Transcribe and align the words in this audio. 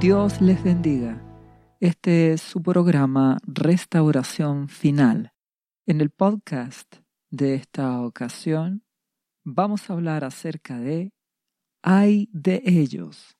Dios 0.00 0.42
les 0.42 0.62
bendiga. 0.62 1.22
Este 1.80 2.34
es 2.34 2.42
su 2.42 2.62
programa 2.62 3.38
Restauración 3.46 4.68
Final. 4.68 5.32
En 5.86 6.02
el 6.02 6.10
podcast 6.10 6.96
de 7.30 7.54
esta 7.54 8.02
ocasión 8.02 8.84
vamos 9.42 9.88
a 9.88 9.94
hablar 9.94 10.22
acerca 10.22 10.78
de 10.78 11.14
hay 11.82 12.28
de 12.30 12.60
ellos. 12.66 13.38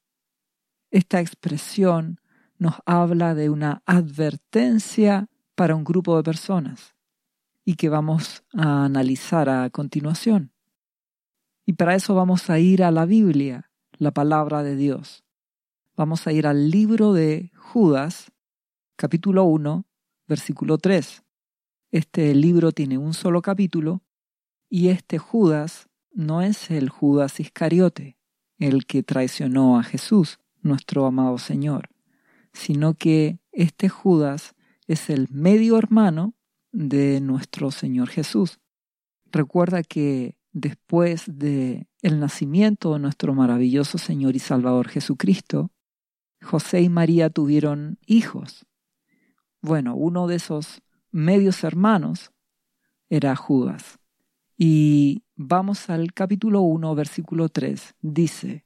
Esta 0.90 1.20
expresión 1.20 2.20
nos 2.56 2.76
habla 2.86 3.34
de 3.34 3.50
una 3.50 3.82
advertencia 3.84 5.28
para 5.54 5.76
un 5.76 5.84
grupo 5.84 6.16
de 6.16 6.22
personas 6.22 6.94
y 7.66 7.74
que 7.74 7.90
vamos 7.90 8.44
a 8.54 8.86
analizar 8.86 9.50
a 9.50 9.68
continuación. 9.68 10.52
Y 11.66 11.74
para 11.74 11.94
eso 11.94 12.14
vamos 12.14 12.48
a 12.48 12.58
ir 12.58 12.82
a 12.82 12.90
la 12.90 13.04
Biblia, 13.04 13.70
la 13.98 14.12
palabra 14.12 14.62
de 14.62 14.74
Dios. 14.74 15.25
Vamos 15.98 16.26
a 16.26 16.32
ir 16.32 16.46
al 16.46 16.70
libro 16.70 17.14
de 17.14 17.50
Judas, 17.56 18.30
capítulo 18.96 19.44
1, 19.44 19.86
versículo 20.28 20.76
3. 20.76 21.24
Este 21.90 22.34
libro 22.34 22.70
tiene 22.72 22.98
un 22.98 23.14
solo 23.14 23.40
capítulo 23.40 24.02
y 24.68 24.88
este 24.88 25.16
Judas 25.16 25.88
no 26.12 26.42
es 26.42 26.70
el 26.70 26.90
Judas 26.90 27.40
Iscariote, 27.40 28.18
el 28.58 28.84
que 28.84 29.02
traicionó 29.02 29.78
a 29.78 29.82
Jesús, 29.84 30.38
nuestro 30.60 31.06
amado 31.06 31.38
Señor, 31.38 31.88
sino 32.52 32.92
que 32.92 33.38
este 33.52 33.88
Judas 33.88 34.54
es 34.86 35.08
el 35.08 35.28
medio 35.30 35.78
hermano 35.78 36.34
de 36.72 37.22
nuestro 37.22 37.70
Señor 37.70 38.10
Jesús. 38.10 38.60
Recuerda 39.32 39.82
que 39.82 40.36
después 40.52 41.24
de 41.26 41.88
el 42.02 42.20
nacimiento 42.20 42.92
de 42.92 42.98
nuestro 42.98 43.32
maravilloso 43.32 43.96
Señor 43.96 44.36
y 44.36 44.40
Salvador 44.40 44.88
Jesucristo, 44.88 45.70
José 46.46 46.80
y 46.80 46.88
María 46.88 47.28
tuvieron 47.28 47.98
hijos. 48.06 48.66
Bueno, 49.60 49.96
uno 49.96 50.28
de 50.28 50.36
esos 50.36 50.80
medios 51.10 51.64
hermanos 51.64 52.30
era 53.10 53.34
Judas. 53.34 53.98
Y 54.56 55.24
vamos 55.34 55.90
al 55.90 56.12
capítulo 56.12 56.60
1, 56.60 56.94
versículo 56.94 57.48
3. 57.48 57.96
Dice, 58.00 58.64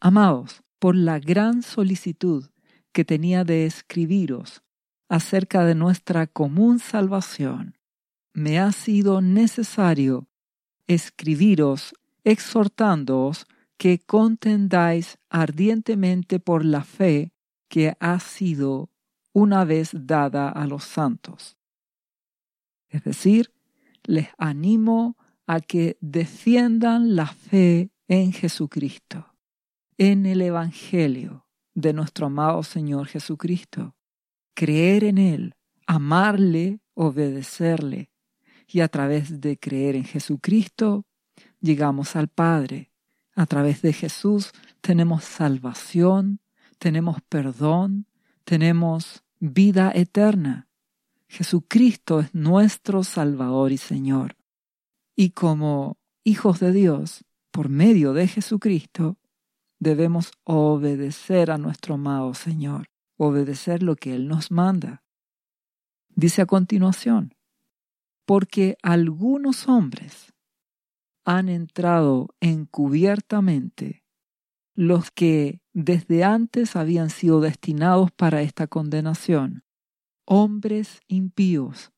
Amados, 0.00 0.64
por 0.80 0.96
la 0.96 1.20
gran 1.20 1.62
solicitud 1.62 2.50
que 2.92 3.04
tenía 3.04 3.44
de 3.44 3.64
escribiros 3.64 4.62
acerca 5.08 5.64
de 5.64 5.76
nuestra 5.76 6.26
común 6.26 6.80
salvación, 6.80 7.78
me 8.32 8.58
ha 8.58 8.72
sido 8.72 9.20
necesario 9.20 10.26
escribiros 10.88 11.94
exhortándoos 12.24 13.46
que 13.76 13.98
contendáis 13.98 15.18
ardientemente 15.28 16.40
por 16.40 16.64
la 16.64 16.84
fe 16.84 17.32
que 17.68 17.96
ha 18.00 18.20
sido 18.20 18.90
una 19.32 19.64
vez 19.64 19.90
dada 19.92 20.48
a 20.48 20.66
los 20.66 20.84
santos. 20.84 21.56
Es 22.88 23.02
decir, 23.04 23.52
les 24.04 24.28
animo 24.38 25.16
a 25.46 25.60
que 25.60 25.98
defiendan 26.00 27.16
la 27.16 27.26
fe 27.26 27.90
en 28.08 28.32
Jesucristo, 28.32 29.34
en 29.98 30.26
el 30.26 30.40
Evangelio 30.42 31.46
de 31.74 31.92
nuestro 31.92 32.26
amado 32.26 32.62
Señor 32.62 33.08
Jesucristo, 33.08 33.96
creer 34.54 35.04
en 35.04 35.18
Él, 35.18 35.54
amarle, 35.86 36.80
obedecerle, 36.94 38.10
y 38.66 38.80
a 38.80 38.88
través 38.88 39.40
de 39.40 39.58
creer 39.58 39.96
en 39.96 40.04
Jesucristo 40.04 41.04
llegamos 41.60 42.16
al 42.16 42.28
Padre. 42.28 42.92
A 43.34 43.46
través 43.46 43.82
de 43.82 43.92
Jesús 43.92 44.52
tenemos 44.80 45.24
salvación, 45.24 46.40
tenemos 46.78 47.20
perdón, 47.22 48.06
tenemos 48.44 49.24
vida 49.40 49.90
eterna. 49.94 50.68
Jesucristo 51.28 52.20
es 52.20 52.34
nuestro 52.34 53.02
Salvador 53.02 53.72
y 53.72 53.78
Señor. 53.78 54.36
Y 55.16 55.30
como 55.30 55.98
hijos 56.22 56.60
de 56.60 56.72
Dios, 56.72 57.24
por 57.50 57.68
medio 57.68 58.12
de 58.12 58.28
Jesucristo, 58.28 59.16
debemos 59.78 60.32
obedecer 60.44 61.50
a 61.50 61.58
nuestro 61.58 61.94
amado 61.94 62.34
Señor, 62.34 62.88
obedecer 63.16 63.82
lo 63.82 63.96
que 63.96 64.14
Él 64.14 64.28
nos 64.28 64.50
manda. 64.50 65.02
Dice 66.14 66.42
a 66.42 66.46
continuación, 66.46 67.34
porque 68.24 68.76
algunos 68.82 69.68
hombres 69.68 70.33
han 71.24 71.48
entrado 71.48 72.34
encubiertamente, 72.40 74.04
los 74.74 75.10
que 75.10 75.60
desde 75.72 76.24
antes 76.24 76.76
habían 76.76 77.10
sido 77.10 77.40
destinados 77.40 78.10
para 78.12 78.42
esta 78.42 78.66
condenación, 78.66 79.64
hombres 80.24 81.00
impíos 81.06 81.92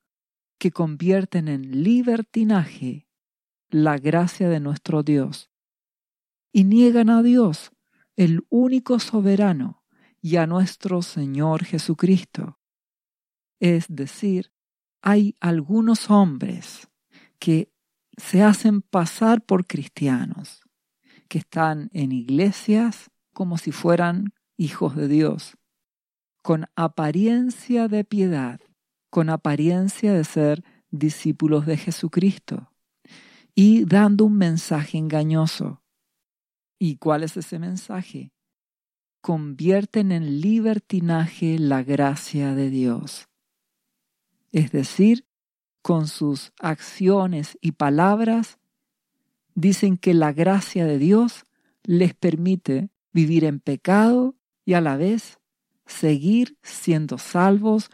que 0.58 0.70
convierten 0.70 1.48
en 1.48 1.82
libertinaje 1.82 3.08
la 3.68 3.98
gracia 3.98 4.48
de 4.48 4.60
nuestro 4.60 5.02
Dios 5.02 5.50
y 6.52 6.64
niegan 6.64 7.10
a 7.10 7.22
Dios, 7.22 7.72
el 8.16 8.46
único 8.48 8.98
soberano, 8.98 9.82
y 10.22 10.36
a 10.38 10.46
nuestro 10.48 11.02
Señor 11.02 11.64
Jesucristo. 11.64 12.58
Es 13.60 13.86
decir, 13.88 14.52
hay 15.00 15.36
algunos 15.38 16.10
hombres 16.10 16.88
que 17.38 17.70
se 18.16 18.42
hacen 18.42 18.82
pasar 18.82 19.42
por 19.42 19.66
cristianos, 19.66 20.62
que 21.28 21.38
están 21.38 21.90
en 21.92 22.12
iglesias 22.12 23.10
como 23.32 23.58
si 23.58 23.72
fueran 23.72 24.32
hijos 24.56 24.96
de 24.96 25.08
Dios, 25.08 25.56
con 26.42 26.66
apariencia 26.76 27.88
de 27.88 28.04
piedad, 28.04 28.60
con 29.10 29.28
apariencia 29.28 30.12
de 30.12 30.24
ser 30.24 30.64
discípulos 30.90 31.66
de 31.66 31.76
Jesucristo, 31.76 32.70
y 33.54 33.84
dando 33.84 34.24
un 34.24 34.36
mensaje 34.36 34.98
engañoso. 34.98 35.82
¿Y 36.78 36.96
cuál 36.96 37.22
es 37.22 37.36
ese 37.36 37.58
mensaje? 37.58 38.32
Convierten 39.20 40.12
en 40.12 40.40
libertinaje 40.40 41.58
la 41.58 41.82
gracia 41.82 42.54
de 42.54 42.70
Dios. 42.70 43.28
Es 44.52 44.72
decir, 44.72 45.26
con 45.86 46.08
sus 46.08 46.52
acciones 46.58 47.58
y 47.60 47.70
palabras, 47.70 48.58
dicen 49.54 49.96
que 49.96 50.14
la 50.14 50.32
gracia 50.32 50.84
de 50.84 50.98
Dios 50.98 51.44
les 51.84 52.12
permite 52.12 52.90
vivir 53.12 53.44
en 53.44 53.60
pecado 53.60 54.34
y 54.64 54.74
a 54.74 54.80
la 54.80 54.96
vez 54.96 55.38
seguir 55.86 56.58
siendo 56.64 57.18
salvos 57.18 57.90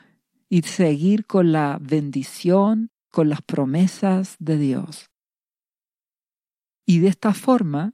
y 0.49 0.63
seguir 0.63 1.27
con 1.27 1.53
la 1.53 1.79
bendición, 1.83 2.91
con 3.11 3.29
las 3.29 3.43
promesas 3.43 4.37
de 4.39 4.57
Dios. 4.57 5.11
Y 6.87 7.01
de 7.01 7.09
esta 7.09 7.35
forma 7.35 7.93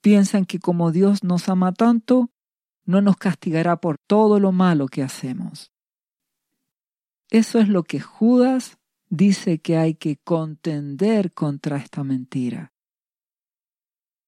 piensan 0.00 0.46
que 0.46 0.60
como 0.60 0.92
Dios 0.92 1.24
nos 1.24 1.50
ama 1.50 1.74
tanto, 1.74 2.30
no 2.86 3.02
nos 3.02 3.18
castigará 3.18 3.82
por 3.82 3.98
todo 3.98 4.40
lo 4.40 4.50
malo 4.52 4.86
que 4.86 5.02
hacemos. 5.02 5.72
Eso 7.28 7.58
es 7.58 7.68
lo 7.68 7.82
que 7.82 8.00
Judas 8.00 8.78
dice 9.08 9.58
que 9.58 9.76
hay 9.76 9.94
que 9.94 10.16
contender 10.16 11.32
contra 11.32 11.76
esta 11.76 12.04
mentira. 12.04 12.72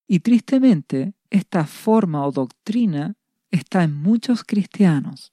Y 0.07 0.21
tristemente, 0.21 1.15
esta 1.31 1.67
forma 1.67 2.27
o 2.27 2.33
doctrina 2.33 3.17
está 3.51 3.85
en 3.85 3.95
muchos 3.95 4.45
cristianos. 4.45 5.33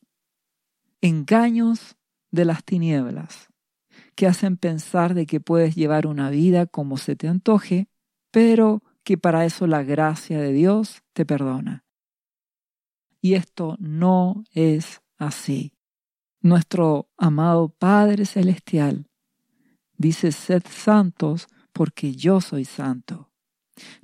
Engaños 1.02 1.96
de 2.32 2.46
las 2.46 2.64
tinieblas 2.64 3.50
que 4.16 4.28
hacen 4.28 4.58
pensar 4.58 5.14
de 5.14 5.26
que 5.26 5.40
puedes 5.40 5.76
llevar 5.76 6.08
una 6.08 6.30
vida 6.30 6.66
como 6.66 6.98
se 6.98 7.16
te 7.16 7.28
antoje, 7.28 7.88
pero 8.32 8.82
que 9.04 9.18
para 9.18 9.46
eso 9.46 9.68
la 9.68 9.84
gracia 9.84 10.40
de 10.40 10.52
Dios 10.52 11.04
te 11.14 11.26
perdona. 11.26 11.86
Y 13.22 13.36
esto 13.36 13.76
no 13.80 14.44
es 14.52 15.02
así. 15.18 15.74
Nuestro 16.42 17.10
amado 17.18 17.70
Padre 17.70 18.26
Celestial 18.26 19.08
Dice, 19.98 20.32
sed 20.32 20.64
santos 20.70 21.48
porque 21.74 22.16
yo 22.16 22.42
soy 22.42 22.66
santo. 22.66 23.30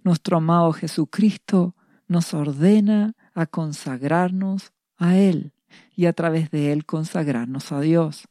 Nuestro 0.03 0.37
amado 0.37 0.73
Jesucristo 0.73 1.75
nos 2.07 2.33
ordena 2.33 3.13
a 3.33 3.45
consagrarnos 3.45 4.73
a 4.97 5.17
Él 5.17 5.53
y 5.95 6.05
a 6.05 6.13
través 6.13 6.51
de 6.51 6.71
Él 6.71 6.85
consagrarnos 6.85 7.71
a 7.71 7.79
Dios. 7.79 8.27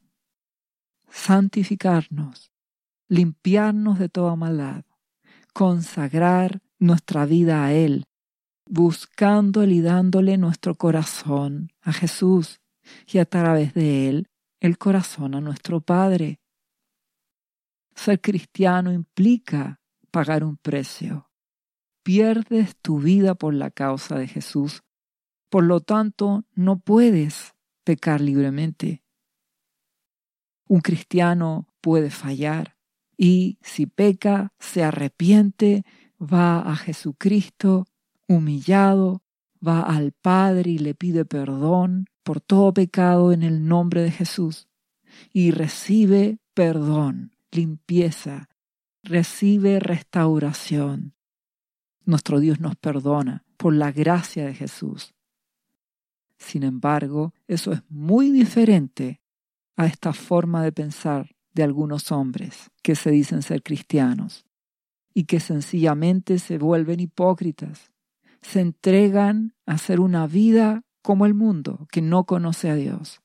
Santificarnos, 1.10 2.52
limpiarnos 3.08 3.98
de 3.98 4.08
toda 4.08 4.36
maldad, 4.36 4.84
consagrar 5.52 6.60
nuestra 6.78 7.26
vida 7.26 7.64
a 7.64 7.72
Él, 7.72 8.04
buscándole 8.66 9.74
y 9.74 9.80
dándole 9.80 10.38
nuestro 10.38 10.74
corazón 10.74 11.72
a 11.82 11.92
Jesús 11.92 12.60
y 13.06 13.18
a 13.18 13.24
través 13.24 13.74
de 13.74 14.08
Él 14.08 14.28
el 14.60 14.78
corazón 14.78 15.34
a 15.34 15.40
nuestro 15.40 15.80
Padre. 15.80 16.39
Ser 17.94 18.20
cristiano 18.20 18.92
implica 18.92 19.80
pagar 20.10 20.44
un 20.44 20.56
precio. 20.56 21.30
Pierdes 22.02 22.76
tu 22.76 22.98
vida 22.98 23.34
por 23.34 23.54
la 23.54 23.70
causa 23.70 24.18
de 24.18 24.28
Jesús, 24.28 24.82
Por 25.48 25.64
lo 25.64 25.80
tanto, 25.80 26.44
no 26.54 26.78
puedes 26.78 27.56
pecar 27.82 28.20
libremente. 28.20 29.02
Un 30.68 30.80
cristiano 30.80 31.66
puede 31.80 32.10
fallar 32.10 32.76
y 33.16 33.58
si 33.60 33.86
peca, 33.86 34.54
se 34.60 34.84
arrepiente, 34.84 35.84
va 36.18 36.60
a 36.60 36.76
Jesucristo 36.76 37.86
humillado, 38.28 39.22
va 39.66 39.80
al 39.82 40.12
Padre 40.12 40.70
y 40.70 40.78
le 40.78 40.94
pide 40.94 41.24
perdón 41.24 42.06
por 42.22 42.40
todo 42.40 42.72
pecado 42.72 43.32
en 43.32 43.42
el 43.42 43.66
nombre 43.66 44.02
de 44.02 44.10
Jesús 44.10 44.68
y 45.32 45.50
recibe 45.50 46.38
perdón, 46.54 47.32
limpieza, 47.52 48.48
recibe 49.02 49.80
restauración. 49.80 51.14
Nuestro 52.04 52.40
Dios 52.40 52.60
nos 52.60 52.76
perdona 52.76 53.44
por 53.56 53.74
la 53.74 53.92
gracia 53.92 54.46
de 54.46 54.54
Jesús. 54.54 55.14
Sin 56.38 56.62
embargo, 56.62 57.34
eso 57.46 57.72
es 57.72 57.82
muy 57.88 58.30
diferente 58.30 59.20
a 59.76 59.86
esta 59.86 60.12
forma 60.12 60.62
de 60.62 60.72
pensar 60.72 61.36
de 61.52 61.62
algunos 61.62 62.12
hombres 62.12 62.70
que 62.82 62.94
se 62.94 63.10
dicen 63.10 63.42
ser 63.42 63.62
cristianos 63.62 64.46
y 65.12 65.24
que 65.24 65.40
sencillamente 65.40 66.38
se 66.38 66.58
vuelven 66.58 67.00
hipócritas, 67.00 67.90
se 68.40 68.60
entregan 68.60 69.54
a 69.66 69.74
hacer 69.74 70.00
una 70.00 70.26
vida 70.26 70.82
como 71.02 71.26
el 71.26 71.34
mundo 71.34 71.86
que 71.90 72.02
no 72.02 72.24
conoce 72.24 72.70
a 72.70 72.74
Dios, 72.74 73.20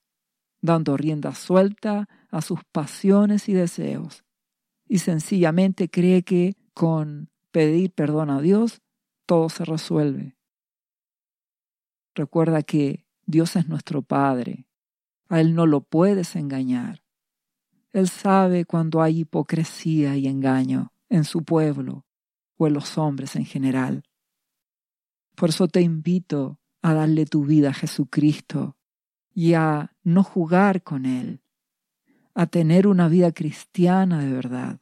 dando 0.62 0.98
rienda 0.98 1.36
suelta 1.36 2.10
a 2.35 2.41
sus 2.41 2.59
pasiones 2.65 3.47
y 3.47 3.53
deseos, 3.53 4.25
y 4.89 4.97
sencillamente 4.97 5.89
cree 5.89 6.23
que 6.23 6.57
con 6.73 7.29
pedir 7.51 7.93
perdón 7.93 8.29
a 8.29 8.41
Dios 8.41 8.81
todo 9.25 9.47
se 9.47 9.63
resuelve. 9.63 10.35
Recuerda 12.13 12.61
que 12.61 13.05
Dios 13.25 13.55
es 13.55 13.69
nuestro 13.69 14.01
Padre, 14.01 14.67
a 15.29 15.39
Él 15.39 15.55
no 15.55 15.65
lo 15.65 15.79
puedes 15.79 16.35
engañar. 16.35 17.03
Él 17.93 18.09
sabe 18.09 18.65
cuando 18.65 19.01
hay 19.01 19.19
hipocresía 19.19 20.17
y 20.17 20.27
engaño 20.27 20.91
en 21.07 21.23
su 21.23 21.45
pueblo 21.45 22.05
o 22.57 22.67
en 22.67 22.73
los 22.73 22.97
hombres 22.97 23.38
en 23.38 23.45
general. 23.45 24.03
Por 25.35 25.51
eso 25.51 25.69
te 25.69 25.79
invito 25.79 26.59
a 26.81 26.93
darle 26.93 27.25
tu 27.27 27.45
vida 27.45 27.69
a 27.69 27.73
Jesucristo 27.73 28.75
y 29.33 29.53
a 29.53 29.95
no 30.03 30.21
jugar 30.21 30.83
con 30.83 31.05
Él, 31.05 31.41
a 32.35 32.47
tener 32.47 32.85
una 32.85 33.07
vida 33.07 33.31
cristiana 33.31 34.19
de 34.19 34.31
verdad. 34.31 34.79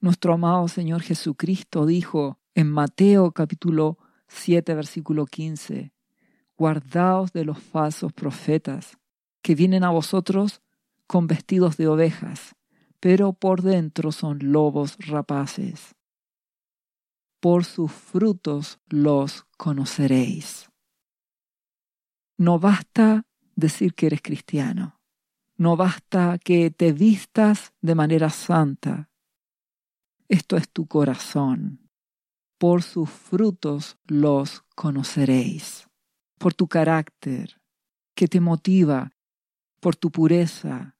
Nuestro 0.00 0.34
amado 0.34 0.68
Señor 0.68 1.02
Jesucristo 1.02 1.84
dijo 1.84 2.38
en 2.54 2.70
Mateo 2.70 3.32
capítulo 3.32 3.98
7 4.28 4.74
versículo 4.74 5.26
15, 5.26 5.92
Guardaos 6.56 7.32
de 7.32 7.44
los 7.44 7.58
falsos 7.58 8.12
profetas, 8.12 8.96
que 9.42 9.56
vienen 9.56 9.82
a 9.82 9.90
vosotros 9.90 10.62
con 11.08 11.26
vestidos 11.26 11.76
de 11.76 11.88
ovejas, 11.88 12.54
pero 13.00 13.32
por 13.32 13.62
dentro 13.62 14.12
son 14.12 14.38
lobos 14.40 14.96
rapaces. 14.98 15.96
Por 17.40 17.64
sus 17.64 17.92
frutos 17.92 18.78
los 18.88 19.46
conoceréis. 19.56 20.70
No 22.38 22.58
basta 22.58 23.24
decir 23.56 23.94
que 23.94 24.06
eres 24.06 24.22
cristiano. 24.22 24.95
No 25.58 25.76
basta 25.76 26.38
que 26.38 26.70
te 26.70 26.92
vistas 26.92 27.72
de 27.80 27.94
manera 27.94 28.28
santa. 28.28 29.10
Esto 30.28 30.56
es 30.56 30.68
tu 30.68 30.86
corazón. 30.86 31.88
Por 32.58 32.82
sus 32.82 33.08
frutos 33.08 33.96
los 34.06 34.64
conoceréis. 34.74 35.88
Por 36.38 36.52
tu 36.52 36.68
carácter, 36.68 37.60
que 38.14 38.28
te 38.28 38.40
motiva, 38.40 39.12
por 39.80 39.96
tu 39.96 40.10
pureza, 40.10 40.96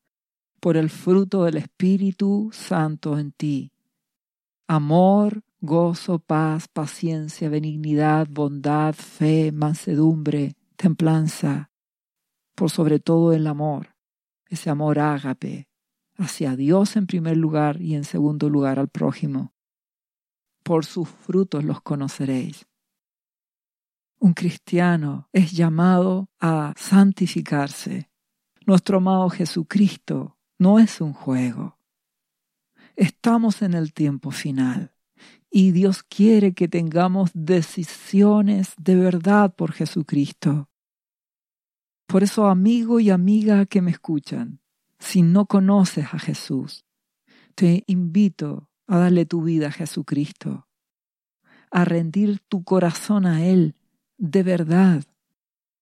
por 0.60 0.76
el 0.76 0.88
fruto 0.88 1.44
del 1.44 1.58
Espíritu 1.58 2.50
Santo 2.52 3.18
en 3.18 3.32
ti. 3.32 3.72
Amor, 4.68 5.42
gozo, 5.60 6.18
paz, 6.18 6.68
paciencia, 6.68 7.50
benignidad, 7.50 8.26
bondad, 8.30 8.94
fe, 8.94 9.52
mansedumbre, 9.52 10.56
templanza, 10.76 11.70
por 12.54 12.70
sobre 12.70 12.98
todo 12.98 13.32
el 13.32 13.46
amor, 13.46 13.95
ese 14.48 14.70
amor 14.70 14.98
ágape, 14.98 15.68
hacia 16.16 16.56
Dios 16.56 16.96
en 16.96 17.06
primer 17.06 17.36
lugar 17.36 17.80
y 17.80 17.94
en 17.94 18.04
segundo 18.04 18.48
lugar 18.48 18.78
al 18.78 18.88
prójimo. 18.88 19.54
Por 20.62 20.84
sus 20.84 21.08
frutos 21.08 21.64
los 21.64 21.80
conoceréis. 21.82 22.66
Un 24.18 24.32
cristiano 24.32 25.28
es 25.32 25.52
llamado 25.52 26.30
a 26.40 26.72
santificarse. 26.76 28.10
Nuestro 28.66 28.96
amado 28.98 29.28
Jesucristo 29.30 30.38
no 30.58 30.78
es 30.78 31.00
un 31.00 31.12
juego. 31.12 31.78
Estamos 32.96 33.60
en 33.60 33.74
el 33.74 33.92
tiempo 33.92 34.30
final 34.30 34.94
y 35.50 35.72
Dios 35.72 36.02
quiere 36.02 36.54
que 36.54 36.66
tengamos 36.66 37.30
decisiones 37.34 38.72
de 38.78 38.96
verdad 38.96 39.54
por 39.54 39.72
Jesucristo. 39.72 40.70
Por 42.06 42.22
eso, 42.22 42.46
amigo 42.46 43.00
y 43.00 43.10
amiga 43.10 43.66
que 43.66 43.82
me 43.82 43.90
escuchan, 43.90 44.60
si 44.98 45.22
no 45.22 45.46
conoces 45.46 46.06
a 46.12 46.18
Jesús, 46.18 46.84
te 47.54 47.82
invito 47.86 48.68
a 48.86 48.98
darle 48.98 49.26
tu 49.26 49.42
vida 49.42 49.68
a 49.68 49.72
Jesucristo, 49.72 50.66
a 51.70 51.84
rendir 51.84 52.40
tu 52.48 52.62
corazón 52.62 53.26
a 53.26 53.44
Él 53.44 53.74
de 54.18 54.42
verdad, 54.42 55.04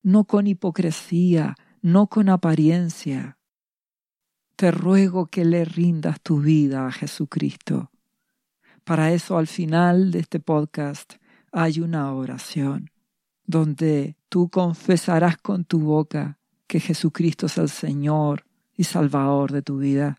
no 0.02 0.24
con 0.24 0.46
hipocresía, 0.46 1.54
no 1.82 2.08
con 2.08 2.28
apariencia. 2.28 3.38
Te 4.56 4.70
ruego 4.70 5.26
que 5.26 5.44
le 5.44 5.64
rindas 5.64 6.20
tu 6.20 6.40
vida 6.40 6.86
a 6.86 6.92
Jesucristo. 6.92 7.90
Para 8.84 9.12
eso 9.12 9.38
al 9.38 9.46
final 9.46 10.10
de 10.10 10.20
este 10.20 10.40
podcast 10.40 11.14
hay 11.52 11.80
una 11.80 12.12
oración 12.12 12.90
donde 13.46 14.16
tú 14.28 14.48
confesarás 14.48 15.36
con 15.38 15.64
tu 15.64 15.80
boca 15.80 16.38
que 16.66 16.80
Jesucristo 16.80 17.46
es 17.46 17.58
el 17.58 17.68
Señor 17.68 18.44
y 18.76 18.84
Salvador 18.84 19.52
de 19.52 19.62
tu 19.62 19.78
vida. 19.78 20.18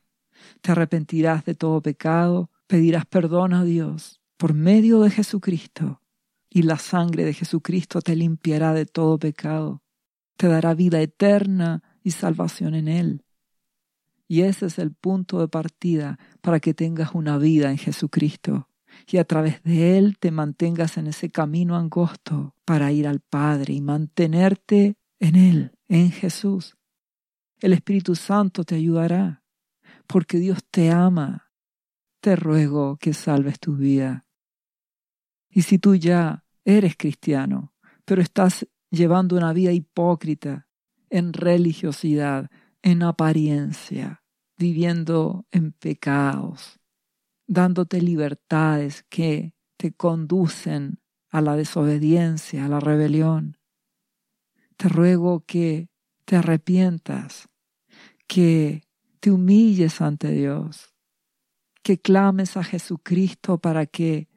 Te 0.62 0.72
arrepentirás 0.72 1.46
de 1.46 1.56
todo 1.56 1.82
pecado, 1.82 2.50
pedirás 2.68 3.06
perdón 3.06 3.54
a 3.54 3.64
Dios 3.64 4.22
por 4.38 4.54
medio 4.54 5.02
de 5.02 5.10
Jesucristo 5.10 6.02
y 6.50 6.64
la 6.64 6.78
sangre 6.78 7.26
de 7.26 7.34
Jesucristo 7.34 8.02
te 8.02 8.16
limpiará 8.16 8.74
de 8.74 8.86
todo 8.86 9.18
pecado, 9.18 9.82
te 10.38 10.48
dará 10.48 10.74
vida 10.74 11.02
eterna 11.02 11.84
y 12.04 12.12
salvación 12.12 12.76
en 12.76 12.88
Él. 12.88 13.24
Y 14.28 14.42
ese 14.42 14.68
es 14.68 14.80
el 14.80 14.94
punto 14.94 15.40
de 15.40 15.48
partida 15.48 16.18
para 16.42 16.60
que 16.60 16.74
tengas 16.74 17.14
una 17.14 17.38
vida 17.38 17.72
en 17.72 17.78
Jesucristo 17.78 18.70
y 19.08 19.18
a 19.18 19.26
través 19.26 19.62
de 19.64 19.98
Él 19.98 20.18
te 20.20 20.32
mantengas 20.32 20.98
en 20.98 21.08
ese 21.08 21.30
camino 21.30 21.76
angosto 21.76 22.56
para 22.66 22.92
ir 22.92 23.08
al 23.08 23.20
Padre 23.20 23.74
y 23.74 23.82
mantenerte 23.82 24.96
en 25.20 25.36
Él, 25.36 25.72
en 25.88 26.12
Jesús. 26.12 26.78
El 27.60 27.74
Espíritu 27.74 28.16
Santo 28.16 28.64
te 28.64 28.76
ayudará, 28.76 29.44
porque 30.08 30.38
Dios 30.38 30.60
te 30.70 30.92
ama. 30.92 31.52
Te 32.20 32.36
ruego 32.36 32.98
que 32.98 33.14
salves 33.14 33.60
tu 33.60 33.76
vida. 33.76 34.26
Y 35.50 35.62
si 35.62 35.78
tú 35.78 35.96
ya 35.96 36.44
eres 36.66 36.98
cristiano, 36.98 37.74
pero 38.04 38.22
estás 38.22 38.68
llevando 38.90 39.38
una 39.38 39.54
vida 39.54 39.72
hipócrita, 39.72 40.68
en 41.10 41.34
religiosidad, 41.34 42.50
en 42.82 43.04
apariencia, 43.04 44.24
viviendo 44.58 45.46
en 45.52 45.72
pecados, 45.72 46.80
dándote 47.48 48.02
libertades 48.02 49.06
que 49.10 49.54
te 49.78 49.92
conducen 49.92 51.00
a 51.30 51.42
la 51.42 51.56
desobediencia, 51.56 52.66
a 52.66 52.70
la 52.70 52.80
rebelión. 52.80 53.58
Te 54.78 54.90
ruego 54.90 55.46
que 55.46 55.90
te 56.26 56.38
arrepientas, 56.38 57.50
que 58.28 58.84
te 59.20 59.32
humilles 59.32 60.02
ante 60.02 60.32
Dios, 60.32 60.94
que 61.84 62.00
clames 62.00 62.58
a 62.58 62.64
Jesucristo 62.64 63.60
para 63.60 63.86
que 63.86 64.28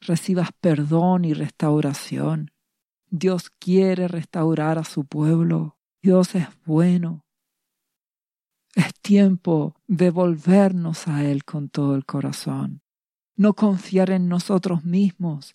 recibas 0.00 0.50
perdón 0.60 1.24
y 1.24 1.34
restauración. 1.34 2.50
Dios 3.10 3.50
quiere 3.58 4.08
restaurar 4.08 4.78
a 4.78 4.84
su 4.84 5.04
pueblo. 5.04 5.78
Dios 6.02 6.34
es 6.34 6.46
bueno. 6.64 7.23
Es 8.74 8.92
tiempo 8.94 9.76
de 9.86 10.10
volvernos 10.10 11.06
a 11.06 11.24
Él 11.24 11.44
con 11.44 11.68
todo 11.68 11.94
el 11.94 12.04
corazón. 12.04 12.82
No 13.36 13.54
confiar 13.54 14.10
en 14.10 14.28
nosotros 14.28 14.84
mismos, 14.84 15.54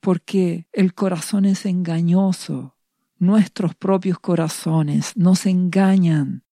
porque 0.00 0.66
el 0.72 0.94
corazón 0.94 1.44
es 1.44 1.66
engañoso. 1.66 2.76
Nuestros 3.18 3.74
propios 3.74 4.18
corazones 4.18 5.14
nos 5.16 5.44
engañan. 5.44 6.44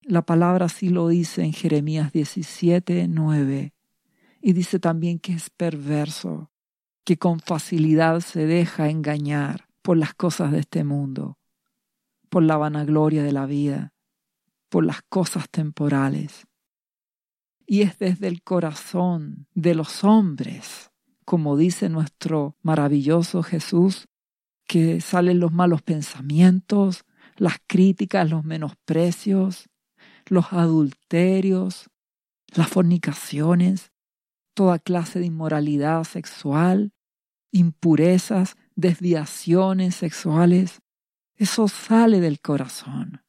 La 0.00 0.22
palabra 0.22 0.66
así 0.66 0.88
lo 0.88 1.08
dice 1.08 1.44
en 1.44 1.52
Jeremías 1.52 2.12
17, 2.12 3.08
9. 3.08 3.74
Y 4.40 4.52
dice 4.54 4.78
también 4.78 5.18
que 5.18 5.34
es 5.34 5.50
perverso, 5.50 6.50
que 7.04 7.18
con 7.18 7.40
facilidad 7.40 8.20
se 8.20 8.46
deja 8.46 8.88
engañar 8.88 9.68
por 9.82 9.98
las 9.98 10.14
cosas 10.14 10.52
de 10.52 10.60
este 10.60 10.84
mundo, 10.84 11.38
por 12.30 12.42
la 12.42 12.56
vanagloria 12.56 13.22
de 13.22 13.32
la 13.32 13.44
vida, 13.44 13.92
por 14.68 14.84
las 14.84 15.02
cosas 15.08 15.48
temporales. 15.50 16.46
Y 17.66 17.82
es 17.82 17.98
desde 17.98 18.28
el 18.28 18.42
corazón 18.42 19.46
de 19.54 19.74
los 19.74 20.04
hombres, 20.04 20.90
como 21.24 21.56
dice 21.56 21.88
nuestro 21.88 22.56
maravilloso 22.62 23.42
Jesús, 23.42 24.08
que 24.66 25.00
salen 25.00 25.40
los 25.40 25.52
malos 25.52 25.82
pensamientos, 25.82 27.04
las 27.36 27.56
críticas, 27.66 28.30
los 28.30 28.44
menosprecios, 28.44 29.68
los 30.26 30.52
adulterios, 30.52 31.90
las 32.54 32.68
fornicaciones, 32.68 33.92
toda 34.54 34.78
clase 34.78 35.18
de 35.18 35.26
inmoralidad 35.26 36.04
sexual, 36.04 36.92
impurezas, 37.52 38.56
desviaciones 38.74 39.94
sexuales. 39.94 40.80
Eso 41.36 41.68
sale 41.68 42.20
del 42.20 42.40
corazón. 42.40 43.22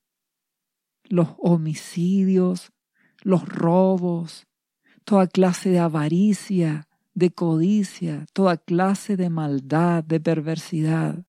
Los 1.10 1.30
homicidios, 1.38 2.72
los 3.22 3.48
robos, 3.48 4.48
toda 5.04 5.28
clase 5.28 5.70
de 5.70 5.80
avaricia, 5.80 6.88
de 7.14 7.32
codicia, 7.32 8.26
toda 8.32 8.56
clase 8.56 9.18
de 9.18 9.30
maldad, 9.30 10.04
de 10.06 10.22
perversidad, 10.22 11.26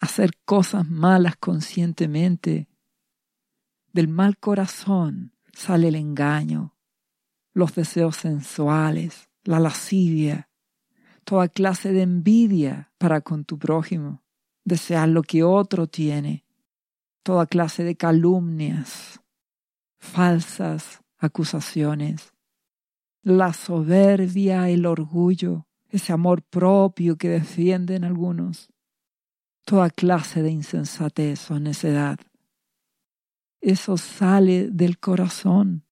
hacer 0.00 0.30
cosas 0.46 0.88
malas 0.88 1.36
conscientemente. 1.36 2.68
Del 3.92 4.08
mal 4.08 4.38
corazón 4.38 5.34
sale 5.52 5.88
el 5.88 5.96
engaño, 5.96 6.74
los 7.52 7.74
deseos 7.74 8.16
sensuales, 8.16 9.28
la 9.44 9.60
lascivia, 9.60 10.48
toda 11.24 11.48
clase 11.48 11.92
de 11.92 12.02
envidia 12.02 12.92
para 12.96 13.20
con 13.20 13.44
tu 13.44 13.58
prójimo, 13.58 14.22
desear 14.64 15.08
lo 15.08 15.22
que 15.22 15.42
otro 15.42 15.86
tiene, 15.86 16.45
toda 17.26 17.46
clase 17.46 17.82
de 17.82 17.96
calumnias, 17.96 19.20
falsas 19.98 21.00
acusaciones, 21.18 22.32
la 23.24 23.52
soberbia, 23.52 24.68
el 24.68 24.86
orgullo, 24.86 25.66
ese 25.88 26.12
amor 26.12 26.42
propio 26.42 27.16
que 27.16 27.28
defienden 27.28 28.04
algunos, 28.04 28.68
toda 29.64 29.90
clase 29.90 30.40
de 30.40 30.52
insensatez 30.52 31.50
o 31.50 31.58
necedad. 31.58 32.20
Eso 33.60 33.96
sale 33.96 34.70
del 34.70 35.00
corazón, 35.00 35.84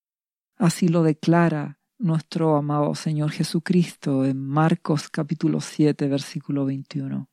así 0.56 0.86
lo 0.86 1.02
declara 1.02 1.80
nuestro 1.98 2.54
amado 2.54 2.94
Señor 2.94 3.32
Jesucristo 3.32 4.24
en 4.24 4.38
Marcos 4.38 5.08
capítulo 5.08 5.60
7 5.60 6.06
versículo 6.06 6.64
21. 6.64 7.28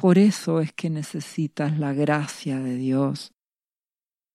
Por 0.00 0.16
eso 0.16 0.60
es 0.60 0.72
que 0.72 0.88
necesitas 0.88 1.78
la 1.78 1.92
gracia 1.92 2.58
de 2.58 2.74
Dios. 2.76 3.34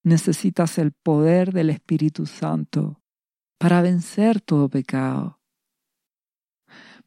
Necesitas 0.04 0.78
el 0.78 0.92
poder 0.92 1.54
del 1.54 1.72
Espíritu 1.72 2.28
Santo 2.28 3.02
para 3.58 3.82
vencer 3.82 4.42
todo 4.42 4.70
pecado. 4.70 5.42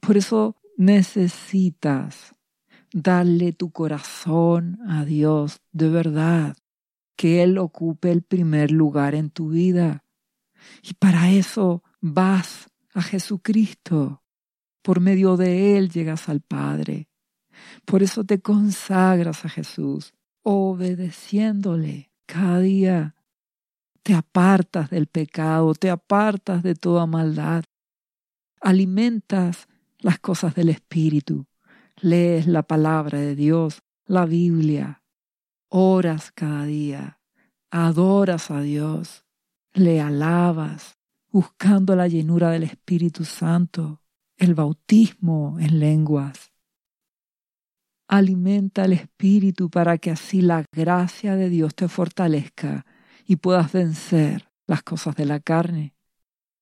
Por 0.01 0.17
eso 0.17 0.57
necesitas 0.77 2.35
darle 2.93 3.53
tu 3.53 3.71
corazón 3.71 4.81
a 4.89 5.05
Dios 5.05 5.61
de 5.71 5.91
verdad, 5.91 6.57
que 7.17 7.45
Él 7.45 7.59
ocupe 7.59 8.11
el 8.11 8.23
primer 8.23 8.73
lugar 8.73 9.15
en 9.15 9.31
tu 9.31 9.51
vida. 9.51 10.05
Y 10.83 10.95
para 10.95 11.31
eso 11.31 11.85
vas 12.01 12.67
a 12.93 13.03
Jesucristo. 13.03 14.25
Por 14.83 14.99
medio 14.99 15.37
de 15.37 15.79
Él 15.79 15.91
llegas 15.91 16.29
al 16.29 16.41
Padre. 16.41 17.08
Por 17.89 18.03
eso 18.03 18.23
te 18.23 18.43
consagras 18.43 19.47
a 19.47 19.49
Jesús, 19.49 20.13
obedeciéndole 20.43 22.11
cada 22.27 22.59
día. 22.59 23.17
Te 24.03 24.13
apartas 24.13 24.91
del 24.91 25.07
pecado, 25.07 25.73
te 25.73 25.89
apartas 25.89 26.63
de 26.63 26.75
toda 26.75 27.07
maldad, 27.07 27.65
alimentas 28.61 29.69
las 30.01 30.19
cosas 30.19 30.55
del 30.55 30.69
Espíritu, 30.69 31.47
lees 31.97 32.47
la 32.47 32.63
palabra 32.63 33.21
de 33.21 33.35
Dios, 33.35 33.83
la 34.05 34.27
Biblia, 34.27 35.03
oras 35.69 36.31
cada 36.31 36.67
día, 36.67 37.21
adoras 37.71 38.51
a 38.51 38.61
Dios, 38.61 39.25
le 39.73 40.03
alabas, 40.03 40.99
buscando 41.31 41.97
la 41.97 42.07
llenura 42.07 42.51
del 42.51 42.65
Espíritu 42.65 43.25
Santo, 43.25 44.03
el 44.37 44.55
bautismo 44.55 45.57
en 45.59 45.81
lenguas. 45.81 46.53
Alimenta 48.09 48.87
el 48.87 48.95
Espíritu 48.95 49.69
para 49.69 49.99
que 49.99 50.11
así 50.11 50.41
la 50.41 50.65
gracia 50.73 51.37
de 51.37 51.51
Dios 51.51 51.75
te 51.75 51.89
fortalezca 51.89 52.87
y 53.27 53.37
puedas 53.37 53.71
vencer 53.71 54.49
las 54.67 54.83
cosas 54.83 55.15
de 55.15 55.27
la 55.27 55.41
carne. 55.41 55.95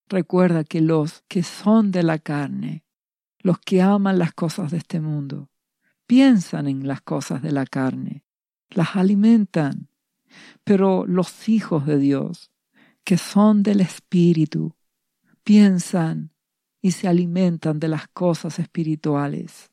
Recuerda 0.09 0.65
que 0.65 0.81
los 0.81 1.23
que 1.29 1.45
son 1.45 1.93
de 1.93 2.03
la 2.03 2.19
carne, 2.19 2.85
los 3.39 3.61
que 3.61 3.81
aman 3.81 4.19
las 4.19 4.33
cosas 4.33 4.73
de 4.73 4.79
este 4.79 5.01
mundo, 5.01 5.49
piensan 6.07 6.67
en 6.67 6.89
las 6.89 7.01
cosas 7.01 7.43
de 7.43 7.53
la 7.53 7.65
carne, 7.65 8.25
las 8.71 8.97
alimentan, 8.97 9.89
pero 10.65 11.07
los 11.07 11.49
hijos 11.49 11.87
de 11.87 11.99
Dios, 11.99 12.51
que 13.05 13.19
son 13.19 13.63
del 13.63 13.81
Espíritu, 13.81 14.75
piensan 15.45 16.33
y 16.83 16.91
se 16.91 17.07
alimentan 17.07 17.79
de 17.79 17.87
las 17.87 18.09
cosas 18.09 18.59
espirituales. 18.59 19.71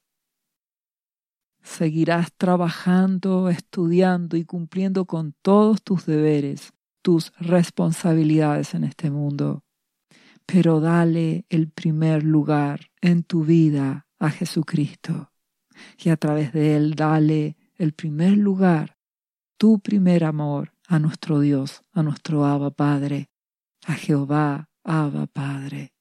Seguirás 1.63 2.33
trabajando, 2.33 3.49
estudiando 3.49 4.37
y 4.37 4.45
cumpliendo 4.45 5.05
con 5.05 5.33
todos 5.41 5.81
tus 5.81 6.05
deberes 6.05 6.73
tus 7.03 7.33
responsabilidades 7.37 8.73
en 8.73 8.85
este 8.85 9.11
mundo, 9.11 9.63
pero 10.47 10.79
dale 10.79 11.45
el 11.49 11.69
primer 11.69 12.23
lugar 12.23 12.89
en 13.01 13.23
tu 13.23 13.43
vida 13.43 14.07
a 14.17 14.31
Jesucristo 14.31 15.31
y 15.97 16.09
a 16.09 16.17
través 16.17 16.53
de 16.53 16.75
él 16.75 16.95
dale 16.95 17.57
el 17.75 17.93
primer 17.93 18.37
lugar, 18.37 18.97
tu 19.57 19.79
primer 19.79 20.23
amor 20.23 20.73
a 20.87 20.97
nuestro 20.97 21.39
Dios, 21.39 21.81
a 21.91 22.01
nuestro 22.03 22.45
Abba 22.45 22.71
Padre, 22.71 23.29
a 23.85 23.93
Jehová 23.93 24.69
Abba 24.83 25.27
Padre. 25.27 25.93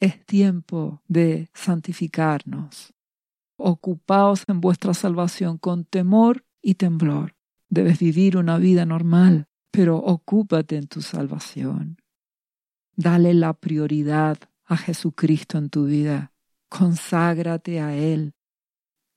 Es 0.00 0.26
tiempo 0.26 1.02
de 1.06 1.48
santificarnos. 1.54 2.95
Ocupaos 3.56 4.44
en 4.48 4.60
vuestra 4.60 4.94
salvación 4.94 5.58
con 5.58 5.84
temor 5.84 6.44
y 6.62 6.74
temblor 6.74 7.36
Debes 7.68 7.98
vivir 7.98 8.36
una 8.36 8.58
vida 8.58 8.86
normal, 8.86 9.48
pero 9.70 9.96
ocúpate 9.96 10.76
en 10.76 10.86
tu 10.86 11.02
salvación. 11.02 11.98
Dale 12.94 13.34
la 13.34 13.52
prioridad 13.54 14.38
a 14.64 14.76
Jesucristo 14.76 15.58
en 15.58 15.68
tu 15.68 15.86
vida. 15.86 16.32
Conságrate 16.68 17.80
a 17.80 17.94
Él. 17.94 18.34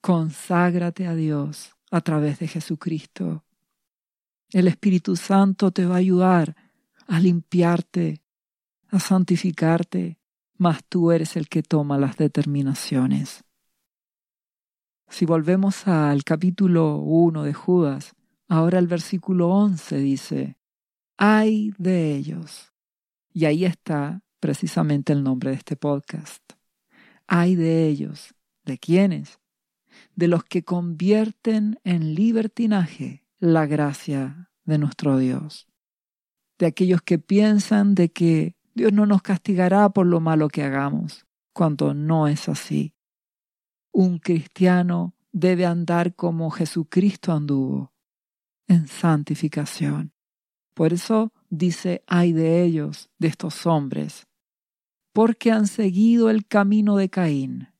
Conságrate 0.02 1.08
a 1.08 1.16
Dios 1.16 1.76
a 1.92 2.02
través 2.02 2.40
de 2.40 2.48
Jesucristo. 2.48 3.46
El 4.52 4.68
Espíritu 4.68 5.16
Santo 5.16 5.72
te 5.72 5.86
va 5.86 5.96
a 5.96 6.00
ayudar 6.00 6.56
a 7.08 7.20
limpiarte, 7.20 8.22
a 8.90 9.00
santificarte, 9.00 10.18
mas 10.58 10.84
tú 10.88 11.12
eres 11.12 11.36
el 11.36 11.48
que 11.48 11.64
toma 11.64 11.98
las 11.98 12.18
determinaciones. 12.18 13.44
Si 15.10 15.26
volvemos 15.26 15.88
al 15.88 16.24
capítulo 16.24 16.98
1 16.98 17.44
de 17.44 17.54
Judas, 17.54 18.16
Ahora 18.52 18.80
el 18.80 18.88
versículo 18.88 19.50
11 19.50 19.98
dice, 19.98 20.58
hay 21.18 21.72
de 21.78 22.16
ellos. 22.16 22.74
Y 23.32 23.46
ahí 23.46 23.64
está 23.64 24.24
precisamente 24.40 25.14
el 25.14 25.24
nombre 25.24 25.52
de 25.52 25.58
este 25.58 25.76
podcast. 25.76 26.42
Hay 27.28 27.56
de 27.56 27.88
ellos. 27.88 28.34
¿De 28.66 28.80
quiénes? 28.80 29.40
De 30.16 30.28
los 30.28 30.44
que 30.44 30.64
convierten 30.64 31.80
en 31.84 32.16
libertinaje 32.16 33.24
la 33.38 33.68
gracia 33.68 34.50
de 34.64 34.80
nuestro 34.80 35.20
Dios. 35.20 35.68
De 36.58 36.66
aquellos 36.66 37.04
que 37.04 37.20
piensan 37.20 37.94
de 37.94 38.10
que 38.10 38.56
Dios 38.74 38.94
no 38.94 39.06
nos 39.06 39.22
castigará 39.22 39.90
por 39.90 40.08
lo 40.08 40.22
malo 40.22 40.48
que 40.48 40.64
hagamos, 40.64 41.28
cuando 41.54 41.94
no 41.94 42.28
es 42.28 42.50
así. 42.50 42.96
Un 44.02 44.18
cristiano 44.20 45.14
debe 45.34 45.66
andar 45.66 46.16
como 46.16 46.52
Jesucristo 46.52 47.34
anduvo, 47.34 47.92
en 48.66 48.88
santificación. 48.88 50.14
Por 50.74 50.94
eso 50.94 51.34
dice, 51.50 52.02
ay 52.08 52.32
de 52.32 52.64
ellos, 52.64 53.10
de 53.18 53.28
estos 53.28 53.66
hombres, 53.66 54.26
porque 55.12 55.52
han 55.52 55.68
seguido 55.68 56.30
el 56.30 56.48
camino 56.48 56.96
de 56.96 57.10
Caín 57.10 57.74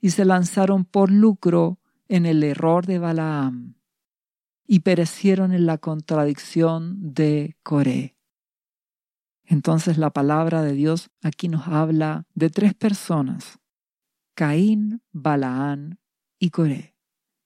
y 0.00 0.08
se 0.08 0.24
lanzaron 0.24 0.86
por 0.86 1.10
lucro 1.10 1.78
en 2.08 2.24
el 2.24 2.42
error 2.44 2.86
de 2.86 2.98
Balaam 2.98 3.74
y 4.66 4.80
perecieron 4.80 5.52
en 5.52 5.66
la 5.66 5.76
contradicción 5.76 7.12
de 7.12 7.58
Coré. 7.62 8.16
Entonces 9.44 9.98
la 9.98 10.14
palabra 10.14 10.62
de 10.62 10.72
Dios 10.72 11.10
aquí 11.20 11.50
nos 11.50 11.68
habla 11.68 12.24
de 12.34 12.48
tres 12.48 12.72
personas, 12.72 13.58
Caín, 14.34 15.02
Balaam 15.12 15.98
y 16.38 16.50
Coré. 16.50 16.96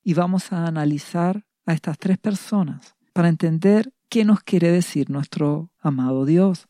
y 0.04 0.14
vamos 0.14 0.52
a 0.52 0.66
analizar 0.66 1.44
a 1.66 1.72
estas 1.72 1.98
tres 1.98 2.16
personas 2.16 2.94
para 3.12 3.28
entender 3.28 3.92
qué 4.08 4.24
nos 4.24 4.40
quiere 4.44 4.70
decir 4.70 5.10
nuestro 5.10 5.72
amado 5.80 6.24
Dios. 6.24 6.68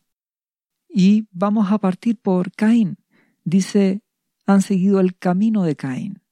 Y 0.89 1.27
vamos 1.29 1.71
a 1.71 1.77
partir 1.77 2.19
por 2.19 2.51
Caín. 2.51 2.97
Dice, 3.43 4.01
han 4.47 4.63
seguido 4.63 4.99
el 4.99 5.15
camino 5.15 5.61
de 5.63 5.75
Caín. 5.75 6.23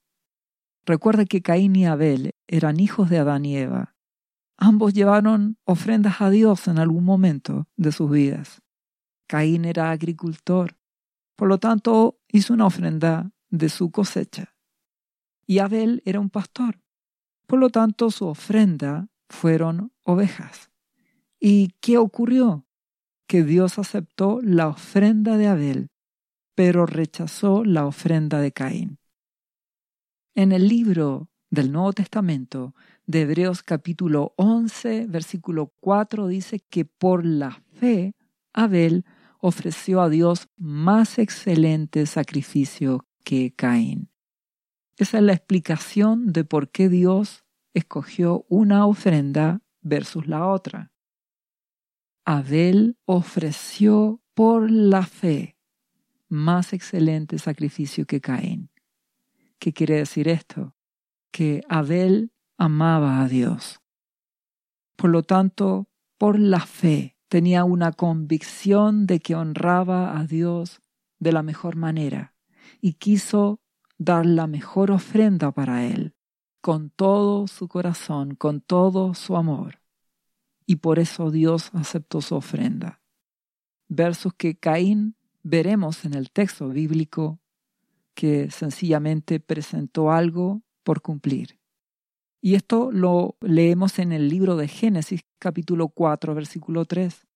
Recuerda 0.84 1.26
que 1.26 1.44
Caín 1.44 1.76
y 1.76 1.86
Abel 1.86 2.34
eran 2.48 2.80
hijos 2.80 3.12
de 3.12 3.20
Adán 3.20 3.46
y 3.46 3.56
Eva. 3.56 3.96
Ambos 4.58 4.94
llevaron 4.94 5.58
ofrendas 5.64 6.22
a 6.22 6.32
Dios 6.32 6.68
en 6.68 6.80
algún 6.80 7.04
momento 7.04 7.68
de 7.76 7.92
sus 7.92 8.10
vidas. 8.10 8.64
Caín 9.28 9.66
era 9.66 9.92
agricultor, 9.92 10.76
por 11.36 11.50
lo 11.50 11.60
tanto 11.60 12.20
hizo 12.30 12.54
una 12.54 12.66
ofrenda 12.66 13.32
de 13.58 13.70
su 13.70 13.92
cosecha. 13.92 14.56
Y 15.46 15.60
Abel 15.60 16.02
era 16.06 16.20
un 16.20 16.30
pastor, 16.30 16.82
por 17.46 17.60
lo 17.60 17.70
tanto 17.70 18.12
su 18.12 18.26
ofrenda 18.28 19.10
fueron 19.30 19.92
ovejas. 20.04 20.72
¿Y 21.40 21.70
qué 21.80 21.98
ocurrió? 21.98 22.66
Que 23.28 23.44
Dios 23.44 23.78
aceptó 23.80 24.40
la 24.42 24.68
ofrenda 24.68 25.38
de 25.38 25.48
Abel, 25.48 25.90
pero 26.56 26.86
rechazó 26.86 27.64
la 27.64 27.86
ofrenda 27.86 28.40
de 28.40 28.52
Caín. 28.52 28.98
En 30.34 30.52
el 30.52 30.68
libro 30.68 31.30
del 31.50 31.72
Nuevo 31.72 31.94
Testamento 31.94 32.74
de 33.06 33.22
Hebreos 33.22 33.64
capítulo 33.64 34.34
11, 34.38 35.06
versículo 35.08 35.72
4 35.80 36.28
dice 36.28 36.60
que 36.60 36.86
por 36.86 37.26
la 37.26 37.64
fe 37.74 38.16
Abel 38.54 39.06
ofreció 39.40 40.02
a 40.02 40.10
Dios 40.10 40.48
más 40.58 41.20
excelente 41.20 42.06
sacrificio 42.08 43.05
que 43.26 43.54
Caín. 43.54 44.10
Esa 44.98 45.18
es 45.18 45.24
la 45.24 45.34
explicación 45.34 46.32
de 46.32 46.46
por 46.46 46.70
qué 46.70 46.88
Dios 46.88 47.44
escogió 47.74 48.46
una 48.48 48.86
ofrenda 48.86 49.62
versus 49.82 50.28
la 50.28 50.48
otra. 50.48 50.94
Abel 52.24 52.98
ofreció 53.04 54.22
por 54.34 54.72
la 54.72 55.06
fe 55.06 55.58
más 56.30 56.72
excelente 56.72 57.38
sacrificio 57.38 58.06
que 58.06 58.22
Caín. 58.22 58.70
¿Qué 59.60 59.74
quiere 59.74 59.98
decir 59.98 60.28
esto? 60.30 60.76
Que 61.32 61.62
Abel 61.68 62.32
amaba 62.58 63.22
a 63.22 63.28
Dios. 63.28 63.82
Por 64.96 65.10
lo 65.10 65.24
tanto, 65.24 65.90
por 66.18 66.40
la 66.40 66.62
fe 66.62 67.18
tenía 67.28 67.64
una 67.66 67.92
convicción 67.92 69.08
de 69.08 69.20
que 69.20 69.36
honraba 69.36 70.18
a 70.18 70.26
Dios 70.26 70.82
de 71.20 71.32
la 71.34 71.44
mejor 71.44 71.76
manera 71.76 72.35
y 72.82 72.94
quiso 72.94 73.60
dar 73.98 74.26
la 74.26 74.48
mejor 74.48 74.92
ofrenda 74.92 75.52
para 75.52 75.86
Él, 75.86 76.16
con 76.62 76.90
todo 76.90 77.48
su 77.48 77.68
corazón, 77.68 78.36
con 78.36 78.62
todo 78.62 79.14
su 79.14 79.38
amor 79.38 79.80
y 80.66 80.78
por 80.78 81.00
eso 81.00 81.32
Dios 81.32 81.70
aceptó 81.74 82.22
su 82.22 82.36
ofrenda. 82.36 83.02
Versos 83.88 84.34
que 84.34 84.58
Caín 84.58 85.16
veremos 85.44 86.06
en 86.06 86.16
el 86.16 86.32
texto 86.32 86.70
bíblico 86.70 87.40
que 88.14 88.50
sencillamente 88.50 89.40
presentó 89.40 90.12
algo 90.12 90.64
por 90.84 91.02
cumplir. 91.02 91.60
Y 92.42 92.56
esto 92.56 92.92
lo 92.92 93.38
leemos 93.42 94.00
en 94.00 94.12
el 94.12 94.30
libro 94.30 94.56
de 94.56 94.68
Génesis 94.68 95.22
capítulo 95.40 95.90
4 95.90 96.34
versículo 96.34 96.86
3. 96.86 97.28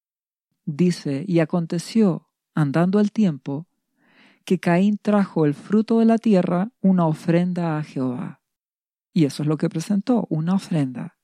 Dice, 0.66 1.26
y 1.28 1.40
aconteció, 1.40 2.30
andando 2.54 3.00
el 3.00 3.12
tiempo, 3.12 3.68
que 4.50 4.60
Caín 4.60 4.98
trajo 5.00 5.46
el 5.46 5.54
fruto 5.54 6.00
de 6.00 6.06
la 6.06 6.18
tierra 6.18 6.72
una 6.82 7.06
ofrenda 7.06 7.78
a 7.78 7.84
Jehová. 7.84 8.42
Y 9.14 9.26
eso 9.26 9.44
es 9.44 9.48
lo 9.48 9.58
que 9.58 9.70
presentó, 9.70 10.26
una 10.28 10.56
ofrenda 10.56 11.20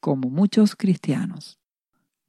como 0.00 0.28
muchos 0.28 0.74
cristianos. 0.74 1.60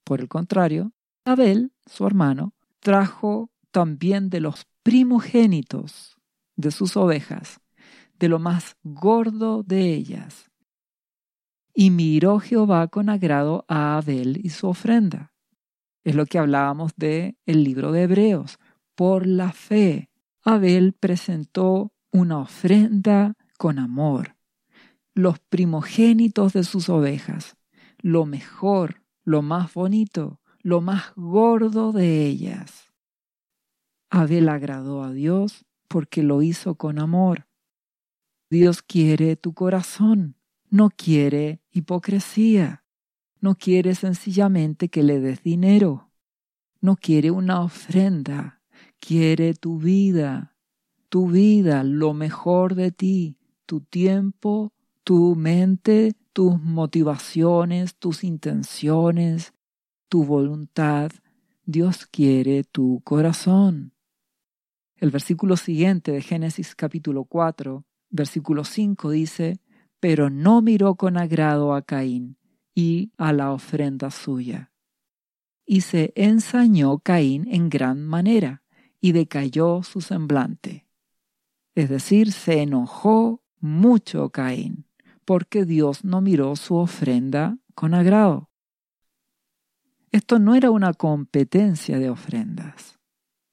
Por 0.03 0.21
el 0.21 0.27
contrario, 0.27 0.93
Abel, 1.25 1.73
su 1.87 2.05
hermano, 2.05 2.53
trajo 2.79 3.49
también 3.71 4.29
de 4.29 4.39
los 4.39 4.67
primogénitos 4.83 6.19
de 6.55 6.69
sus 6.69 6.95
ovejas, 6.95 7.59
de 8.19 8.29
lo 8.29 8.37
más 8.37 8.77
gordo 8.83 9.63
de 9.63 9.95
ellas. 9.95 10.51
Y 11.73 11.89
miró 11.89 12.37
Jehová 12.37 12.87
con 12.89 13.09
agrado 13.09 13.65
a 13.67 13.97
Abel 13.97 14.39
y 14.43 14.51
su 14.51 14.67
ofrenda. 14.67 15.33
Es 16.03 16.13
lo 16.13 16.27
que 16.27 16.37
hablábamos 16.37 16.91
de 16.97 17.35
el 17.47 17.63
libro 17.63 17.91
de 17.91 18.03
Hebreos. 18.03 18.59
Por 18.93 19.25
la 19.25 19.53
fe, 19.53 20.08
Abel 20.43 20.93
presentó 20.93 21.93
una 22.11 22.39
ofrenda 22.39 23.35
con 23.57 23.77
amor, 23.77 24.37
los 25.13 25.39
primogénitos 25.39 26.53
de 26.53 26.63
sus 26.63 26.89
ovejas, 26.89 27.57
lo 27.97 28.25
mejor, 28.25 29.03
lo 29.23 29.41
más 29.41 29.73
bonito, 29.73 30.39
lo 30.61 30.79
más 30.79 31.13
gordo 31.15 31.91
de 31.91 32.25
ellas. 32.25 32.93
Abel 34.09 34.49
agradó 34.49 35.03
a 35.03 35.11
Dios 35.11 35.65
porque 35.87 36.23
lo 36.23 36.41
hizo 36.41 36.75
con 36.75 36.99
amor. 36.99 37.47
Dios 38.49 38.81
quiere 38.81 39.35
tu 39.35 39.53
corazón, 39.53 40.35
no 40.69 40.89
quiere 40.89 41.61
hipocresía, 41.71 42.85
no 43.41 43.55
quiere 43.55 43.93
sencillamente 43.93 44.89
que 44.89 45.03
le 45.03 45.19
des 45.19 45.43
dinero, 45.43 46.11
no 46.81 46.95
quiere 46.95 47.29
una 47.29 47.61
ofrenda, 47.61 48.58
quiere 48.99 49.53
tu 49.53 49.79
vida, 49.79 50.55
tu 51.09 51.29
vida, 51.29 51.83
lo 51.83 52.13
mejor 52.13 52.75
de 52.75 52.91
ti, 52.91 53.37
tu 53.65 53.81
tiempo, 53.81 54.73
tu 55.03 55.35
mente, 55.35 56.13
tus 56.33 56.61
motivaciones, 56.61 57.95
tus 57.95 58.23
intenciones, 58.23 59.53
tu 60.07 60.23
voluntad. 60.23 61.11
Dios 61.65 62.05
quiere 62.05 62.63
tu 62.63 63.01
corazón. 63.03 63.93
El 64.95 65.11
versículo 65.11 65.55
siguiente 65.55 66.11
de 66.11 66.21
Génesis 66.21 66.75
capítulo 66.75 67.23
4, 67.23 67.85
versículo 68.09 68.63
5 68.63 69.11
dice, 69.11 69.59
pero 69.99 70.29
no 70.29 70.61
miró 70.61 70.95
con 70.95 71.17
agrado 71.17 71.73
a 71.73 71.81
Caín 71.81 72.37
y 72.75 73.11
a 73.17 73.33
la 73.33 73.51
ofrenda 73.51 74.11
suya. 74.11 74.71
Y 75.65 75.81
se 75.81 76.11
ensañó 76.15 76.99
Caín 76.99 77.47
en 77.49 77.69
gran 77.69 78.05
manera, 78.05 78.58
y 79.01 79.11
decayó 79.11 79.83
su 79.83 80.01
semblante. 80.01 80.87
Es 81.75 81.89
decir, 81.89 82.31
se 82.31 82.61
enojó 82.61 83.41
mucho 83.59 84.29
Caín 84.29 84.85
porque 85.25 85.65
Dios 85.65 86.03
no 86.03 86.21
miró 86.21 86.55
su 86.55 86.75
ofrenda 86.75 87.57
con 87.75 87.93
agrado. 87.93 88.49
Esto 90.11 90.39
no 90.39 90.55
era 90.55 90.71
una 90.71 90.93
competencia 90.93 91.99
de 91.99 92.09
ofrendas. 92.09 92.99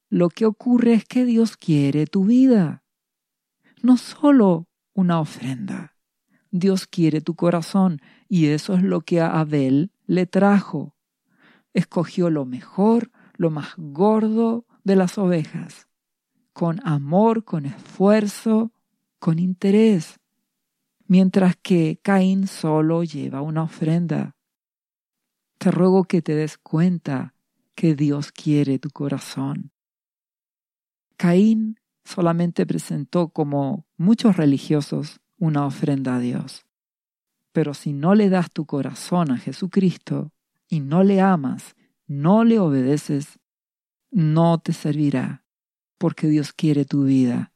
Lo 0.09 0.29
que 0.29 0.45
ocurre 0.45 0.93
es 0.93 1.05
que 1.05 1.23
Dios 1.23 1.55
quiere 1.55 2.07
tu 2.07 2.25
vida, 2.25 2.83
no 3.83 3.97
solo 3.97 4.67
una 4.93 5.19
ofrenda. 5.19 5.95
Dios 6.49 6.87
quiere 6.87 7.21
tu 7.21 7.35
corazón 7.35 8.01
y 8.27 8.47
eso 8.47 8.73
es 8.73 8.81
lo 8.81 9.01
que 9.01 9.21
a 9.21 9.39
Abel 9.39 9.91
le 10.07 10.25
trajo. 10.25 10.95
Escogió 11.73 12.31
lo 12.31 12.45
mejor, 12.45 13.11
lo 13.35 13.51
más 13.51 13.73
gordo 13.77 14.65
de 14.87 14.95
las 14.95 15.19
ovejas, 15.19 15.87
con 16.53 16.79
amor, 16.87 17.43
con 17.43 17.67
esfuerzo, 17.67 18.71
con 19.19 19.37
interés 19.37 20.19
mientras 21.07 21.55
que 21.55 21.99
Caín 22.01 22.47
solo 22.47 23.03
lleva 23.03 23.41
una 23.41 23.63
ofrenda. 23.63 24.35
Te 25.57 25.71
ruego 25.71 26.03
que 26.03 26.21
te 26.21 26.35
des 26.35 26.57
cuenta 26.57 27.33
que 27.73 27.95
Dios 27.95 28.31
quiere 28.31 28.77
tu 28.79 28.89
corazón. 28.89 29.71
Caín 31.15 31.79
solamente 32.03 32.65
presentó 32.65 33.29
como 33.29 33.87
muchos 33.97 34.37
religiosos 34.37 35.19
una 35.37 35.65
ofrenda 35.65 36.17
a 36.17 36.19
Dios. 36.19 36.65
Pero 37.51 37.73
si 37.73 37.93
no 37.93 38.13
le 38.13 38.29
das 38.29 38.51
tu 38.51 38.65
corazón 38.65 39.31
a 39.31 39.37
Jesucristo 39.37 40.31
y 40.69 40.79
no 40.79 41.03
le 41.03 41.21
amas, 41.21 41.75
no 42.05 42.43
le 42.43 42.59
obedeces, 42.59 43.39
no 44.11 44.59
te 44.59 44.73
servirá, 44.73 45.45
porque 45.97 46.27
Dios 46.27 46.53
quiere 46.53 46.85
tu 46.85 47.03
vida. 47.03 47.51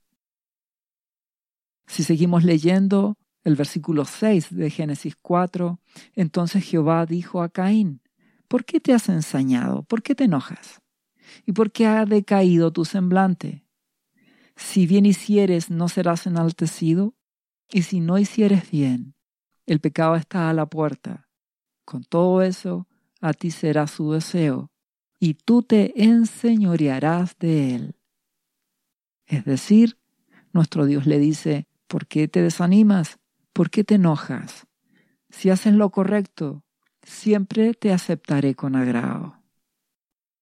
Si 1.88 2.04
seguimos 2.04 2.44
leyendo, 2.44 3.18
el 3.44 3.56
versículo 3.56 4.06
6 4.06 4.56
de 4.56 4.70
Génesis 4.70 5.16
4, 5.22 5.80
entonces 6.14 6.64
Jehová 6.64 7.06
dijo 7.06 7.42
a 7.42 7.50
Caín, 7.50 8.02
¿por 8.48 8.66
qué 8.66 8.80
te 8.80 8.94
has 8.94 9.10
ensañado? 9.10 9.84
¿Por 9.84 10.04
qué 10.04 10.16
te 10.16 10.26
enojas? 10.26 10.82
¿Y 11.46 11.54
por 11.54 11.72
qué 11.72 11.88
ha 11.88 12.06
decaído 12.06 12.72
tu 12.72 12.86
semblante? 12.86 13.66
Si 14.56 14.86
bien 14.86 15.06
hicieres, 15.06 15.70
¿no 15.70 15.88
serás 15.90 16.28
enaltecido? 16.28 17.16
Y 17.72 17.84
si 17.84 18.00
no 18.00 18.18
hicieres 18.18 18.70
bien, 18.70 19.16
el 19.66 19.80
pecado 19.80 20.16
está 20.16 20.50
a 20.50 20.54
la 20.54 20.66
puerta. 20.66 21.30
Con 21.86 22.04
todo 22.04 22.42
eso, 22.42 22.88
a 23.22 23.34
ti 23.34 23.52
será 23.52 23.88
su 23.88 24.12
deseo, 24.12 24.72
y 25.24 25.36
tú 25.36 25.62
te 25.62 26.04
enseñorearás 26.04 27.38
de 27.38 27.76
él. 27.76 27.96
Es 29.28 29.46
decir, 29.46 30.00
nuestro 30.52 30.88
Dios 30.88 31.06
le 31.06 31.20
dice, 31.20 31.68
¿por 31.88 32.08
qué 32.08 32.28
te 32.28 32.42
desanimas? 32.42 33.20
¿Por 33.54 33.70
qué 33.70 33.84
te 33.84 33.96
enojas? 33.96 34.66
Si 35.30 35.52
haces 35.52 35.76
lo 35.76 35.92
correcto, 35.92 36.64
siempre 37.04 37.76
te 37.76 37.94
aceptaré 37.94 38.56
con 38.56 38.76
agrado. 38.76 39.38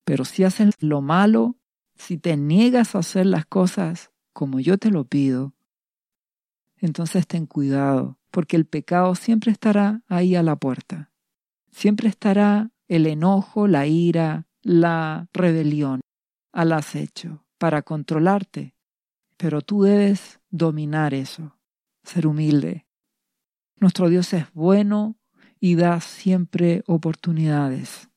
Pero 0.05 0.23
si 0.23 0.45
haces 0.45 0.73
lo 0.79 1.01
malo, 1.01 1.57
si 1.95 2.17
te 2.17 2.37
niegas 2.37 2.95
a 2.95 2.99
hacer 2.99 3.25
las 3.25 3.45
cosas 3.45 4.11
como 4.31 4.61
yo 4.61 4.77
te 4.77 4.91
lo 4.91 5.03
pido, 5.03 5.53
entonces 6.77 7.27
ten 7.27 7.47
cuidado, 7.47 8.17
porque 8.31 8.55
el 8.55 8.65
pecado 8.65 9.13
siempre 9.15 9.51
estará 9.51 10.03
ahí 10.07 10.35
a 10.35 10.41
la 10.41 10.55
puerta. 10.55 11.11
Siempre 11.69 12.07
estará 12.07 12.71
el 12.87 13.07
enojo, 13.07 13.67
la 13.67 13.85
ira, 13.85 14.45
la 14.69 15.27
rebelión 15.33 16.01
al 16.51 16.73
acecho 16.73 17.43
para 17.57 17.81
controlarte. 17.81 18.75
Pero 19.35 19.63
tú 19.63 19.81
debes 19.81 20.41
dominar 20.51 21.15
eso, 21.15 21.57
ser 22.03 22.27
humilde. 22.27 22.85
Nuestro 23.77 24.09
Dios 24.09 24.31
es 24.33 24.45
bueno 24.53 25.17
y 25.59 25.73
da 25.73 25.99
siempre 26.01 26.83
oportunidades. 26.85 28.11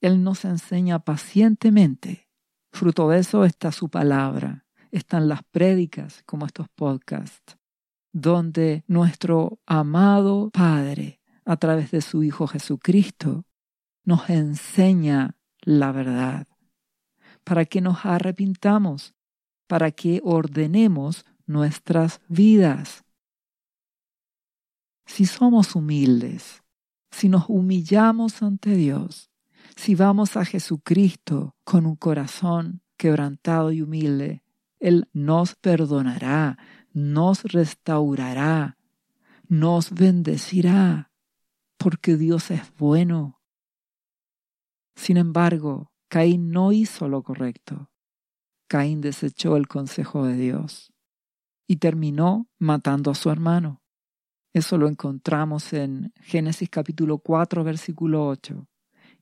Él 0.00 0.24
nos 0.24 0.44
enseña 0.44 0.98
pacientemente. 0.98 2.28
Fruto 2.72 3.08
de 3.08 3.20
eso 3.20 3.44
está 3.44 3.70
su 3.70 3.88
palabra, 3.88 4.66
están 4.90 5.28
las 5.28 5.44
prédicas 5.44 6.24
como 6.26 6.46
estos 6.46 6.68
podcasts, 6.70 7.58
donde 8.12 8.82
nuestro 8.88 9.60
amado 9.66 10.50
Padre, 10.50 11.20
a 11.44 11.56
través 11.58 11.92
de 11.92 12.00
su 12.00 12.24
Hijo 12.24 12.48
Jesucristo, 12.48 13.44
nos 14.04 14.28
enseña 14.30 15.36
la 15.66 15.90
verdad, 15.90 16.46
para 17.44 17.64
que 17.64 17.80
nos 17.80 18.06
arrepintamos, 18.06 19.14
para 19.66 19.90
que 19.90 20.22
ordenemos 20.24 21.26
nuestras 21.44 22.20
vidas. 22.28 23.04
Si 25.04 25.26
somos 25.26 25.74
humildes, 25.74 26.62
si 27.10 27.28
nos 27.28 27.46
humillamos 27.48 28.42
ante 28.42 28.76
Dios, 28.76 29.30
si 29.74 29.96
vamos 29.96 30.36
a 30.36 30.44
Jesucristo 30.44 31.56
con 31.64 31.84
un 31.84 31.96
corazón 31.96 32.80
quebrantado 32.96 33.72
y 33.72 33.82
humilde, 33.82 34.44
Él 34.78 35.08
nos 35.12 35.56
perdonará, 35.56 36.58
nos 36.92 37.42
restaurará, 37.42 38.78
nos 39.48 39.90
bendecirá, 39.90 41.10
porque 41.76 42.16
Dios 42.16 42.52
es 42.52 42.72
bueno 42.78 43.36
sin 44.96 45.18
embargo, 45.18 45.92
Caín 46.08 46.50
no 46.50 46.72
hizo 46.72 47.06
lo 47.06 47.22
correcto. 47.22 47.90
Caín 48.66 49.00
desechó 49.00 49.56
el 49.56 49.68
consejo 49.68 50.26
de 50.26 50.36
Dios 50.36 50.92
y 51.68 51.76
terminó 51.76 52.48
matando 52.58 53.10
a 53.10 53.14
su 53.14 53.30
hermano. 53.30 53.82
Eso 54.52 54.78
lo 54.78 54.88
encontramos 54.88 55.74
en 55.74 56.12
Génesis 56.22 56.70
capítulo 56.70 57.18
4, 57.18 57.62
versículo 57.62 58.26
8. 58.26 58.66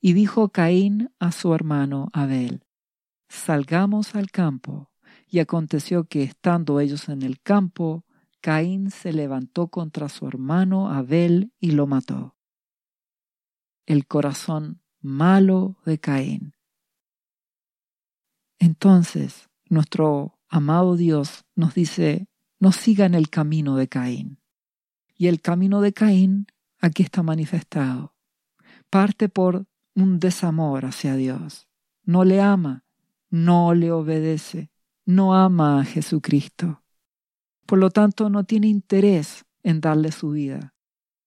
Y 0.00 0.12
dijo 0.12 0.50
Caín 0.50 1.10
a 1.18 1.32
su 1.32 1.52
hermano 1.52 2.08
Abel, 2.12 2.64
Salgamos 3.28 4.14
al 4.14 4.30
campo. 4.30 4.90
Y 5.26 5.40
aconteció 5.40 6.04
que 6.04 6.22
estando 6.22 6.78
ellos 6.78 7.08
en 7.08 7.22
el 7.22 7.40
campo, 7.40 8.04
Caín 8.40 8.92
se 8.92 9.12
levantó 9.12 9.68
contra 9.68 10.08
su 10.08 10.28
hermano 10.28 10.90
Abel 10.90 11.52
y 11.58 11.72
lo 11.72 11.88
mató. 11.88 12.36
El 13.86 14.06
corazón 14.06 14.83
malo 15.04 15.76
de 15.84 15.98
Caín. 15.98 16.54
Entonces, 18.58 19.50
nuestro 19.68 20.38
amado 20.48 20.96
Dios 20.96 21.44
nos 21.54 21.74
dice, 21.74 22.26
no 22.58 22.72
sigan 22.72 23.14
el 23.14 23.28
camino 23.28 23.76
de 23.76 23.86
Caín. 23.86 24.38
Y 25.14 25.26
el 25.26 25.42
camino 25.42 25.82
de 25.82 25.92
Caín 25.92 26.46
aquí 26.80 27.02
está 27.02 27.22
manifestado. 27.22 28.14
Parte 28.88 29.28
por 29.28 29.66
un 29.94 30.18
desamor 30.18 30.86
hacia 30.86 31.16
Dios. 31.16 31.68
No 32.04 32.24
le 32.24 32.40
ama, 32.40 32.84
no 33.28 33.74
le 33.74 33.92
obedece, 33.92 34.70
no 35.04 35.34
ama 35.34 35.80
a 35.80 35.84
Jesucristo. 35.84 36.82
Por 37.66 37.78
lo 37.78 37.90
tanto, 37.90 38.30
no 38.30 38.44
tiene 38.44 38.68
interés 38.68 39.44
en 39.62 39.82
darle 39.82 40.12
su 40.12 40.30
vida. 40.30 40.74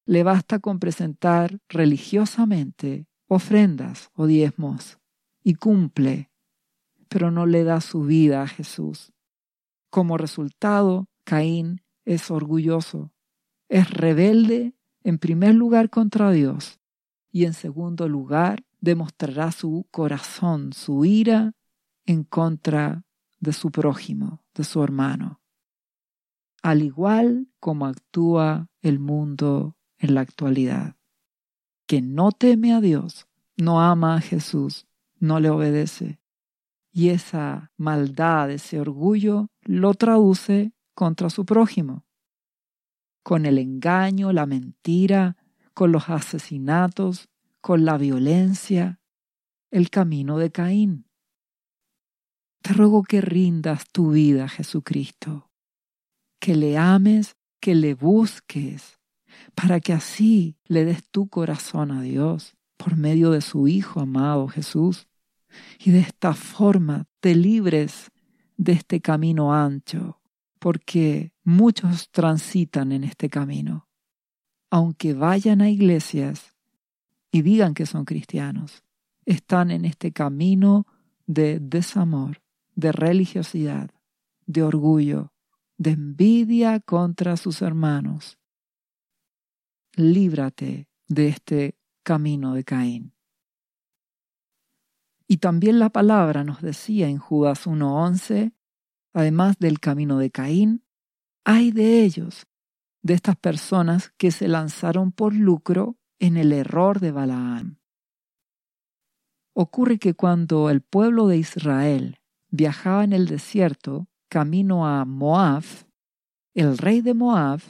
Le 0.05 0.23
basta 0.23 0.57
con 0.59 0.79
presentar 0.79 1.59
religiosamente 1.69 3.06
ofrendas 3.27 4.09
o 4.15 4.25
diezmos 4.25 4.99
y 5.43 5.55
cumple, 5.55 6.31
pero 7.07 7.31
no 7.31 7.45
le 7.45 7.63
da 7.63 7.81
su 7.81 8.03
vida 8.03 8.41
a 8.41 8.47
Jesús. 8.47 9.13
Como 9.89 10.17
resultado, 10.17 11.07
Caín 11.23 11.81
es 12.05 12.31
orgulloso, 12.31 13.11
es 13.69 13.89
rebelde 13.89 14.73
en 15.03 15.17
primer 15.17 15.55
lugar 15.55 15.89
contra 15.89 16.31
Dios 16.31 16.79
y 17.31 17.45
en 17.45 17.53
segundo 17.53 18.07
lugar 18.09 18.65
demostrará 18.79 19.51
su 19.51 19.87
corazón, 19.91 20.73
su 20.73 21.05
ira 21.05 21.53
en 22.05 22.23
contra 22.23 23.03
de 23.39 23.53
su 23.53 23.71
prójimo, 23.71 24.43
de 24.53 24.63
su 24.63 24.83
hermano. 24.83 25.41
Al 26.61 26.81
igual 26.81 27.47
como 27.59 27.85
actúa 27.85 28.69
el 28.81 28.99
mundo 28.99 29.77
en 29.99 30.15
la 30.15 30.21
actualidad 30.21 30.96
que 31.87 32.01
no 32.01 32.31
teme 32.31 32.73
a 32.73 32.81
Dios, 32.81 33.27
no 33.55 33.81
ama 33.81 34.17
a 34.17 34.21
Jesús, 34.21 34.85
no 35.19 35.39
le 35.39 35.49
obedece. 35.49 36.19
Y 36.91 37.09
esa 37.09 37.71
maldad, 37.77 38.51
ese 38.51 38.79
orgullo, 38.79 39.49
lo 39.61 39.93
traduce 39.93 40.73
contra 40.93 41.29
su 41.29 41.45
prójimo. 41.45 42.05
Con 43.23 43.45
el 43.45 43.57
engaño, 43.57 44.33
la 44.33 44.45
mentira, 44.45 45.37
con 45.73 45.91
los 45.91 46.09
asesinatos, 46.09 47.29
con 47.61 47.85
la 47.85 47.97
violencia, 47.97 48.99
el 49.71 49.89
camino 49.89 50.37
de 50.37 50.51
Caín. 50.51 51.05
Te 52.61 52.73
ruego 52.73 53.03
que 53.03 53.21
rindas 53.21 53.85
tu 53.91 54.11
vida 54.11 54.45
a 54.45 54.49
Jesucristo, 54.49 55.51
que 56.39 56.55
le 56.55 56.77
ames, 56.77 57.37
que 57.59 57.75
le 57.75 57.93
busques, 57.93 58.96
para 59.55 59.79
que 59.79 59.93
así 59.93 60.57
le 60.65 60.85
des 60.85 61.07
tu 61.09 61.27
corazón 61.27 61.91
a 61.91 62.01
Dios 62.01 62.55
por 62.77 62.95
medio 62.95 63.31
de 63.31 63.41
su 63.41 63.67
Hijo 63.67 63.99
amado 63.99 64.47
Jesús. 64.47 65.07
Y 65.79 65.91
de 65.91 65.99
esta 65.99 66.33
forma 66.33 67.05
te 67.19 67.35
libres 67.35 68.11
de 68.57 68.73
este 68.73 69.01
camino 69.01 69.53
ancho, 69.53 70.19
porque 70.59 71.31
muchos 71.43 72.09
transitan 72.11 72.91
en 72.91 73.03
este 73.03 73.29
camino. 73.29 73.87
Aunque 74.69 75.13
vayan 75.13 75.61
a 75.61 75.69
iglesias 75.69 76.53
y 77.31 77.41
digan 77.41 77.73
que 77.73 77.85
son 77.85 78.05
cristianos, 78.05 78.83
están 79.25 79.71
en 79.71 79.85
este 79.85 80.11
camino 80.11 80.85
de 81.25 81.59
desamor, 81.59 82.41
de 82.75 82.91
religiosidad, 82.91 83.91
de 84.45 84.63
orgullo, 84.63 85.33
de 85.77 85.91
envidia 85.91 86.79
contra 86.79 87.37
sus 87.37 87.61
hermanos, 87.61 88.37
líbrate 89.97 90.87
de 91.07 91.27
este 91.27 91.77
camino 92.03 92.53
de 92.53 92.63
Caín. 92.63 93.13
Y 95.27 95.37
también 95.37 95.79
la 95.79 95.89
palabra 95.89 96.43
nos 96.43 96.61
decía 96.61 97.09
en 97.09 97.17
Judas 97.17 97.67
1.11, 97.67 98.53
además 99.13 99.57
del 99.59 99.79
camino 99.79 100.19
de 100.19 100.31
Caín, 100.31 100.85
hay 101.43 101.71
de 101.71 102.03
ellos, 102.03 102.47
de 103.01 103.13
estas 103.13 103.35
personas 103.35 104.13
que 104.17 104.31
se 104.31 104.47
lanzaron 104.47 105.11
por 105.11 105.33
lucro 105.33 105.97
en 106.19 106.37
el 106.37 106.53
error 106.53 106.99
de 106.99 107.11
Balaam. 107.11 107.79
Ocurre 109.53 109.97
que 109.97 110.13
cuando 110.13 110.69
el 110.69 110.81
pueblo 110.81 111.27
de 111.27 111.37
Israel 111.37 112.19
viajaba 112.49 113.03
en 113.03 113.13
el 113.13 113.27
desierto 113.27 114.07
camino 114.29 114.87
a 114.87 115.03
Moab, 115.05 115.63
el 116.53 116.77
rey 116.77 117.01
de 117.01 117.13
Moab, 117.13 117.61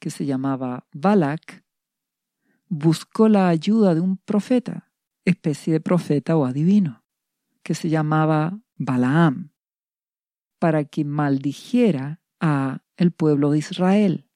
que 0.00 0.10
se 0.10 0.26
llamaba 0.26 0.86
Balak, 0.92 1.63
buscó 2.68 3.28
la 3.28 3.48
ayuda 3.48 3.94
de 3.94 4.00
un 4.00 4.16
profeta, 4.16 4.92
especie 5.24 5.72
de 5.72 5.80
profeta 5.80 6.36
o 6.36 6.44
adivino, 6.44 7.04
que 7.62 7.74
se 7.74 7.88
llamaba 7.88 8.60
Balaam, 8.76 9.52
para 10.58 10.84
que 10.84 11.04
maldijera 11.04 12.22
a 12.40 12.82
el 12.96 13.12
pueblo 13.12 13.50
de 13.50 13.58
Israel. 13.58 14.28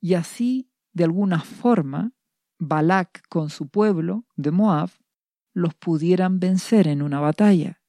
Y 0.00 0.14
así, 0.14 0.70
de 0.92 1.04
alguna 1.04 1.40
forma, 1.40 2.12
Balac 2.58 3.22
con 3.28 3.50
su 3.50 3.68
pueblo 3.68 4.26
de 4.36 4.50
Moab 4.50 4.90
los 5.54 5.74
pudieran 5.74 6.40
vencer 6.40 6.88
en 6.88 7.02
una 7.02 7.20
batalla. 7.20 7.80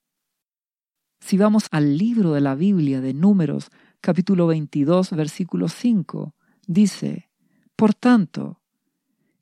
Si 1.19 1.37
vamos 1.37 1.67
al 1.71 1.97
libro 1.97 2.33
de 2.33 2.41
la 2.41 2.55
Biblia 2.55 3.01
de 3.01 3.13
Números, 3.13 3.69
capítulo 4.01 4.47
22, 4.47 5.11
versículo 5.11 5.67
5, 5.67 6.35
dice, 6.65 7.29
Por 7.75 7.93
tanto, 7.93 8.58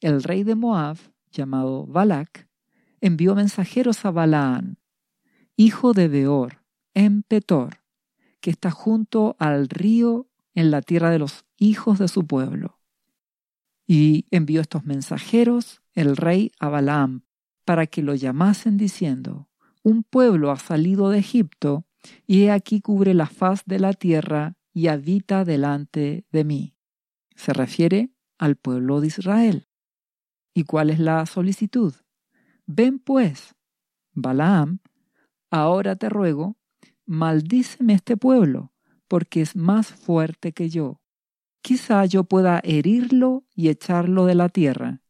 el 0.02 0.24
rey 0.24 0.44
de 0.44 0.56
Moab, 0.56 0.98
llamado 1.32 1.86
Balac, 1.86 2.48
envió 3.02 3.36
mensajeros 3.36 4.06
a 4.06 4.12
Balaán, 4.12 4.78
hijo 5.56 5.94
de 5.94 6.08
Beor, 6.08 6.64
en 6.94 7.24
Petor, 7.24 7.82
que 8.40 8.50
está 8.50 8.72
junto 8.72 9.36
al 9.40 9.70
río 9.70 10.28
en 10.54 10.72
la 10.72 10.82
tierra 10.82 11.12
de 11.12 11.20
los 11.20 11.46
hijos 11.58 12.00
de 12.00 12.08
su 12.08 12.26
pueblo. 12.26 12.80
Y 13.86 14.26
envió 14.32 14.62
estos 14.62 14.86
mensajeros 14.86 15.82
el 15.94 16.18
rey 16.18 16.52
a 16.60 16.70
Balaam 16.70 17.24
para 17.66 17.88
que 17.88 18.02
lo 18.02 18.16
llamasen 18.16 18.78
diciendo, 18.78 19.50
un 19.84 20.04
pueblo 20.04 20.52
ha 20.52 20.58
salido 20.58 21.10
de 21.10 21.20
Egipto 21.20 21.86
y 22.26 22.44
he 22.44 22.52
aquí 22.52 22.82
cubre 22.82 23.14
la 23.14 23.28
faz 23.28 23.64
de 23.66 23.80
la 23.80 23.94
tierra 23.94 24.56
y 24.74 24.88
habita 24.88 25.46
delante 25.46 26.26
de 26.32 26.44
mí. 26.44 26.76
Se 27.36 27.54
refiere 27.54 28.12
al 28.38 28.56
pueblo 28.56 29.02
de 29.02 29.08
Israel. 29.08 29.67
¿Y 30.58 30.64
cuál 30.64 30.90
es 30.90 30.98
la 30.98 31.24
solicitud? 31.28 31.94
Ven 32.66 32.98
pues, 32.98 33.54
Balaam, 34.14 34.80
ahora 35.52 35.96
te 35.98 36.10
ruego, 36.10 36.58
maldíceme 37.06 37.94
este 37.94 38.18
pueblo, 38.18 38.74
porque 39.08 39.42
es 39.42 39.56
más 39.56 39.86
fuerte 39.86 40.54
que 40.54 40.70
yo. 40.70 41.00
Quizá 41.62 42.06
yo 42.06 42.24
pueda 42.24 42.60
herirlo 42.64 43.46
y 43.54 43.70
echarlo 43.70 44.26
de 44.26 44.34
la 44.34 44.50
tierra, 44.50 45.04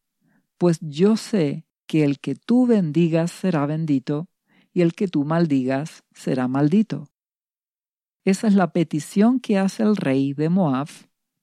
pues 0.58 0.80
yo 0.82 1.16
sé 1.16 1.66
que 1.86 2.04
el 2.04 2.20
que 2.20 2.36
tú 2.36 2.68
bendigas 2.68 3.32
será 3.32 3.66
bendito, 3.66 4.28
y 4.74 4.82
el 4.82 4.96
que 4.96 5.08
tú 5.08 5.24
maldigas 5.24 6.04
será 6.14 6.50
maldito. 6.50 7.08
Esa 8.26 8.50
es 8.50 8.54
la 8.54 8.74
petición 8.74 9.40
que 9.40 9.58
hace 9.58 9.84
el 9.84 9.96
rey 9.96 10.34
de 10.34 10.50
Moab, 10.50 10.90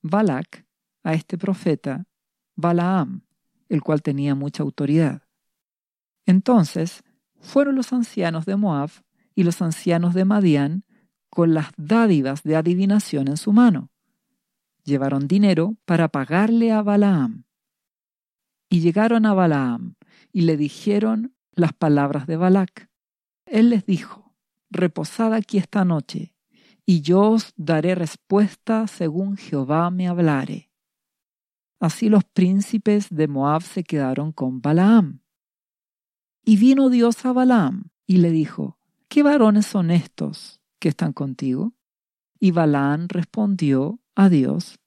Balak, 0.03 0.67
a 1.03 1.15
este 1.15 1.39
profeta, 1.39 2.05
Balaam, 2.55 3.24
el 3.69 3.83
cual 3.83 4.03
tenía 4.03 4.35
mucha 4.35 4.63
autoridad. 4.63 5.23
Entonces 6.27 7.03
fueron 7.41 7.77
los 7.77 7.93
ancianos 7.93 8.47
de 8.47 8.57
Moab 8.57 8.91
y 9.35 9.43
los 9.43 9.61
ancianos 9.63 10.15
de 10.15 10.25
Madián 10.25 10.85
con 11.31 11.55
las 11.55 11.69
dádivas 11.77 12.43
de 12.43 12.57
adivinación 12.57 13.29
en 13.29 13.37
su 13.37 13.53
mano. 13.53 13.91
Llevaron 14.85 15.27
dinero 15.27 15.77
para 15.85 16.09
pagarle 16.09 16.73
a 16.73 16.83
Balaam. 16.83 17.45
Y 18.69 18.81
llegaron 18.81 19.27
a 19.27 19.35
Balaam 19.35 19.95
y 20.33 20.43
le 20.43 20.57
dijeron 20.57 21.35
las 21.53 21.73
palabras 21.73 22.27
de 22.27 22.37
Balac. 22.37 22.89
Él 23.47 23.71
les 23.71 23.87
dijo, 23.87 24.35
Reposad 24.71 25.33
aquí 25.33 25.59
esta 25.59 25.85
noche, 25.85 26.35
y 26.85 27.01
yo 27.01 27.31
os 27.31 27.53
daré 27.57 27.95
respuesta 27.95 28.87
según 28.87 29.37
Jehová 29.37 29.91
me 29.91 30.09
hablare. 30.09 30.71
Así 31.85 32.09
los 32.09 32.25
príncipes 32.25 33.09
de 33.11 33.29
Moab 33.29 33.61
se 33.61 33.85
quedaron 33.85 34.33
con 34.33 34.63
Balaam. 34.63 35.21
Y 36.43 36.57
vino 36.57 36.89
Dios 36.89 37.27
a 37.27 37.35
Balaam 37.35 37.91
y 38.07 38.17
le 38.17 38.31
dijo, 38.31 38.79
¿qué 39.09 39.23
varones 39.23 39.67
son 39.67 39.91
estos 39.91 40.63
que 40.79 40.89
están 40.89 41.13
contigo? 41.13 41.75
Y 42.41 42.53
Balaam 42.53 43.07
respondió 43.09 44.01
a 44.15 44.31
Dios, 44.31 44.81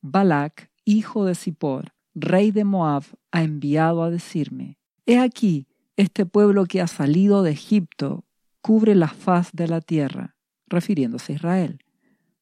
Balac, 0.00 0.70
hijo 0.84 1.24
de 1.24 1.34
Zippor, 1.34 1.92
rey 2.14 2.52
de 2.52 2.62
Moab, 2.62 3.02
ha 3.32 3.42
enviado 3.42 4.04
a 4.04 4.10
decirme, 4.10 4.78
He 5.06 5.18
aquí, 5.18 5.66
este 5.96 6.24
pueblo 6.24 6.66
que 6.66 6.82
ha 6.82 6.86
salido 6.86 7.42
de 7.42 7.50
Egipto 7.50 8.24
cubre 8.60 8.94
la 8.94 9.08
faz 9.08 9.50
de 9.52 9.66
la 9.66 9.80
tierra, 9.80 10.36
refiriéndose 10.68 11.32
a 11.32 11.34
Israel. 11.34 11.80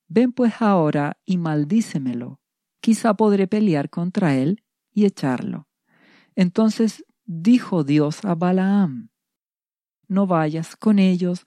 Ven 0.06 0.32
pues 0.32 0.60
ahora 0.60 1.16
y 1.24 1.38
maldícemelo, 1.38 2.41
quizá 2.82 3.14
podré 3.14 3.46
pelear 3.46 3.88
contra 3.88 4.36
él 4.36 4.62
y 4.92 5.06
echarlo. 5.06 5.68
Entonces 6.34 7.04
dijo 7.24 7.84
Dios 7.84 8.24
a 8.24 8.34
Balaam, 8.34 9.08
no 10.08 10.26
vayas 10.26 10.76
con 10.76 10.98
ellos, 10.98 11.46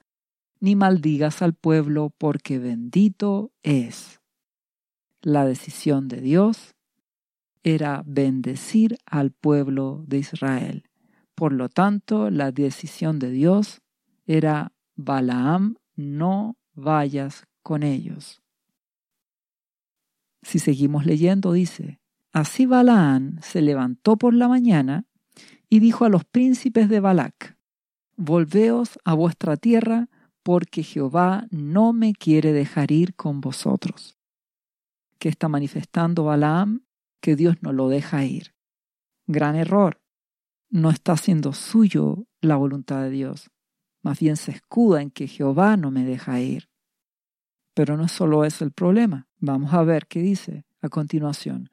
ni 0.58 0.74
maldigas 0.74 1.42
al 1.42 1.54
pueblo, 1.54 2.10
porque 2.16 2.58
bendito 2.58 3.52
es. 3.62 4.20
La 5.20 5.44
decisión 5.44 6.08
de 6.08 6.20
Dios 6.20 6.74
era 7.62 8.02
bendecir 8.06 8.96
al 9.04 9.30
pueblo 9.30 10.04
de 10.06 10.18
Israel. 10.18 10.84
Por 11.34 11.52
lo 11.52 11.68
tanto, 11.68 12.30
la 12.30 12.50
decisión 12.50 13.18
de 13.18 13.30
Dios 13.30 13.82
era, 14.26 14.72
Balaam, 14.94 15.76
no 15.94 16.56
vayas 16.74 17.44
con 17.62 17.82
ellos. 17.82 18.42
Si 20.46 20.60
seguimos 20.60 21.06
leyendo, 21.06 21.52
dice, 21.52 21.98
así 22.32 22.66
Balaam 22.66 23.40
se 23.42 23.60
levantó 23.62 24.16
por 24.16 24.32
la 24.32 24.46
mañana 24.46 25.04
y 25.68 25.80
dijo 25.80 26.04
a 26.04 26.08
los 26.08 26.24
príncipes 26.24 26.88
de 26.88 27.00
Balac, 27.00 27.58
Volveos 28.16 28.96
a 29.04 29.14
vuestra 29.14 29.56
tierra, 29.56 30.08
porque 30.44 30.84
Jehová 30.84 31.48
no 31.50 31.92
me 31.92 32.12
quiere 32.12 32.52
dejar 32.52 32.92
ir 32.92 33.16
con 33.16 33.40
vosotros. 33.40 34.16
¿Qué 35.18 35.28
está 35.28 35.48
manifestando 35.48 36.22
Balaam? 36.22 36.84
Que 37.20 37.34
Dios 37.34 37.56
no 37.60 37.72
lo 37.72 37.88
deja 37.88 38.24
ir. 38.24 38.54
Gran 39.26 39.56
error. 39.56 40.00
No 40.70 40.90
está 40.90 41.14
haciendo 41.14 41.54
suyo 41.54 42.28
la 42.40 42.54
voluntad 42.54 43.02
de 43.02 43.10
Dios. 43.10 43.50
Más 44.00 44.20
bien 44.20 44.36
se 44.36 44.52
escuda 44.52 45.02
en 45.02 45.10
que 45.10 45.26
Jehová 45.26 45.76
no 45.76 45.90
me 45.90 46.04
deja 46.04 46.40
ir. 46.40 46.68
Pero 47.74 47.96
no 47.96 48.04
es 48.04 48.12
solo 48.12 48.44
eso 48.44 48.64
el 48.64 48.70
problema. 48.70 49.25
Vamos 49.38 49.72
a 49.74 49.82
ver 49.82 50.06
qué 50.06 50.20
dice 50.20 50.64
a 50.80 50.88
continuación. 50.88 51.70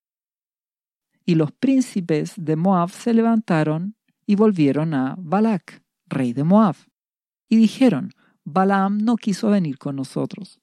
Y 1.26 1.36
los 1.36 1.52
príncipes 1.52 2.34
de 2.38 2.56
Moab 2.56 2.90
se 2.90 3.14
levantaron 3.14 3.96
y 4.26 4.36
volvieron 4.36 4.94
a 4.94 5.16
Balac 5.18 5.84
rey 6.14 6.34
de 6.34 6.44
Moab, 6.44 6.76
y 7.50 7.58
dijeron, 7.58 8.12
Balaam 8.46 9.00
no 9.00 9.16
quiso 9.16 9.50
venir 9.50 9.78
con 9.78 9.96
nosotros. 9.96 10.60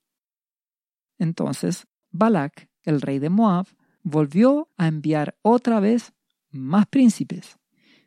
Entonces 1.18 1.86
Balac, 2.10 2.68
el 2.82 3.00
rey 3.00 3.18
de 3.18 3.30
Moab, 3.30 3.66
volvió 4.02 4.68
a 4.76 4.86
enviar 4.86 5.36
otra 5.42 5.80
vez 5.80 6.12
más 6.50 6.86
príncipes 6.86 7.58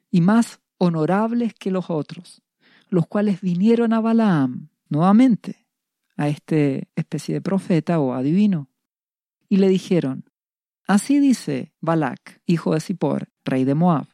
y 0.09 0.21
más 0.21 0.59
honorables 0.77 1.53
que 1.53 1.71
los 1.71 1.89
otros, 1.89 2.41
los 2.89 3.07
cuales 3.07 3.41
vinieron 3.41 3.93
a 3.93 4.01
Balaam 4.01 4.69
nuevamente, 4.89 5.67
a 6.17 6.27
este 6.27 6.89
especie 6.95 7.35
de 7.35 7.41
profeta 7.41 7.99
o 7.99 8.13
adivino, 8.13 8.69
y 9.53 9.57
le 9.57 9.69
dijeron, 9.69 10.25
Así 10.87 11.19
dice 11.19 11.75
Balac, 11.79 12.41
hijo 12.47 12.73
de 12.73 12.79
Zippor, 12.79 13.29
rey 13.45 13.65
de 13.65 13.75
Moab, 13.75 14.07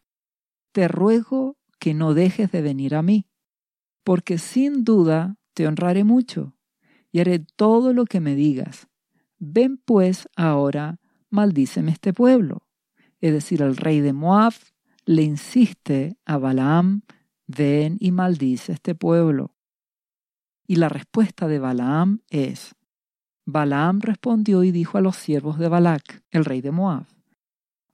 te 0.73 0.89
ruego 0.89 1.57
que 1.79 1.93
no 1.93 2.13
dejes 2.13 2.51
de 2.51 2.61
venir 2.61 2.93
a 2.93 3.01
mí, 3.01 3.25
porque 4.03 4.37
sin 4.37 4.83
duda 4.83 5.37
te 5.53 5.65
honraré 5.65 6.03
mucho 6.03 6.57
y 7.13 7.21
haré 7.21 7.39
todo 7.39 7.93
lo 7.93 8.03
que 8.03 8.19
me 8.19 8.35
digas. 8.35 8.89
Ven 9.37 9.77
pues 9.77 10.27
ahora, 10.35 10.99
maldíceme 11.29 11.93
este 11.93 12.11
pueblo. 12.11 12.67
Es 13.21 13.31
decir, 13.31 13.61
el 13.61 13.77
rey 13.77 14.01
de 14.01 14.11
Moab 14.11 14.55
le 15.05 15.21
insiste 15.23 16.17
a 16.25 16.37
Balaam, 16.37 17.03
ven 17.47 17.95
y 18.01 18.11
maldice 18.11 18.73
este 18.73 18.93
pueblo. 18.93 19.55
Y 20.67 20.75
la 20.75 20.89
respuesta 20.89 21.47
de 21.47 21.59
Balaam 21.59 22.23
es, 22.29 22.75
Balaam 23.51 23.99
respondió 24.01 24.63
y 24.63 24.71
dijo 24.71 24.97
a 24.97 25.01
los 25.01 25.15
siervos 25.15 25.57
de 25.59 25.67
Balac, 25.67 26.23
el 26.31 26.45
rey 26.45 26.61
de 26.61 26.71
Moab, 26.71 27.07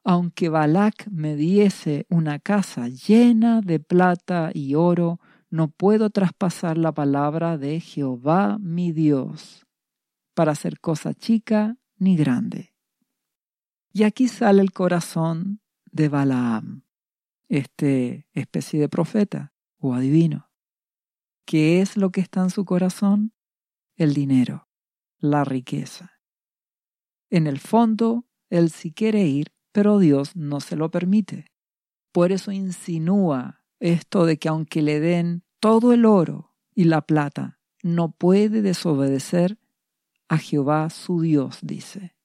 aunque 0.03 0.49
Balac 0.49 1.07
me 1.09 1.35
diese 1.35 2.05
una 2.09 2.37
casa 2.37 2.87
llena 2.89 3.61
de 3.61 3.79
plata 3.79 4.51
y 4.53 4.75
oro, 4.75 5.19
no 5.49 5.69
puedo 5.69 6.11
traspasar 6.11 6.77
la 6.77 6.91
palabra 6.91 7.57
de 7.57 7.79
Jehová 7.79 8.57
mi 8.59 8.91
Dios 8.91 9.65
para 10.35 10.51
hacer 10.51 10.79
cosa 10.79 11.15
chica 11.15 11.77
ni 11.97 12.15
grande. 12.15 12.75
Y 13.93 14.03
aquí 14.03 14.27
sale 14.27 14.61
el 14.61 14.73
corazón 14.73 15.61
de 15.91 16.09
Balaam, 16.09 16.83
este 17.47 18.27
especie 18.33 18.79
de 18.79 18.89
profeta 18.89 19.53
o 19.79 19.95
adivino. 19.95 20.51
¿Qué 21.45 21.81
es 21.81 21.97
lo 21.97 22.11
que 22.11 22.21
está 22.21 22.41
en 22.41 22.51
su 22.51 22.63
corazón? 22.63 23.33
El 23.95 24.13
dinero, 24.13 24.67
la 25.31 25.43
riqueza. 25.43 26.19
En 27.29 27.47
el 27.47 27.59
fondo, 27.59 28.25
él 28.49 28.69
sí 28.69 28.91
quiere 28.91 29.25
ir 29.25 29.55
pero 29.75 29.99
Dios 29.99 30.38
no 30.38 30.61
se 30.61 30.77
lo 30.77 30.89
permite. 30.89 31.51
Por 32.13 32.31
eso 32.31 32.53
insinúa 32.53 33.61
esto 33.81 34.25
de 34.25 34.38
que 34.38 34.47
aunque 34.47 34.81
le 34.81 35.01
den 35.01 35.43
todo 35.59 35.91
el 35.91 36.05
oro 36.05 36.55
y 36.73 36.85
la 36.85 37.01
plata, 37.01 37.59
no 37.83 38.13
puede 38.13 38.61
desobedecer 38.61 39.59
a 40.29 40.38
Jehová 40.38 40.89
su 40.89 41.19
Dios, 41.19 41.59
dice. 41.61 42.15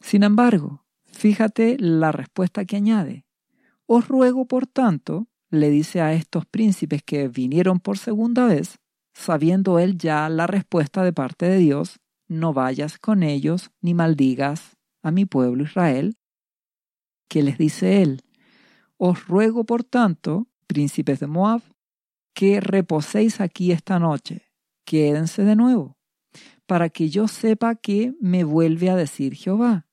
Sin 0.00 0.24
embargo, 0.24 0.84
fíjate 1.04 1.76
la 1.78 2.10
respuesta 2.10 2.64
que 2.64 2.74
añade. 2.74 3.24
Os 3.86 4.08
ruego, 4.08 4.46
por 4.46 4.66
tanto, 4.66 5.28
le 5.48 5.70
dice 5.70 6.00
a 6.00 6.12
estos 6.12 6.44
príncipes 6.44 7.04
que 7.04 7.28
vinieron 7.28 7.78
por 7.78 7.98
segunda 7.98 8.46
vez, 8.46 8.80
sabiendo 9.14 9.78
él 9.78 9.96
ya 9.96 10.28
la 10.28 10.46
respuesta 10.46 11.02
de 11.02 11.12
parte 11.12 11.46
de 11.46 11.58
Dios, 11.58 12.00
no 12.28 12.52
vayas 12.52 12.98
con 12.98 13.22
ellos 13.22 13.70
ni 13.80 13.94
maldigas 13.94 14.76
a 15.02 15.10
mi 15.10 15.24
pueblo 15.24 15.64
Israel, 15.64 16.16
que 17.28 17.42
les 17.42 17.56
dice 17.56 18.02
él, 18.02 18.22
os 18.96 19.26
ruego 19.26 19.64
por 19.64 19.84
tanto, 19.84 20.48
príncipes 20.66 21.20
de 21.20 21.26
Moab, 21.26 21.62
que 22.34 22.60
reposéis 22.60 23.40
aquí 23.40 23.72
esta 23.72 23.98
noche, 23.98 24.50
quédense 24.84 25.44
de 25.44 25.56
nuevo, 25.56 25.96
para 26.66 26.88
que 26.88 27.08
yo 27.08 27.28
sepa 27.28 27.76
que 27.76 28.14
me 28.20 28.44
vuelve 28.44 28.90
a 28.90 28.96
decir 28.96 29.34
Jehová. 29.34 29.86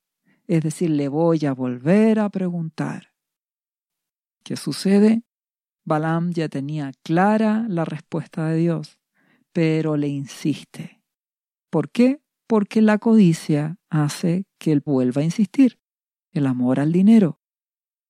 Es 0.47 0.63
decir, 0.63 0.89
le 0.89 1.07
voy 1.07 1.45
a 1.45 1.53
volver 1.53 2.19
a 2.19 2.29
preguntar. 2.29 3.13
¿Qué 4.43 4.57
sucede? 4.57 5.23
Balaam 5.85 6.31
ya 6.31 6.49
tenía 6.49 6.91
clara 7.03 7.65
la 7.69 7.85
respuesta 7.85 8.47
de 8.47 8.57
Dios, 8.57 8.99
pero 9.53 9.97
le 9.97 10.07
insiste. 10.07 11.01
¿Por 11.69 11.89
qué? 11.89 12.21
Porque 12.47 12.81
la 12.81 12.97
codicia 12.97 13.77
hace 13.89 14.45
que 14.57 14.71
él 14.71 14.81
vuelva 14.85 15.21
a 15.21 15.25
insistir. 15.25 15.79
El 16.31 16.47
amor 16.47 16.79
al 16.79 16.91
dinero. 16.91 17.39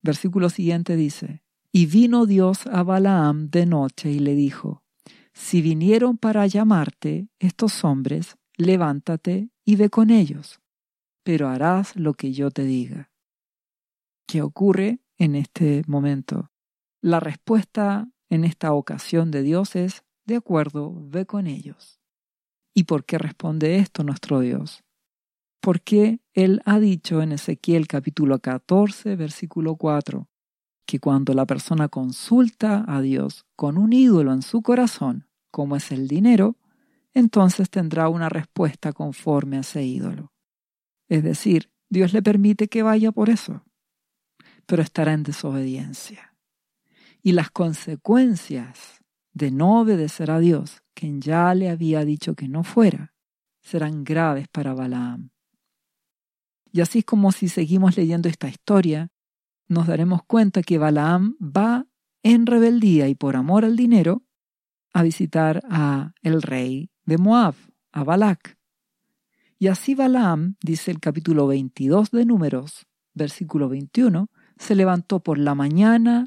Versículo 0.01 0.49
siguiente 0.49 0.95
dice, 0.95 1.43
Y 1.71 1.85
vino 1.85 2.25
Dios 2.25 2.67
a 2.67 2.83
Balaam 2.83 3.49
de 3.49 3.65
noche 3.65 4.11
y 4.11 4.19
le 4.19 4.35
dijo, 4.35 4.83
Si 5.33 5.61
vinieron 5.61 6.17
para 6.17 6.47
llamarte 6.47 7.29
estos 7.39 7.83
hombres, 7.83 8.37
levántate 8.57 9.49
y 9.65 9.75
ve 9.75 9.89
con 9.89 10.09
ellos, 10.09 10.59
pero 11.23 11.47
harás 11.47 11.95
lo 11.95 12.13
que 12.13 12.33
yo 12.33 12.51
te 12.51 12.63
diga. 12.63 13.11
¿Qué 14.27 14.41
ocurre 14.41 15.01
en 15.17 15.35
este 15.35 15.83
momento? 15.87 16.51
La 17.01 17.19
respuesta 17.19 18.09
en 18.29 18.43
esta 18.43 18.73
ocasión 18.73 19.29
de 19.29 19.43
Dios 19.43 19.75
es, 19.75 20.03
de 20.25 20.35
acuerdo, 20.35 20.93
ve 20.95 21.25
con 21.25 21.47
ellos. 21.47 21.99
¿Y 22.73 22.85
por 22.85 23.05
qué 23.05 23.17
responde 23.17 23.77
esto 23.77 24.03
nuestro 24.03 24.39
Dios? 24.39 24.83
Porque 25.59 26.19
Él 26.33 26.61
ha 26.65 26.79
dicho 26.79 27.21
en 27.21 27.33
Ezequiel 27.33 27.87
capítulo 27.87 28.39
14, 28.39 29.15
versículo 29.15 29.75
4, 29.75 30.27
que 30.85 30.99
cuando 30.99 31.33
la 31.33 31.45
persona 31.45 31.89
consulta 31.89 32.85
a 32.87 33.01
Dios 33.01 33.45
con 33.55 33.77
un 33.77 33.93
ídolo 33.93 34.33
en 34.33 34.41
su 34.41 34.61
corazón, 34.61 35.27
como 35.51 35.75
es 35.75 35.91
el 35.91 36.07
dinero, 36.07 36.57
entonces 37.13 37.69
tendrá 37.69 38.09
una 38.09 38.29
respuesta 38.29 38.93
conforme 38.93 39.57
a 39.57 39.61
ese 39.61 39.83
ídolo. 39.83 40.31
Es 41.09 41.23
decir, 41.23 41.71
Dios 41.89 42.13
le 42.13 42.21
permite 42.21 42.69
que 42.69 42.83
vaya 42.83 43.11
por 43.11 43.29
eso, 43.29 43.65
pero 44.65 44.81
estará 44.81 45.11
en 45.13 45.23
desobediencia. 45.23 46.35
Y 47.21 47.33
las 47.33 47.51
consecuencias 47.51 49.00
de 49.33 49.51
no 49.51 49.81
obedecer 49.81 50.31
a 50.31 50.39
Dios, 50.39 50.83
quien 50.93 51.21
ya 51.21 51.53
le 51.53 51.69
había 51.69 52.05
dicho 52.05 52.35
que 52.35 52.47
no 52.47 52.63
fuera, 52.63 53.13
serán 53.61 54.03
graves 54.03 54.47
para 54.47 54.73
Balaam. 54.73 55.29
Y 56.71 56.81
así 56.81 56.99
es 56.99 57.05
como 57.05 57.31
si 57.31 57.49
seguimos 57.49 57.97
leyendo 57.97 58.29
esta 58.29 58.47
historia, 58.47 59.09
nos 59.67 59.87
daremos 59.87 60.23
cuenta 60.23 60.63
que 60.63 60.77
Balaam 60.77 61.35
va 61.41 61.87
en 62.23 62.45
rebeldía 62.45 63.07
y 63.07 63.15
por 63.15 63.35
amor 63.35 63.65
al 63.65 63.75
dinero 63.75 64.23
a 64.93 65.03
visitar 65.03 65.61
a 65.69 66.13
el 66.21 66.41
rey 66.41 66.91
de 67.05 67.17
Moab, 67.17 67.55
a 67.91 68.03
Balac. 68.03 68.57
Y 69.57 69.67
así 69.67 69.95
Balaam, 69.95 70.55
dice 70.61 70.91
el 70.91 70.99
capítulo 70.99 71.47
22 71.47 72.11
de 72.11 72.25
Números, 72.25 72.87
versículo 73.13 73.69
21, 73.69 74.29
se 74.57 74.75
levantó 74.75 75.21
por 75.21 75.37
la 75.37 75.55
mañana 75.55 76.25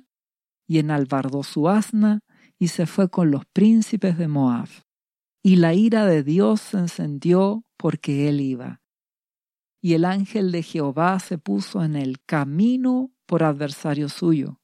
y 0.67 0.79
enalbardó 0.79 1.43
su 1.43 1.69
asna 1.69 2.21
y 2.59 2.69
se 2.69 2.87
fue 2.87 3.11
con 3.11 3.31
los 3.31 3.45
príncipes 3.47 4.19
de 4.19 4.29
Moab. 4.29 4.69
Y 5.43 5.57
la 5.57 5.75
ira 5.75 6.07
de 6.07 6.23
Dios 6.23 6.61
se 6.61 6.79
encendió 6.79 7.65
porque 7.77 8.29
él 8.29 8.41
iba. 8.41 8.81
Y 9.81 9.93
el 9.95 10.05
ángel 10.05 10.51
de 10.53 10.63
Jehová 10.63 11.19
se 11.21 11.37
puso 11.37 11.85
en 11.85 11.97
el 11.97 12.23
camino 12.25 13.13
por 13.27 13.43
adversario 13.43 14.09
suyo. 14.09 14.61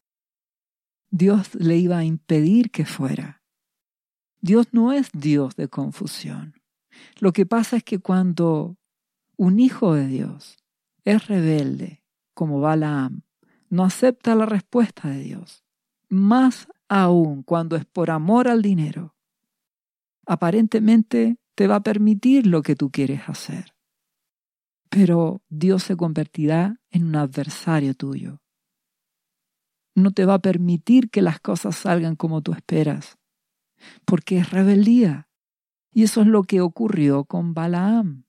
Dios 1.10 1.54
le 1.54 1.76
iba 1.76 1.98
a 1.98 2.04
impedir 2.04 2.70
que 2.70 2.86
fuera. 2.86 3.42
Dios 4.40 4.68
no 4.72 4.92
es 4.92 5.10
Dios 5.12 5.56
de 5.56 5.68
confusión. 5.68 6.54
Lo 7.18 7.32
que 7.32 7.44
pasa 7.44 7.76
es 7.76 7.84
que 7.84 7.98
cuando 7.98 8.78
un 9.36 9.60
hijo 9.60 9.94
de 9.94 10.06
Dios 10.06 10.56
es 11.04 11.26
rebelde, 11.26 12.02
como 12.32 12.60
Balaam, 12.60 13.22
no 13.68 13.84
acepta 13.84 14.34
la 14.34 14.46
respuesta 14.46 15.08
de 15.08 15.22
Dios, 15.22 15.64
más 16.08 16.68
aún 16.90 17.44
cuando 17.44 17.76
es 17.76 17.86
por 17.86 18.10
amor 18.10 18.48
al 18.48 18.60
dinero, 18.60 19.14
aparentemente 20.26 21.38
te 21.54 21.68
va 21.68 21.76
a 21.76 21.82
permitir 21.82 22.46
lo 22.46 22.62
que 22.62 22.74
tú 22.74 22.90
quieres 22.90 23.22
hacer. 23.28 23.74
Pero 24.90 25.40
Dios 25.48 25.84
se 25.84 25.96
convertirá 25.96 26.80
en 26.90 27.06
un 27.06 27.14
adversario 27.14 27.94
tuyo. 27.94 28.42
No 29.94 30.10
te 30.10 30.26
va 30.26 30.34
a 30.34 30.38
permitir 30.40 31.10
que 31.10 31.22
las 31.22 31.38
cosas 31.38 31.76
salgan 31.76 32.16
como 32.16 32.42
tú 32.42 32.52
esperas 32.52 33.16
porque 34.04 34.38
es 34.38 34.50
rebeldía. 34.50 35.28
Y 35.92 36.04
eso 36.04 36.20
es 36.20 36.26
lo 36.26 36.42
que 36.42 36.60
ocurrió 36.60 37.24
con 37.24 37.54
Balaam. 37.54 38.24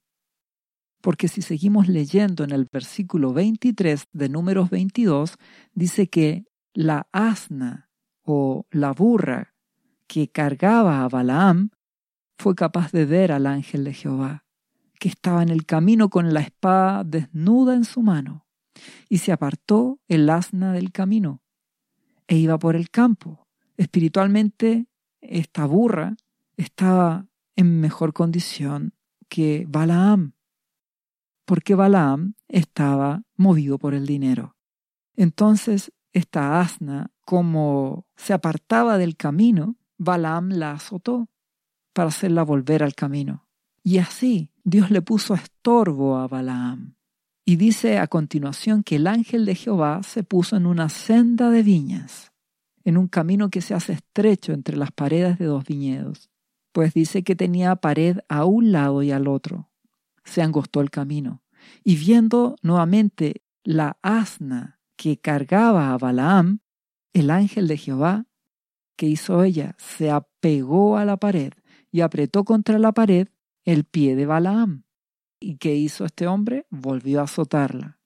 Porque 1.02 1.28
si 1.28 1.42
seguimos 1.42 1.88
leyendo 1.88 2.44
en 2.44 2.52
el 2.52 2.68
versículo 2.72 3.34
23 3.34 4.06
de 4.12 4.30
números 4.30 4.70
22, 4.70 5.38
dice 5.74 6.08
que 6.08 6.46
la 6.74 7.08
asna 7.12 7.91
o 8.24 8.66
la 8.72 8.92
burra 8.94 9.54
que 10.08 10.30
cargaba 10.30 11.04
a 11.04 11.10
Balaam 11.10 11.70
fue 12.38 12.56
capaz 12.56 12.92
de 12.92 13.06
ver 13.06 13.32
al 13.32 13.46
ángel 13.46 13.84
de 13.84 13.94
Jehová, 13.94 14.46
que 15.00 15.10
estaba 15.10 15.44
en 15.44 15.50
el 15.50 15.66
camino 15.66 16.10
con 16.10 16.34
la 16.34 16.42
espada 16.42 17.04
desnuda 17.04 17.76
en 17.76 17.86
su 17.86 18.02
mano, 18.02 18.46
y 19.10 19.20
se 19.20 19.32
apartó 19.32 20.00
el 20.08 20.30
asna 20.30 20.74
del 20.74 20.92
camino, 20.92 21.42
e 22.28 22.38
iba 22.38 22.58
por 22.58 22.76
el 22.76 22.90
campo. 22.90 23.48
Espiritualmente 23.78 24.88
esta 25.22 25.66
burra 25.66 26.16
estaba 26.58 27.28
en 27.56 27.80
mejor 27.80 28.14
condición 28.14 28.94
que 29.30 29.66
Balaam, 29.68 30.34
porque 31.46 31.76
Balaam 31.76 32.36
estaba 32.48 33.24
movido 33.36 33.78
por 33.78 33.94
el 33.94 34.06
dinero. 34.06 34.56
Entonces, 35.16 35.92
esta 36.14 36.60
asna, 36.60 37.12
como 37.32 38.08
se 38.18 38.34
apartaba 38.34 38.98
del 38.98 39.16
camino, 39.16 39.78
Balaam 39.98 40.50
la 40.50 40.74
azotó 40.74 41.30
para 41.94 42.10
hacerla 42.10 42.44
volver 42.44 42.84
al 42.84 42.94
camino. 42.94 43.48
Y 43.86 44.00
así 44.00 44.52
Dios 44.66 44.92
le 44.92 45.02
puso 45.02 45.34
estorbo 45.34 46.18
a 46.18 46.28
Balaam. 46.28 46.96
Y 47.46 47.56
dice 47.56 48.00
a 48.00 48.08
continuación 48.08 48.84
que 48.84 48.98
el 48.98 49.08
ángel 49.08 49.46
de 49.46 49.56
Jehová 49.56 50.04
se 50.04 50.24
puso 50.24 50.58
en 50.58 50.66
una 50.66 50.90
senda 50.90 51.50
de 51.52 51.64
viñas 51.64 52.34
en 52.84 52.98
un 52.98 53.08
camino 53.08 53.50
que 53.50 53.62
se 53.62 53.76
hace 53.76 53.94
estrecho 53.94 54.52
entre 54.52 54.76
las 54.76 54.92
paredes 54.92 55.40
de 55.40 55.46
dos 55.46 55.64
viñedos, 55.64 56.30
pues 56.74 56.94
dice 56.94 57.24
que 57.24 57.38
tenía 57.38 57.78
pared 57.78 58.18
a 58.28 58.44
un 58.44 58.74
lado 58.74 59.04
y 59.04 59.12
al 59.12 59.30
otro. 59.30 59.70
Se 60.26 60.42
angostó 60.42 60.82
el 60.82 60.90
camino, 60.90 61.44
y 61.82 61.96
viendo 61.96 62.58
nuevamente 62.62 63.42
la 63.64 63.98
asna 64.02 64.82
que 64.98 65.18
cargaba 65.18 65.94
a 65.94 65.98
Balaam, 65.98 66.60
el 67.14 67.30
ángel 67.30 67.68
de 67.68 67.78
Jehová, 67.78 68.26
que 68.96 69.08
hizo 69.08 69.44
ella, 69.44 69.76
se 69.78 70.12
apegó 70.12 70.98
a 70.98 71.06
la 71.06 71.18
pared 71.18 71.54
y 71.92 72.02
apretó 72.02 72.44
contra 72.44 72.80
la 72.80 72.92
pared 72.92 73.28
el 73.66 73.84
pie 73.84 74.16
de 74.16 74.26
Balaam. 74.26 74.84
¿Y 75.40 75.58
qué 75.58 75.76
hizo 75.76 76.06
este 76.06 76.28
hombre? 76.28 76.66
Volvió 76.70 77.20
a 77.22 77.24
azotarla. 77.24 78.00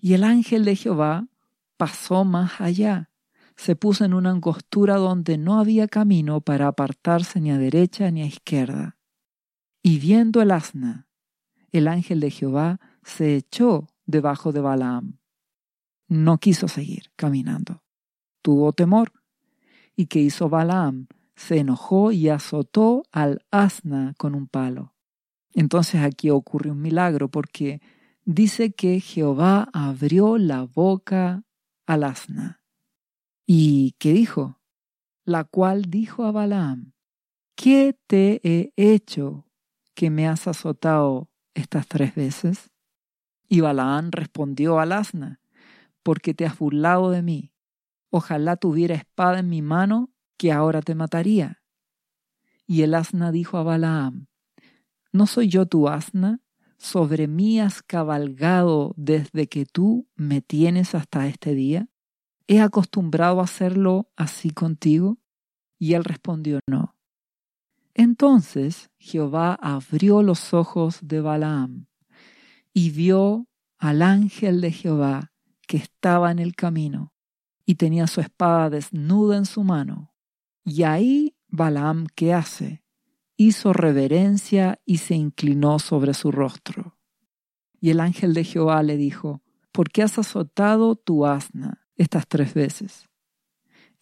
Y 0.00 0.14
el 0.14 0.24
ángel 0.24 0.64
de 0.64 0.76
Jehová 0.76 1.28
pasó 1.76 2.24
más 2.24 2.60
allá 2.60 3.12
se 3.56 3.76
puso 3.76 4.04
en 4.04 4.14
una 4.14 4.30
angostura 4.30 4.96
donde 4.96 5.38
no 5.38 5.58
había 5.58 5.88
camino 5.88 6.40
para 6.40 6.68
apartarse 6.68 7.40
ni 7.40 7.50
a 7.50 7.58
derecha 7.58 8.10
ni 8.10 8.22
a 8.22 8.26
izquierda. 8.26 8.96
Y 9.82 9.98
viendo 9.98 10.42
el 10.42 10.50
asna, 10.50 11.08
el 11.70 11.88
ángel 11.88 12.20
de 12.20 12.30
Jehová 12.30 12.80
se 13.02 13.36
echó 13.36 13.88
debajo 14.06 14.52
de 14.52 14.60
Balaam. 14.60 15.18
No 16.08 16.38
quiso 16.38 16.68
seguir 16.68 17.12
caminando. 17.16 17.81
Tuvo 18.42 18.72
temor. 18.72 19.12
¿Y 19.96 20.06
qué 20.06 20.20
hizo 20.20 20.48
Balaam? 20.48 21.06
Se 21.36 21.58
enojó 21.58 22.12
y 22.12 22.28
azotó 22.28 23.04
al 23.10 23.44
asna 23.50 24.14
con 24.18 24.34
un 24.34 24.46
palo. 24.46 24.94
Entonces 25.54 26.02
aquí 26.02 26.30
ocurre 26.30 26.70
un 26.70 26.80
milagro 26.80 27.28
porque 27.28 27.80
dice 28.24 28.72
que 28.72 29.00
Jehová 29.00 29.68
abrió 29.72 30.38
la 30.38 30.62
boca 30.62 31.44
al 31.86 32.04
asna 32.04 32.62
¿Y 33.46 33.96
qué 33.98 34.12
dijo? 34.12 34.60
La 35.24 35.44
cual 35.44 35.90
dijo 35.90 36.24
a 36.24 36.32
Balaam, 36.32 36.92
¿qué 37.54 37.98
te 38.06 38.40
he 38.44 38.72
hecho 38.76 39.46
que 39.94 40.10
me 40.10 40.26
has 40.26 40.48
azotado 40.48 41.28
estas 41.54 41.86
tres 41.86 42.14
veces? 42.14 42.70
Y 43.48 43.60
Balaam 43.60 44.10
respondió 44.10 44.78
al 44.78 44.92
asna, 44.92 45.40
porque 46.02 46.34
te 46.34 46.46
has 46.46 46.58
burlado 46.58 47.10
de 47.10 47.22
mí. 47.22 47.51
Ojalá 48.14 48.56
tuviera 48.56 48.94
espada 48.94 49.38
en 49.38 49.48
mi 49.48 49.62
mano, 49.62 50.10
que 50.36 50.52
ahora 50.52 50.82
te 50.82 50.94
mataría. 50.94 51.62
Y 52.66 52.82
el 52.82 52.94
asna 52.94 53.32
dijo 53.32 53.56
a 53.56 53.62
Balaam, 53.62 54.26
¿no 55.12 55.26
soy 55.26 55.48
yo 55.48 55.64
tu 55.64 55.88
asna? 55.88 56.42
¿Sobre 56.76 57.26
mí 57.26 57.58
has 57.58 57.82
cabalgado 57.82 58.92
desde 58.98 59.46
que 59.46 59.64
tú 59.64 60.10
me 60.14 60.42
tienes 60.42 60.94
hasta 60.94 61.26
este 61.26 61.54
día? 61.54 61.88
¿He 62.46 62.60
acostumbrado 62.60 63.40
a 63.40 63.44
hacerlo 63.44 64.10
así 64.14 64.50
contigo? 64.50 65.16
Y 65.78 65.94
él 65.94 66.04
respondió, 66.04 66.60
no. 66.66 66.94
Entonces 67.94 68.90
Jehová 68.98 69.54
abrió 69.54 70.22
los 70.22 70.52
ojos 70.52 70.98
de 71.00 71.22
Balaam 71.22 71.86
y 72.74 72.90
vio 72.90 73.48
al 73.78 74.02
ángel 74.02 74.60
de 74.60 74.70
Jehová 74.70 75.32
que 75.66 75.78
estaba 75.78 76.30
en 76.30 76.40
el 76.40 76.54
camino 76.54 77.11
y 77.72 77.74
tenía 77.74 78.06
su 78.06 78.20
espada 78.20 78.68
desnuda 78.68 79.38
en 79.38 79.46
su 79.46 79.64
mano. 79.64 80.12
Y 80.62 80.82
ahí 80.82 81.34
Balaam, 81.48 82.06
¿qué 82.14 82.34
hace? 82.34 82.84
Hizo 83.38 83.72
reverencia 83.72 84.78
y 84.84 84.98
se 84.98 85.14
inclinó 85.14 85.78
sobre 85.78 86.12
su 86.12 86.32
rostro. 86.32 86.98
Y 87.80 87.88
el 87.88 88.00
ángel 88.00 88.34
de 88.34 88.44
Jehová 88.44 88.82
le 88.82 88.98
dijo, 88.98 89.42
¿por 89.72 89.88
qué 89.88 90.02
has 90.02 90.18
azotado 90.18 90.96
tu 90.96 91.24
asna 91.24 91.88
estas 91.96 92.28
tres 92.28 92.52
veces? 92.52 93.08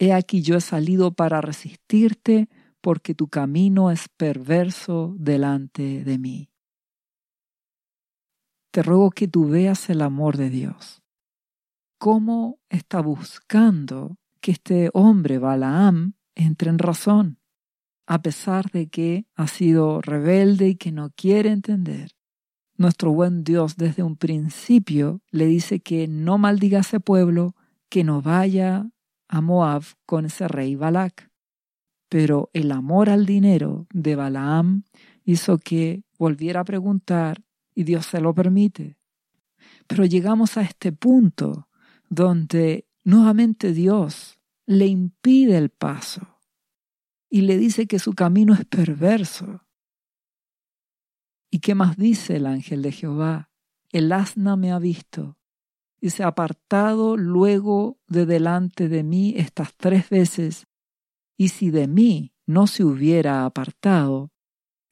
He 0.01 0.13
aquí 0.13 0.43
yo 0.43 0.57
he 0.57 0.61
salido 0.61 1.13
para 1.13 1.41
resistirte 1.41 2.49
porque 2.81 3.15
tu 3.15 3.29
camino 3.29 3.93
es 3.93 4.09
perverso 4.09 5.15
delante 5.17 6.03
de 6.03 6.19
mí. 6.19 6.51
Te 8.73 8.83
ruego 8.83 9.13
que 9.13 9.29
tú 9.29 9.49
veas 9.49 9.89
el 9.91 10.03
amor 10.03 10.37
de 10.37 10.51
Dios. 10.51 11.00
Cómo 12.01 12.59
está 12.71 13.03
buscando 13.03 14.17
que 14.41 14.53
este 14.53 14.89
hombre 14.95 15.39
Balaam 15.39 16.15
entre 16.35 16.71
en 16.71 16.79
razón, 16.79 17.41
a 18.07 18.23
pesar 18.23 18.71
de 18.71 18.89
que 18.89 19.27
ha 19.35 19.47
sido 19.47 20.01
rebelde 20.01 20.69
y 20.69 20.77
que 20.77 20.93
no 20.93 21.11
quiere 21.11 21.51
entender. 21.51 22.13
Nuestro 22.79 23.13
buen 23.13 23.45
Dios 23.45 23.77
desde 23.77 24.03
un 24.03 24.17
principio 24.17 25.21
le 25.31 25.45
dice 25.45 25.81
que 25.81 26.09
no 26.09 26.39
maldiga 26.39 26.79
a 26.79 26.81
ese 26.81 27.01
pueblo, 27.01 27.55
que 27.91 28.03
no 28.03 28.23
vaya 28.23 28.89
a 29.29 29.43
Moab 29.43 29.83
con 30.07 30.25
ese 30.25 30.49
rey 30.49 30.77
Balac. 30.77 31.31
Pero 32.09 32.49
el 32.55 32.73
amor 32.73 33.11
al 33.11 33.27
dinero 33.27 33.87
de 33.93 34.17
Balaam 34.17 34.85
hizo 35.23 35.59
que 35.59 36.03
volviera 36.19 36.61
a 36.61 36.65
preguntar 36.65 37.43
y 37.75 37.85
Dios 37.85 38.07
se 38.07 38.23
lo 38.23 38.33
permite. 38.33 38.97
Pero 39.87 40.07
llegamos 40.07 40.57
a 40.57 40.63
este 40.63 40.93
punto 40.93 41.67
donde 42.11 42.87
nuevamente 43.05 43.73
Dios 43.73 44.39
le 44.67 44.87
impide 44.87 45.57
el 45.57 45.71
paso 45.71 46.39
y 47.31 47.43
le 47.43 47.57
dice 47.57 47.87
que 47.87 47.99
su 47.99 48.13
camino 48.13 48.53
es 48.53 48.67
perverso. 48.67 49.65
¿Y 51.51 51.61
qué 51.61 51.75
más 51.75 51.97
dice 51.97 52.37
el 52.37 52.47
ángel 52.47 52.83
de 52.83 52.93
Jehová? 52.93 53.51
El 53.91 54.13
asna 54.13 54.57
me 54.57 54.73
ha 54.73 54.79
visto 54.79 55.39
y 56.01 56.11
se 56.11 56.25
ha 56.25 56.29
apartado 56.29 57.17
luego 57.17 57.99
de 58.09 58.27
delante 58.27 58.89
de 58.89 59.03
mí 59.03 59.35
estas 59.37 59.75
tres 59.77 60.09
veces, 60.09 60.67
y 61.37 61.49
si 61.49 61.71
de 61.71 61.89
mí 61.89 62.33
no 62.47 62.67
se 62.67 62.85
hubiera 62.85 63.45
apartado, 63.45 64.33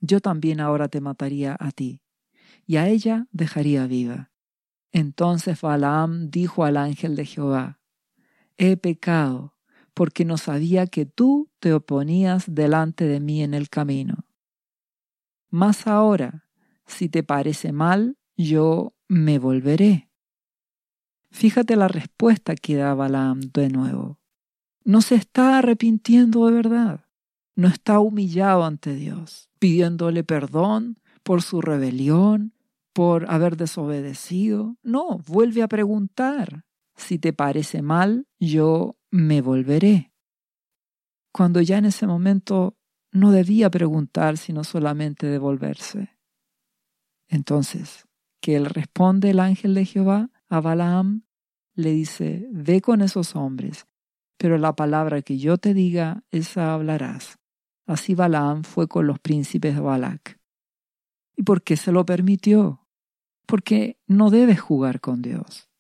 yo 0.00 0.20
también 0.20 0.60
ahora 0.60 0.88
te 0.88 1.00
mataría 1.00 1.56
a 1.58 1.72
ti, 1.72 2.02
y 2.66 2.76
a 2.76 2.88
ella 2.88 3.26
dejaría 3.32 3.86
viva. 3.86 4.30
Entonces 4.92 5.60
Balaam 5.60 6.30
dijo 6.30 6.64
al 6.64 6.76
ángel 6.76 7.16
de 7.16 7.26
Jehová, 7.26 7.80
He 8.56 8.76
pecado, 8.76 9.54
porque 9.94 10.24
no 10.24 10.38
sabía 10.38 10.86
que 10.86 11.06
tú 11.06 11.50
te 11.58 11.72
oponías 11.72 12.54
delante 12.54 13.06
de 13.06 13.20
mí 13.20 13.42
en 13.42 13.54
el 13.54 13.68
camino. 13.68 14.26
Mas 15.50 15.86
ahora, 15.86 16.46
si 16.86 17.08
te 17.08 17.22
parece 17.22 17.72
mal, 17.72 18.16
yo 18.36 18.94
me 19.08 19.38
volveré. 19.38 20.10
Fíjate 21.30 21.76
la 21.76 21.88
respuesta 21.88 22.54
que 22.54 22.76
da 22.76 22.94
Balaam 22.94 23.40
de 23.40 23.68
nuevo. 23.68 24.18
No 24.84 25.02
se 25.02 25.16
está 25.16 25.58
arrepintiendo 25.58 26.46
de 26.46 26.52
verdad. 26.52 27.04
No 27.54 27.68
está 27.68 27.98
humillado 28.00 28.64
ante 28.64 28.94
Dios, 28.94 29.50
pidiéndole 29.58 30.24
perdón 30.24 30.98
por 31.22 31.42
su 31.42 31.60
rebelión, 31.60 32.54
por 32.98 33.30
haber 33.30 33.56
desobedecido. 33.56 34.76
No, 34.82 35.18
vuelve 35.18 35.62
a 35.62 35.68
preguntar. 35.68 36.64
Si 36.96 37.20
te 37.20 37.32
parece 37.32 37.80
mal, 37.80 38.26
yo 38.40 38.96
me 39.12 39.40
volveré. 39.40 40.12
Cuando 41.32 41.60
ya 41.60 41.78
en 41.78 41.84
ese 41.84 42.08
momento 42.08 42.76
no 43.12 43.30
debía 43.30 43.70
preguntar, 43.70 44.36
sino 44.36 44.64
solamente 44.64 45.28
devolverse. 45.28 46.18
Entonces, 47.28 48.08
que 48.42 48.56
él 48.56 48.66
responde 48.66 49.30
el 49.30 49.38
ángel 49.38 49.74
de 49.74 49.84
Jehová 49.84 50.30
a 50.48 50.60
Balaam, 50.60 51.22
le 51.76 51.92
dice, 51.92 52.48
ve 52.50 52.80
con 52.80 53.00
esos 53.00 53.36
hombres, 53.36 53.86
pero 54.38 54.58
la 54.58 54.74
palabra 54.74 55.22
que 55.22 55.38
yo 55.38 55.56
te 55.56 55.72
diga, 55.72 56.24
esa 56.32 56.74
hablarás. 56.74 57.38
Así 57.86 58.16
Balaam 58.16 58.64
fue 58.64 58.88
con 58.88 59.06
los 59.06 59.20
príncipes 59.20 59.76
de 59.76 59.80
Balac. 59.82 60.40
¿Y 61.36 61.44
por 61.44 61.62
qué 61.62 61.76
se 61.76 61.92
lo 61.92 62.04
permitió? 62.04 62.87
Porque 63.48 63.98
no 64.06 64.28
debes 64.28 64.60
jugar 64.60 65.00
con 65.00 65.22
Dios. 65.22 65.70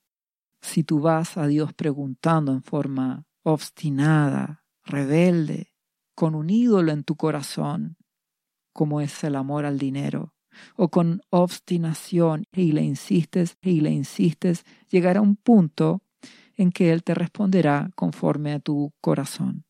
Si 0.62 0.84
tú 0.84 1.00
vas 1.00 1.36
a 1.36 1.46
Dios 1.46 1.74
preguntando 1.74 2.50
en 2.52 2.62
forma 2.62 3.26
obstinada, 3.42 4.64
rebelde, 4.84 5.74
con 6.14 6.34
un 6.34 6.48
ídolo 6.48 6.92
en 6.92 7.04
tu 7.04 7.16
corazón, 7.16 7.98
como 8.72 9.02
es 9.02 9.22
el 9.22 9.36
amor 9.36 9.66
al 9.66 9.78
dinero, 9.78 10.34
o 10.76 10.88
con 10.88 11.20
obstinación 11.28 12.46
y 12.52 12.72
le 12.72 12.80
insistes 12.80 13.58
y 13.60 13.82
le 13.82 13.90
insistes, 13.90 14.64
llegará 14.88 15.20
un 15.20 15.36
punto 15.36 16.00
en 16.56 16.72
que 16.72 16.90
Él 16.90 17.04
te 17.04 17.14
responderá 17.14 17.90
conforme 17.94 18.54
a 18.54 18.60
tu 18.60 18.94
corazón. 19.02 19.66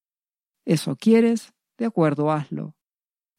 ¿Eso 0.65 0.95
quieres? 0.95 1.53
De 1.77 1.87
acuerdo, 1.87 2.31
hazlo. 2.31 2.77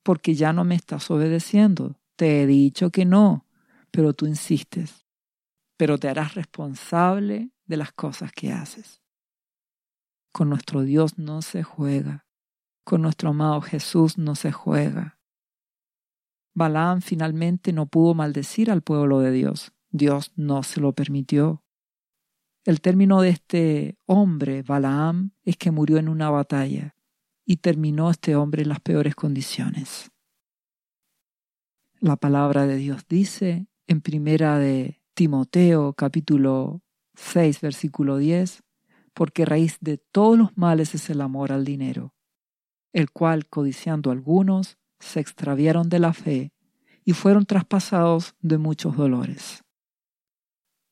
Porque 0.04 0.36
ya 0.36 0.52
no 0.52 0.66
me 0.66 0.76
estás 0.76 1.10
obedeciendo. 1.10 1.98
Te 2.18 2.42
he 2.42 2.46
dicho 2.46 2.90
que 2.90 3.06
no, 3.06 3.46
pero 3.92 4.14
tú 4.14 4.26
insistes. 4.26 5.06
Pero 5.78 5.98
te 5.98 6.10
harás 6.10 6.36
responsable 6.36 7.52
de 7.66 7.78
las 7.78 7.94
cosas 7.94 8.32
que 8.32 8.52
haces. 8.52 9.02
Con 10.32 10.50
nuestro 10.50 10.82
Dios 10.82 11.18
no 11.18 11.42
se 11.42 11.64
juega. 11.64 12.26
Con 12.84 13.02
nuestro 13.02 13.30
amado 13.30 13.62
Jesús 13.62 14.18
no 14.18 14.36
se 14.36 14.52
juega. 14.52 15.20
Balaam 16.54 17.02
finalmente 17.02 17.72
no 17.74 17.86
pudo 17.86 18.14
maldecir 18.14 18.72
al 18.72 18.82
pueblo 18.82 19.20
de 19.20 19.32
Dios. 19.32 19.72
Dios 19.92 20.32
no 20.36 20.64
se 20.64 20.82
lo 20.82 20.94
permitió. 20.94 21.64
El 22.66 22.82
término 22.82 23.22
de 23.22 23.30
este 23.30 23.98
hombre, 24.06 24.64
Balaam, 24.64 25.32
es 25.44 25.58
que 25.58 25.72
murió 25.72 25.98
en 25.98 26.10
una 26.10 26.30
batalla 26.30 26.96
y 27.46 27.58
terminó 27.58 28.12
este 28.12 28.36
hombre 28.36 28.64
en 28.64 28.70
las 28.70 28.80
peores 28.80 29.16
condiciones. 29.16 30.12
La 32.00 32.16
palabra 32.16 32.68
de 32.68 32.76
Dios 32.76 33.08
dice 33.08 33.68
en 33.90 34.02
primera 34.02 34.60
de 34.60 35.02
Timoteo 35.16 35.94
capítulo 35.94 36.84
6 37.16 37.60
versículo 37.60 38.18
10, 38.18 38.62
porque 39.16 39.46
raíz 39.46 39.80
de 39.82 39.98
todos 39.98 40.38
los 40.38 40.56
males 40.56 40.94
es 40.94 41.10
el 41.10 41.22
amor 41.22 41.52
al 41.52 41.66
dinero, 41.66 42.14
el 42.94 43.10
cual, 43.10 43.48
codiciando 43.48 44.12
algunos, 44.12 44.78
se 45.00 45.20
extraviaron 45.20 45.90
de 45.90 45.98
la 45.98 46.14
fe 46.14 46.54
y 47.04 47.14
fueron 47.14 47.48
traspasados 47.48 48.36
de 48.42 48.60
muchos 48.60 48.96
dolores. 48.96 49.64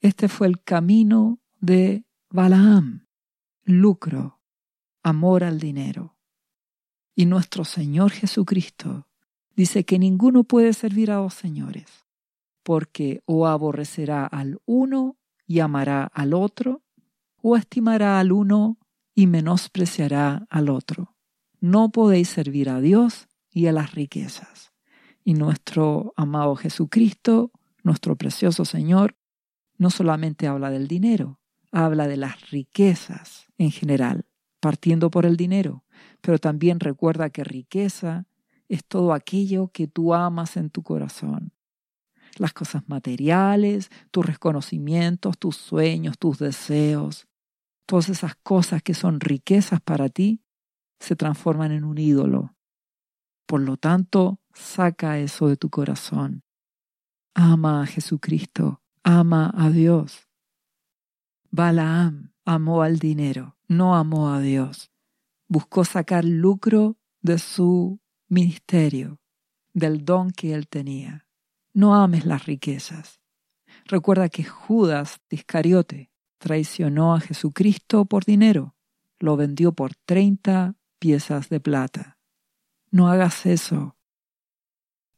Este 0.02 0.28
fue 0.28 0.48
el 0.48 0.64
camino 0.64 1.40
de 1.60 2.04
Balaam, 2.32 3.06
lucro, 3.64 4.42
amor 5.04 5.44
al 5.44 5.60
dinero. 5.60 6.18
Y 7.14 7.28
nuestro 7.28 7.64
Señor 7.64 8.10
Jesucristo 8.10 9.08
dice 9.56 9.84
que 9.84 10.00
ninguno 10.00 10.44
puede 10.44 10.74
servir 10.74 11.12
a 11.12 11.18
dos 11.18 11.36
señores, 11.36 12.07
porque 12.68 13.22
o 13.24 13.48
aborrecerá 13.48 14.26
al 14.26 14.60
uno 14.66 15.16
y 15.46 15.62
amará 15.62 16.04
al 16.04 16.34
otro, 16.34 16.84
o 17.42 17.56
estimará 17.56 18.20
al 18.20 18.34
uno 18.34 18.78
y 19.16 19.26
menospreciará 19.26 20.46
al 20.50 20.68
otro. 20.68 21.16
No 21.62 21.94
podéis 21.94 22.28
servir 22.28 22.70
a 22.70 22.82
Dios 22.82 23.30
y 23.54 23.68
a 23.68 23.72
las 23.72 23.94
riquezas. 23.94 24.74
Y 25.24 25.34
nuestro 25.34 26.14
amado 26.18 26.58
Jesucristo, 26.58 27.54
nuestro 27.86 28.18
precioso 28.18 28.66
Señor, 28.66 29.16
no 29.78 29.90
solamente 29.90 30.46
habla 30.46 30.70
del 30.70 30.90
dinero, 30.90 31.40
habla 31.72 32.06
de 32.06 32.18
las 32.18 32.52
riquezas 32.52 33.48
en 33.58 33.72
general, 33.72 34.26
partiendo 34.60 35.10
por 35.10 35.26
el 35.26 35.38
dinero, 35.38 35.86
pero 36.20 36.38
también 36.38 36.82
recuerda 36.82 37.30
que 37.30 37.46
riqueza 37.46 38.28
es 38.68 38.84
todo 38.84 39.14
aquello 39.14 39.70
que 39.70 39.88
tú 39.88 40.14
amas 40.14 40.58
en 40.58 40.70
tu 40.70 40.84
corazón. 40.84 41.54
Las 42.40 42.54
cosas 42.54 42.84
materiales, 42.88 43.90
tus 44.12 44.26
reconocimientos, 44.26 45.38
tus 45.38 45.58
sueños, 45.58 46.18
tus 46.18 46.38
deseos, 46.40 47.28
todas 47.86 48.10
esas 48.10 48.36
cosas 48.36 48.84
que 48.84 48.94
son 48.94 49.20
riquezas 49.20 49.82
para 49.82 50.10
ti, 50.10 50.42
se 51.00 51.16
transforman 51.16 51.72
en 51.72 51.84
un 51.84 51.98
ídolo, 51.98 52.58
por 53.48 53.62
lo 53.62 53.78
tanto, 53.78 54.42
saca 54.54 55.20
eso 55.20 55.48
de 55.48 55.56
tu 55.56 55.70
corazón. 55.70 56.44
Ama 57.34 57.82
a 57.82 57.86
Jesucristo, 57.86 58.82
ama 59.04 59.52
a 59.56 59.70
Dios. 59.70 60.28
Balaam 61.50 62.34
amó 62.44 62.82
al 62.82 63.00
dinero, 63.00 63.58
no 63.70 63.96
amó 63.96 64.34
a 64.34 64.42
Dios. 64.42 64.92
Buscó 65.48 65.86
sacar 65.86 66.26
lucro 66.26 66.98
de 67.22 67.40
su 67.40 68.02
ministerio, 68.28 69.22
del 69.74 70.04
don 70.04 70.32
que 70.32 70.54
él 70.54 70.68
tenía. 70.68 71.27
No 71.78 71.94
ames 71.94 72.26
las 72.26 72.48
riquezas. 72.48 73.22
Recuerda 73.86 74.30
que 74.30 74.44
Judas 74.44 75.22
Iscariote 75.30 76.10
traicionó 76.40 77.14
a 77.14 77.20
Jesucristo 77.20 78.06
por 78.06 78.26
dinero, 78.26 78.76
lo 79.20 79.38
vendió 79.38 79.74
por 79.74 79.94
30 80.08 80.76
piezas 80.98 81.50
de 81.50 81.60
plata. 81.60 82.18
No 82.90 83.10
hagas 83.10 83.46
eso. 83.46 83.96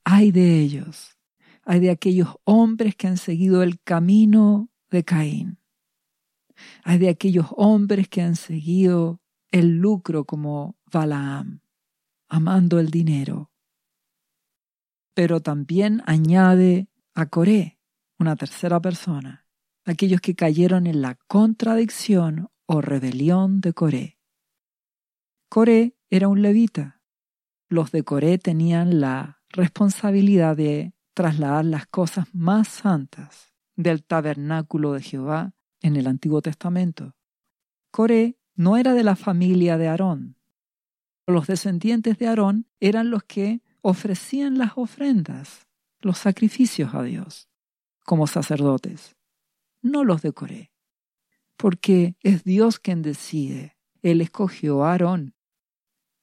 Hay 0.04 0.34
de 0.34 0.60
ellos, 0.60 1.18
hay 1.64 1.80
de 1.80 1.92
aquellos 1.92 2.36
hombres 2.44 2.94
que 2.98 3.08
han 3.08 3.16
seguido 3.16 3.64
el 3.64 3.80
camino 3.80 4.70
de 4.90 5.06
Caín. 5.06 5.60
Hay 6.84 6.98
de 6.98 7.08
aquellos 7.08 7.46
hombres 7.52 8.10
que 8.10 8.22
han 8.22 8.36
seguido 8.36 9.22
el 9.50 9.78
lucro 9.78 10.26
como 10.26 10.76
Balaam, 10.92 11.62
amando 12.28 12.80
el 12.80 12.92
dinero. 12.92 13.50
Pero 15.20 15.42
también 15.42 16.02
añade 16.06 16.88
a 17.14 17.26
Coré, 17.26 17.78
una 18.20 18.38
tercera 18.38 18.80
persona, 18.80 19.46
aquellos 19.84 20.22
que 20.22 20.34
cayeron 20.34 20.88
en 20.88 21.02
la 21.02 21.16
contradicción 21.28 22.48
o 22.66 22.80
rebelión 22.80 23.60
de 23.60 23.74
Coré. 23.74 24.18
Coré 25.50 25.98
era 26.10 26.30
un 26.30 26.42
levita. 26.42 27.02
Los 27.68 27.92
de 27.92 28.04
Coré 28.04 28.38
tenían 28.38 29.02
la 29.02 29.42
responsabilidad 29.50 30.56
de 30.56 30.94
trasladar 31.14 31.66
las 31.66 31.86
cosas 31.86 32.34
más 32.34 32.70
santas 32.70 33.52
del 33.76 34.06
tabernáculo 34.06 34.94
de 34.94 35.02
Jehová 35.02 35.54
en 35.82 35.98
el 35.98 36.08
Antiguo 36.08 36.42
Testamento. 36.42 37.14
Coré 37.92 38.40
no 38.56 38.78
era 38.78 38.94
de 38.94 39.04
la 39.04 39.18
familia 39.18 39.78
de 39.78 39.90
Aarón. 39.90 40.38
Los 41.28 41.48
descendientes 41.48 42.18
de 42.20 42.28
Aarón 42.28 42.68
eran 42.80 43.10
los 43.10 43.24
que 43.24 43.62
ofrecían 43.82 44.58
las 44.58 44.74
ofrendas, 44.76 45.68
los 46.02 46.18
sacrificios 46.18 46.94
a 46.94 47.04
Dios, 47.04 47.50
como 48.06 48.28
sacerdotes, 48.28 49.16
no 49.82 50.04
los 50.04 50.22
de 50.22 50.34
Coré. 50.34 50.72
Porque 51.58 52.16
es 52.22 52.44
Dios 52.44 52.80
quien 52.80 53.02
decide. 53.02 53.76
Él 54.02 54.22
escogió 54.22 54.84
a 54.84 54.92
Aarón. 54.92 55.36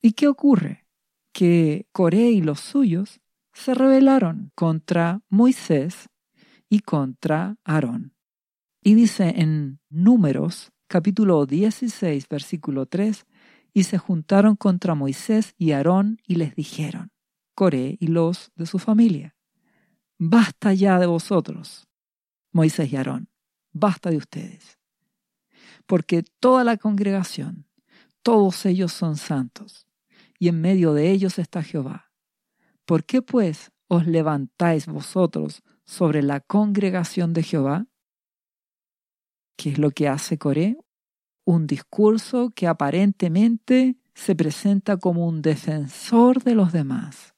¿Y 0.00 0.12
qué 0.12 0.28
ocurre? 0.28 0.86
Que 1.32 1.86
Coré 1.92 2.30
y 2.30 2.40
los 2.40 2.60
suyos 2.60 3.20
se 3.52 3.74
rebelaron 3.74 4.52
contra 4.54 5.22
Moisés 5.28 6.08
y 6.68 6.80
contra 6.80 7.56
Aarón. 7.64 8.14
Y 8.82 8.94
dice 8.94 9.34
en 9.36 9.80
Números 9.90 10.72
capítulo 10.86 11.46
16 11.46 12.28
versículo 12.28 12.86
3, 12.86 13.26
y 13.72 13.84
se 13.84 13.98
juntaron 13.98 14.56
contra 14.56 14.94
Moisés 14.94 15.54
y 15.58 15.72
Aarón 15.72 16.18
y 16.26 16.36
les 16.36 16.54
dijeron, 16.54 17.10
Coré 17.56 17.96
y 17.98 18.08
los 18.08 18.52
de 18.54 18.66
su 18.66 18.78
familia, 18.78 19.34
basta 20.18 20.74
ya 20.74 20.98
de 20.98 21.06
vosotros, 21.06 21.88
Moisés 22.52 22.92
y 22.92 22.96
Aarón, 22.96 23.30
basta 23.72 24.10
de 24.10 24.18
ustedes, 24.18 24.78
porque 25.86 26.22
toda 26.22 26.64
la 26.64 26.76
congregación, 26.76 27.66
todos 28.22 28.66
ellos 28.66 28.92
son 28.92 29.16
santos, 29.16 29.86
y 30.38 30.48
en 30.48 30.60
medio 30.60 30.92
de 30.92 31.10
ellos 31.10 31.38
está 31.38 31.62
Jehová. 31.62 32.12
¿Por 32.84 33.04
qué 33.04 33.22
pues 33.22 33.72
os 33.88 34.06
levantáis 34.06 34.86
vosotros 34.86 35.62
sobre 35.86 36.22
la 36.22 36.40
congregación 36.40 37.32
de 37.32 37.42
Jehová? 37.42 37.86
¿Qué 39.56 39.70
es 39.70 39.78
lo 39.78 39.92
que 39.92 40.08
hace 40.08 40.36
Coré? 40.36 40.76
Un 41.46 41.66
discurso 41.66 42.50
que 42.50 42.66
aparentemente 42.66 43.96
se 44.14 44.34
presenta 44.34 44.98
como 44.98 45.26
un 45.26 45.40
defensor 45.40 46.42
de 46.42 46.54
los 46.54 46.72
demás, 46.72 47.35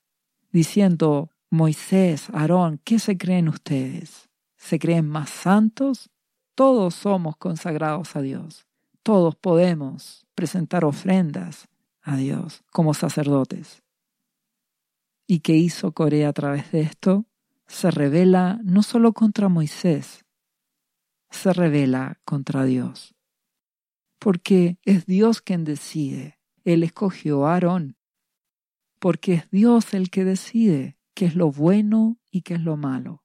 diciendo, 0.50 1.30
Moisés, 1.50 2.28
Aarón, 2.30 2.80
¿qué 2.84 2.98
se 2.98 3.16
creen 3.16 3.48
ustedes? 3.48 4.28
¿Se 4.56 4.78
creen 4.78 5.08
más 5.08 5.30
santos? 5.30 6.10
Todos 6.54 6.94
somos 6.94 7.36
consagrados 7.36 8.16
a 8.16 8.20
Dios. 8.20 8.66
Todos 9.02 9.36
podemos 9.36 10.26
presentar 10.34 10.84
ofrendas 10.84 11.68
a 12.02 12.16
Dios 12.16 12.64
como 12.72 12.94
sacerdotes. 12.94 13.82
¿Y 15.26 15.40
qué 15.40 15.54
hizo 15.54 15.92
Coré 15.92 16.24
a 16.24 16.32
través 16.32 16.72
de 16.72 16.80
esto? 16.80 17.26
Se 17.66 17.90
revela 17.90 18.58
no 18.64 18.82
solo 18.82 19.12
contra 19.12 19.48
Moisés, 19.50 20.24
se 21.30 21.52
revela 21.52 22.18
contra 22.24 22.64
Dios. 22.64 23.14
Porque 24.18 24.78
es 24.84 25.04
Dios 25.04 25.42
quien 25.42 25.64
decide. 25.64 26.38
Él 26.64 26.82
escogió 26.82 27.46
a 27.46 27.54
Aarón. 27.54 27.97
Porque 28.98 29.34
es 29.34 29.50
Dios 29.50 29.94
el 29.94 30.10
que 30.10 30.24
decide 30.24 30.96
qué 31.14 31.26
es 31.26 31.34
lo 31.34 31.50
bueno 31.50 32.18
y 32.30 32.42
qué 32.42 32.54
es 32.54 32.60
lo 32.60 32.76
malo. 32.76 33.22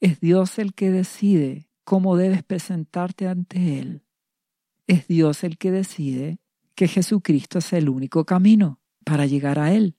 Es 0.00 0.20
Dios 0.20 0.58
el 0.58 0.74
que 0.74 0.90
decide 0.90 1.68
cómo 1.84 2.16
debes 2.16 2.42
presentarte 2.42 3.28
ante 3.28 3.78
Él. 3.78 4.04
Es 4.86 5.06
Dios 5.06 5.44
el 5.44 5.58
que 5.58 5.70
decide 5.70 6.38
que 6.74 6.88
Jesucristo 6.88 7.58
es 7.58 7.72
el 7.72 7.88
único 7.88 8.24
camino 8.24 8.80
para 9.04 9.26
llegar 9.26 9.58
a 9.58 9.72
Él. 9.72 9.96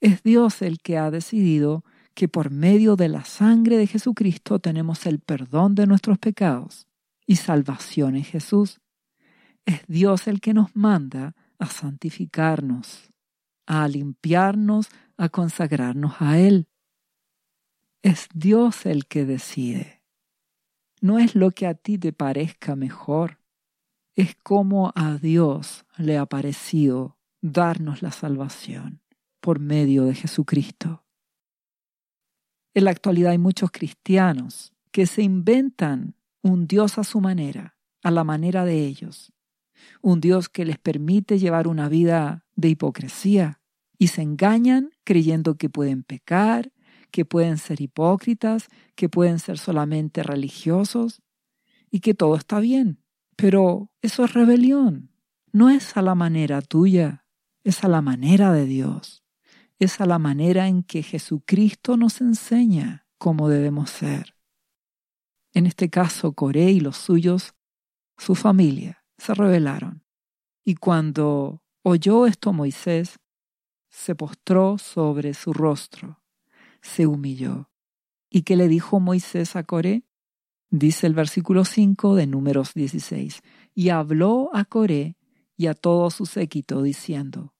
Es 0.00 0.22
Dios 0.22 0.62
el 0.62 0.80
que 0.80 0.98
ha 0.98 1.10
decidido 1.10 1.84
que 2.14 2.28
por 2.28 2.50
medio 2.50 2.96
de 2.96 3.08
la 3.08 3.24
sangre 3.24 3.76
de 3.76 3.86
Jesucristo 3.86 4.58
tenemos 4.58 5.06
el 5.06 5.20
perdón 5.20 5.74
de 5.74 5.86
nuestros 5.86 6.18
pecados 6.18 6.86
y 7.26 7.36
salvación 7.36 8.16
en 8.16 8.24
Jesús. 8.24 8.80
Es 9.64 9.86
Dios 9.86 10.26
el 10.26 10.40
que 10.40 10.54
nos 10.54 10.74
manda 10.74 11.34
a 11.58 11.66
santificarnos, 11.66 13.11
a 13.66 13.86
limpiarnos, 13.88 14.88
a 15.16 15.28
consagrarnos 15.28 16.14
a 16.20 16.38
Él. 16.38 16.68
Es 18.02 18.28
Dios 18.34 18.86
el 18.86 19.06
que 19.06 19.24
decide. 19.24 20.02
No 21.00 21.18
es 21.18 21.34
lo 21.34 21.50
que 21.50 21.66
a 21.66 21.74
ti 21.74 21.98
te 21.98 22.12
parezca 22.12 22.76
mejor, 22.76 23.38
es 24.14 24.36
como 24.42 24.92
a 24.94 25.16
Dios 25.16 25.84
le 25.96 26.18
ha 26.18 26.26
parecido 26.26 27.16
darnos 27.40 28.02
la 28.02 28.12
salvación 28.12 29.00
por 29.40 29.58
medio 29.58 30.04
de 30.04 30.14
Jesucristo. 30.14 31.04
En 32.74 32.84
la 32.84 32.90
actualidad 32.90 33.32
hay 33.32 33.38
muchos 33.38 33.70
cristianos 33.70 34.72
que 34.90 35.06
se 35.06 35.22
inventan 35.22 36.14
un 36.42 36.66
Dios 36.66 36.98
a 36.98 37.04
su 37.04 37.20
manera, 37.20 37.76
a 38.02 38.10
la 38.10 38.24
manera 38.24 38.64
de 38.64 38.86
ellos, 38.86 39.32
un 40.00 40.20
Dios 40.20 40.48
que 40.48 40.64
les 40.64 40.78
permite 40.78 41.38
llevar 41.38 41.68
una 41.68 41.88
vida 41.88 42.44
de 42.56 42.68
hipocresía 42.70 43.60
y 43.98 44.08
se 44.08 44.22
engañan 44.22 44.90
creyendo 45.04 45.56
que 45.56 45.68
pueden 45.68 46.02
pecar, 46.02 46.72
que 47.10 47.24
pueden 47.24 47.58
ser 47.58 47.80
hipócritas, 47.80 48.68
que 48.94 49.08
pueden 49.08 49.38
ser 49.38 49.58
solamente 49.58 50.22
religiosos 50.22 51.22
y 51.90 52.00
que 52.00 52.14
todo 52.14 52.36
está 52.36 52.60
bien. 52.60 53.02
Pero 53.36 53.90
eso 54.00 54.24
es 54.24 54.32
rebelión. 54.32 55.10
No 55.52 55.70
es 55.70 55.96
a 55.96 56.02
la 56.02 56.14
manera 56.14 56.62
tuya, 56.62 57.26
es 57.64 57.84
a 57.84 57.88
la 57.88 58.00
manera 58.00 58.52
de 58.52 58.66
Dios 58.66 59.22
es 59.84 60.00
a 60.00 60.06
la 60.06 60.18
manera 60.18 60.68
en 60.68 60.84
que 60.84 61.02
Jesucristo 61.02 61.96
nos 61.96 62.20
enseña 62.20 63.06
cómo 63.18 63.48
debemos 63.48 63.90
ser. 63.90 64.36
En 65.54 65.66
este 65.66 65.90
caso, 65.90 66.34
Coré 66.34 66.70
y 66.70 66.80
los 66.80 66.96
suyos, 66.96 67.54
su 68.16 68.36
familia, 68.36 69.01
se 69.22 69.34
rebelaron. 69.34 70.02
Y 70.64 70.74
cuando 70.74 71.62
oyó 71.82 72.26
esto 72.26 72.52
Moisés, 72.52 73.20
se 73.88 74.16
postró 74.16 74.78
sobre 74.78 75.34
su 75.34 75.52
rostro, 75.52 76.22
se 76.80 77.06
humilló. 77.06 77.70
¿Y 78.28 78.42
qué 78.42 78.56
le 78.56 78.66
dijo 78.66 78.98
Moisés 78.98 79.54
a 79.54 79.62
Coré? 79.62 80.04
Dice 80.70 81.06
el 81.06 81.14
versículo 81.14 81.64
5 81.64 82.16
de 82.16 82.26
Números 82.26 82.74
16. 82.74 83.42
Y 83.74 83.90
habló 83.90 84.50
a 84.54 84.64
Coré 84.64 85.16
y 85.56 85.66
a 85.68 85.74
todo 85.74 86.10
su 86.10 86.26
séquito, 86.26 86.82
diciendo, 86.82 87.54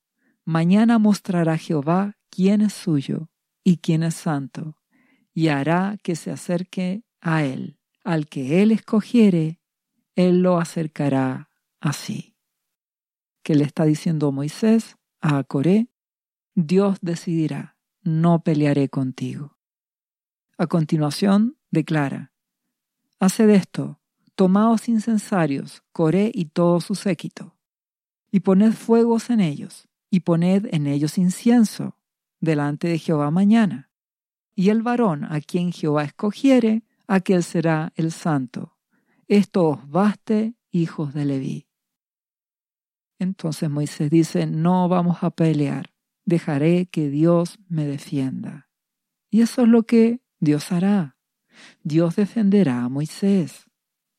Mañana 0.44 0.98
mostrará 0.98 1.58
Jehová 1.58 2.16
quién 2.30 2.62
es 2.62 2.72
suyo 2.72 3.28
y 3.62 3.76
quién 3.76 4.02
es 4.02 4.14
santo, 4.14 4.78
y 5.32 5.48
hará 5.48 5.96
que 6.02 6.16
se 6.16 6.32
acerque 6.32 7.04
a 7.20 7.44
él. 7.44 7.78
Al 8.02 8.26
que 8.26 8.62
él 8.62 8.72
escogiere, 8.72 9.60
él 10.16 10.42
lo 10.42 10.58
acercará 10.58 11.51
así. 11.82 12.36
¿Qué 13.42 13.54
le 13.54 13.64
está 13.64 13.84
diciendo 13.84 14.32
Moisés 14.32 14.96
a 15.20 15.42
Coré? 15.42 15.88
Dios 16.54 16.98
decidirá, 17.02 17.76
no 18.02 18.42
pelearé 18.42 18.88
contigo. 18.88 19.58
A 20.56 20.66
continuación, 20.66 21.58
declara, 21.70 22.32
Haced 23.18 23.50
esto, 23.50 24.00
tomaos 24.34 24.88
incensarios, 24.88 25.82
Coré 25.92 26.30
y 26.32 26.46
todo 26.46 26.80
su 26.80 26.94
séquito, 26.94 27.56
y 28.30 28.40
poned 28.40 28.72
fuegos 28.72 29.30
en 29.30 29.40
ellos, 29.40 29.88
y 30.10 30.20
poned 30.20 30.68
en 30.72 30.86
ellos 30.86 31.18
incienso 31.18 31.96
delante 32.40 32.88
de 32.88 32.98
Jehová 32.98 33.30
mañana. 33.30 33.90
Y 34.54 34.68
el 34.68 34.82
varón 34.82 35.24
a 35.24 35.40
quien 35.40 35.72
Jehová 35.72 36.04
escogiere, 36.04 36.84
aquel 37.06 37.42
será 37.42 37.92
el 37.96 38.12
santo. 38.12 38.76
Esto 39.26 39.68
os 39.68 39.88
baste, 39.88 40.54
hijos 40.70 41.14
de 41.14 41.24
Leví. 41.24 41.71
Entonces 43.22 43.70
Moisés 43.70 44.10
dice, 44.10 44.46
no 44.46 44.88
vamos 44.88 45.22
a 45.22 45.30
pelear, 45.30 45.94
dejaré 46.24 46.86
que 46.86 47.08
Dios 47.08 47.60
me 47.68 47.86
defienda. 47.86 48.68
Y 49.30 49.42
eso 49.42 49.62
es 49.62 49.68
lo 49.68 49.84
que 49.84 50.20
Dios 50.40 50.72
hará. 50.72 51.16
Dios 51.84 52.16
defenderá 52.16 52.82
a 52.82 52.88
Moisés, 52.88 53.66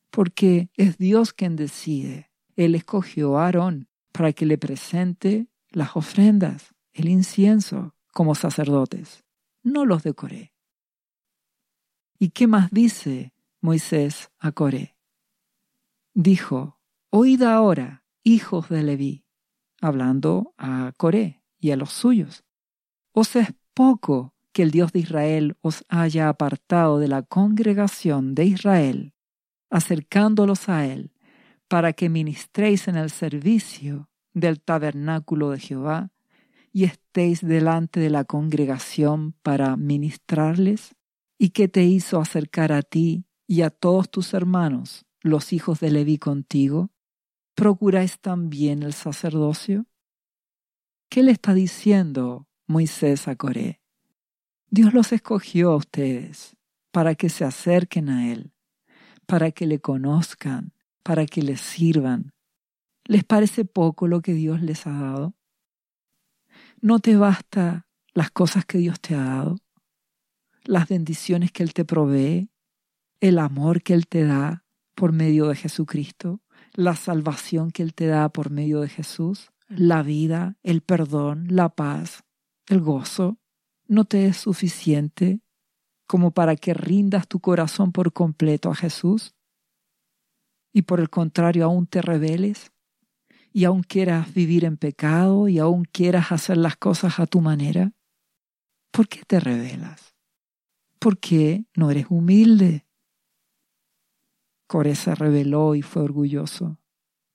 porque 0.10 0.70
es 0.78 0.98
Dios 0.98 1.34
quien 1.34 1.58
decide. 1.58 2.32
Él 2.56 2.76
escogió 2.76 3.38
a 3.38 3.46
Aarón 3.46 3.90
para 4.14 4.32
que 4.32 4.46
le 4.46 4.58
presente 4.58 5.48
las 5.70 5.98
ofrendas, 5.98 6.74
el 6.94 7.10
incienso, 7.10 7.96
como 8.14 8.36
sacerdotes, 8.36 9.26
no 9.64 9.86
los 9.86 10.04
de 10.04 10.14
Coré. 10.14 10.54
¿Y 12.20 12.30
qué 12.30 12.48
más 12.48 12.72
dice 12.72 13.34
Moisés 13.60 14.30
a 14.40 14.54
Coré? 14.54 14.96
Dijo, 16.14 16.80
Oíd 17.10 17.42
ahora, 17.42 18.03
hijos 18.24 18.70
de 18.70 18.84
Leví, 18.84 19.26
hablando 19.82 20.54
a 20.58 20.92
Coré 20.98 21.44
y 21.60 21.72
a 21.72 21.78
los 21.78 21.92
suyos. 21.92 22.44
¿Os 23.12 23.36
es 23.36 23.54
poco 23.74 24.34
que 24.54 24.64
el 24.64 24.72
Dios 24.72 24.94
de 24.94 25.00
Israel 25.00 25.58
os 25.62 25.84
haya 25.90 26.30
apartado 26.30 27.00
de 27.00 27.08
la 27.08 27.24
congregación 27.24 28.36
de 28.36 28.46
Israel, 28.46 29.14
acercándolos 29.70 30.70
a 30.70 30.86
Él, 30.86 31.12
para 31.68 31.94
que 31.94 32.10
ministréis 32.10 32.88
en 32.88 32.96
el 32.96 33.10
servicio 33.10 34.10
del 34.34 34.62
tabernáculo 34.62 35.50
de 35.50 35.60
Jehová 35.60 36.12
y 36.72 36.86
estéis 36.86 37.42
delante 37.42 38.00
de 38.00 38.10
la 38.10 38.26
congregación 38.26 39.34
para 39.42 39.76
ministrarles? 39.76 40.96
¿Y 41.38 41.50
qué 41.50 41.68
te 41.68 41.84
hizo 41.84 42.20
acercar 42.22 42.72
a 42.72 42.84
ti 42.84 43.26
y 43.48 43.62
a 43.62 43.70
todos 43.70 44.10
tus 44.10 44.34
hermanos, 44.34 45.06
los 45.22 45.52
hijos 45.52 45.80
de 45.80 45.92
Leví 45.92 46.18
contigo? 46.18 46.93
¿Procuráis 47.56 48.20
también 48.20 48.82
el 48.82 48.94
sacerdocio? 48.94 49.86
¿Qué 51.10 51.22
le 51.22 51.32
está 51.32 51.54
diciendo 51.54 52.48
Moisés 52.66 53.28
a 53.28 53.36
Coré? 53.36 53.80
Dios 54.70 54.94
los 54.94 55.12
escogió 55.12 55.72
a 55.72 55.76
ustedes 55.76 56.58
para 56.92 57.14
que 57.14 57.30
se 57.30 57.46
acerquen 57.46 58.10
a 58.10 58.32
Él, 58.32 58.54
para 59.28 59.52
que 59.52 59.68
le 59.68 59.80
conozcan, 59.80 60.74
para 61.04 61.28
que 61.28 61.44
le 61.44 61.58
sirvan. 61.58 62.34
¿Les 63.06 63.24
parece 63.24 63.66
poco 63.66 64.08
lo 64.08 64.22
que 64.22 64.34
Dios 64.34 64.62
les 64.62 64.88
ha 64.88 64.92
dado? 64.92 65.36
¿No 66.82 67.00
te 67.00 67.16
basta 67.18 67.88
las 68.16 68.32
cosas 68.32 68.66
que 68.66 68.80
Dios 68.80 69.00
te 69.00 69.14
ha 69.14 69.24
dado? 69.24 69.58
¿Las 70.64 70.88
bendiciones 70.88 71.52
que 71.52 71.62
Él 71.62 71.74
te 71.74 71.86
provee? 71.86 72.50
¿El 73.20 73.38
amor 73.38 73.84
que 73.84 73.94
Él 73.94 74.08
te 74.08 74.24
da 74.24 74.66
por 74.96 75.12
medio 75.12 75.48
de 75.48 75.56
Jesucristo? 75.56 76.43
¿La 76.74 76.96
salvación 76.96 77.72
que 77.72 77.84
Él 77.84 77.94
te 77.94 78.08
da 78.08 78.30
por 78.30 78.50
medio 78.50 78.82
de 78.82 78.90
Jesús? 78.90 79.52
¿La 79.68 80.04
vida, 80.04 80.58
el 80.64 80.82
perdón, 80.82 81.48
la 81.50 81.70
paz, 81.70 82.24
el 82.68 82.82
gozo? 82.82 83.40
no 83.88 84.06
te 84.06 84.26
es 84.26 84.38
suficiente 84.38 85.42
como 86.08 86.32
para 86.32 86.56
que 86.56 86.74
rindas 86.74 87.28
tu 87.28 87.40
corazón 87.40 87.92
por 87.92 88.14
completo 88.14 88.70
a 88.70 88.76
Jesús? 88.76 89.36
Y 90.74 90.84
por 90.84 91.00
el 91.00 91.10
contrario, 91.10 91.66
aún 91.66 91.88
te 91.88 92.02
rebeles 92.02 92.72
y 93.52 93.66
aún 93.66 93.84
quieras 93.84 94.34
vivir 94.34 94.66
en 94.66 94.78
pecado 94.78 95.48
y 95.48 95.60
aún 95.60 95.86
quieras 95.86 96.32
hacer 96.32 96.58
las 96.58 96.76
cosas 96.76 97.20
a 97.20 97.28
tu 97.28 97.42
manera. 97.42 97.94
¿Por 98.92 99.08
qué 99.08 99.22
te 99.26 99.40
rebelas? 99.40 100.16
¿Por 101.00 101.20
qué 101.20 101.66
no 101.76 101.92
eres 101.92 102.08
humilde? 102.10 102.86
Coré 104.74 104.96
se 104.96 105.14
rebeló 105.14 105.76
y 105.76 105.82
fue 105.82 106.02
orgulloso 106.02 106.78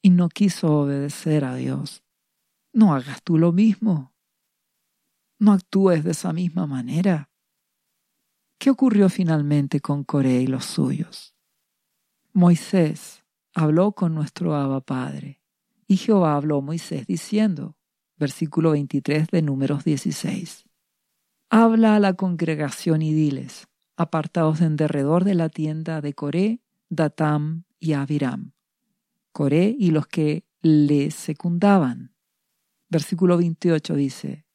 y 0.02 0.10
no 0.10 0.28
quiso 0.28 0.80
obedecer 0.80 1.44
a 1.44 1.54
Dios. 1.54 2.02
No 2.72 2.94
hagas 2.94 3.22
tú 3.22 3.38
lo 3.38 3.52
mismo 3.52 4.12
no 5.38 5.52
actúes 5.52 6.02
de 6.04 6.10
esa 6.10 6.32
misma 6.32 6.66
manera. 6.66 7.30
¿Qué 8.58 8.70
ocurrió 8.70 9.08
finalmente 9.08 9.80
con 9.80 10.02
Coré 10.02 10.42
y 10.42 10.46
los 10.46 10.64
suyos? 10.64 11.36
Moisés 12.32 13.24
habló 13.54 13.92
con 13.92 14.14
nuestro 14.14 14.56
Abba 14.56 14.80
Padre, 14.80 15.40
y 15.86 15.96
Jehová 15.96 16.34
habló 16.34 16.58
a 16.58 16.60
Moisés 16.60 17.06
diciendo, 17.06 17.76
versículo 18.16 18.72
23 18.72 19.28
de 19.28 19.42
Números 19.42 19.84
16, 19.84 20.64
Habla 21.50 21.94
a 21.94 22.00
la 22.00 22.14
congregación 22.14 23.00
y 23.00 23.14
diles, 23.14 23.68
apartados 23.96 24.60
en 24.60 24.76
derredor 24.76 25.24
de 25.24 25.34
la 25.34 25.48
tienda 25.48 26.00
de 26.00 26.14
Coré, 26.14 26.60
Datam 26.88 27.64
y 27.78 27.92
Abiram. 27.92 28.52
Coré 29.32 29.74
y 29.78 29.90
los 29.90 30.06
que 30.06 30.44
le 30.62 31.10
secundaban. 31.10 32.14
Versículo 32.88 33.36
28 33.36 33.94
dice, 33.94 34.46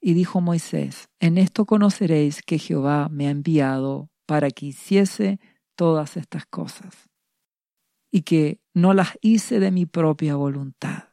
y 0.00 0.14
dijo 0.14 0.40
Moisés, 0.40 1.08
en 1.18 1.36
esto 1.36 1.66
conoceréis 1.66 2.42
que 2.42 2.58
Jehová 2.58 3.08
me 3.10 3.26
ha 3.26 3.30
enviado 3.30 4.10
para 4.24 4.50
que 4.50 4.66
hiciese 4.66 5.40
todas 5.74 6.16
estas 6.16 6.46
cosas, 6.46 7.10
y 8.10 8.22
que 8.22 8.60
no 8.72 8.94
las 8.94 9.18
hice 9.20 9.60
de 9.60 9.70
mi 9.70 9.84
propia 9.84 10.36
voluntad. 10.36 11.10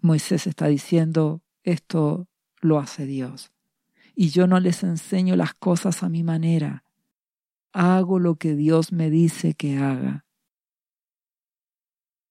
Moisés 0.00 0.46
está 0.46 0.68
diciendo, 0.68 1.42
esto 1.62 2.28
lo 2.60 2.78
hace 2.78 3.04
Dios, 3.04 3.52
y 4.14 4.28
yo 4.28 4.46
no 4.46 4.60
les 4.60 4.82
enseño 4.84 5.36
las 5.36 5.54
cosas 5.54 6.02
a 6.02 6.08
mi 6.08 6.22
manera, 6.22 6.83
hago 7.74 8.20
lo 8.20 8.36
que 8.36 8.54
Dios 8.54 8.92
me 8.92 9.10
dice 9.10 9.54
que 9.54 9.76
haga. 9.76 10.24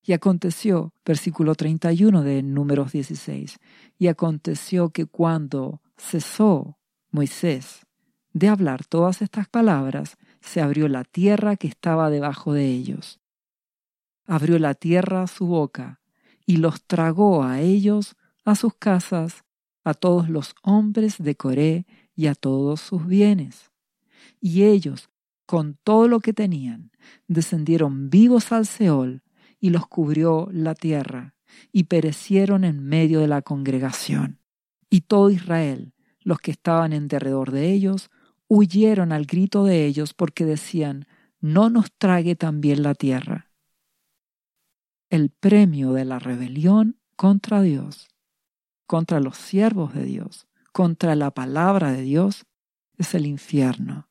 Y 0.02 0.14
aconteció, 0.14 0.94
versículo 1.06 1.54
31 1.54 2.24
de 2.24 2.42
Números 2.44 2.94
16, 2.94 3.60
y 4.00 4.08
aconteció 4.08 4.90
que 4.90 5.06
cuando 5.06 5.82
cesó 5.98 6.80
Moisés 7.12 7.86
de 8.34 8.48
hablar 8.48 8.86
todas 8.86 9.22
estas 9.22 9.48
palabras, 9.48 10.18
se 10.42 10.62
abrió 10.62 10.88
la 10.88 11.04
tierra 11.04 11.56
que 11.56 11.68
estaba 11.68 12.10
debajo 12.10 12.54
de 12.54 12.66
ellos. 12.66 13.20
Abrió 14.26 14.58
la 14.60 14.74
tierra 14.74 15.28
su 15.28 15.46
boca 15.46 16.02
y 16.46 16.58
los 16.58 16.84
tragó 16.86 17.44
a 17.44 17.62
ellos, 17.62 18.16
a 18.44 18.56
sus 18.56 18.74
casas, 18.76 19.44
a 19.84 19.94
todos 19.94 20.30
los 20.30 20.56
hombres 20.64 21.18
de 21.22 21.36
Coré 21.36 21.86
y 22.16 22.28
a 22.28 22.36
todos 22.36 22.82
sus 22.82 23.06
bienes. 23.06 23.72
Y 24.42 24.64
ellos, 24.64 25.10
con 25.54 25.78
todo 25.84 26.08
lo 26.08 26.20
que 26.20 26.34
tenían, 26.34 26.90
descendieron 27.28 28.10
vivos 28.10 28.52
al 28.52 28.66
Seol 28.66 29.22
y 29.60 29.70
los 29.70 29.86
cubrió 29.86 30.50
la 30.52 30.74
tierra, 30.74 31.36
y 31.72 31.84
perecieron 31.84 32.64
en 32.64 32.84
medio 32.84 33.20
de 33.20 33.28
la 33.28 33.44
congregación. 33.44 34.40
Y 34.90 35.02
todo 35.02 35.30
Israel, 35.30 35.94
los 36.22 36.40
que 36.40 36.50
estaban 36.50 36.92
en 36.92 37.08
derredor 37.08 37.52
de 37.52 37.72
ellos, 37.72 38.10
huyeron 38.48 39.12
al 39.12 39.28
grito 39.28 39.64
de 39.64 39.86
ellos 39.86 40.16
porque 40.16 40.44
decían, 40.44 41.06
no 41.40 41.70
nos 41.70 41.94
trague 42.00 42.36
también 42.36 42.82
la 42.82 42.96
tierra. 42.96 43.52
El 45.12 45.30
premio 45.30 45.94
de 45.94 46.06
la 46.06 46.18
rebelión 46.18 47.00
contra 47.16 47.62
Dios, 47.62 48.08
contra 48.88 49.20
los 49.20 49.38
siervos 49.38 49.94
de 49.94 50.04
Dios, 50.06 50.48
contra 50.72 51.14
la 51.14 51.30
palabra 51.30 51.92
de 51.92 52.02
Dios, 52.02 52.48
es 52.98 53.14
el 53.14 53.28
infierno. 53.28 54.10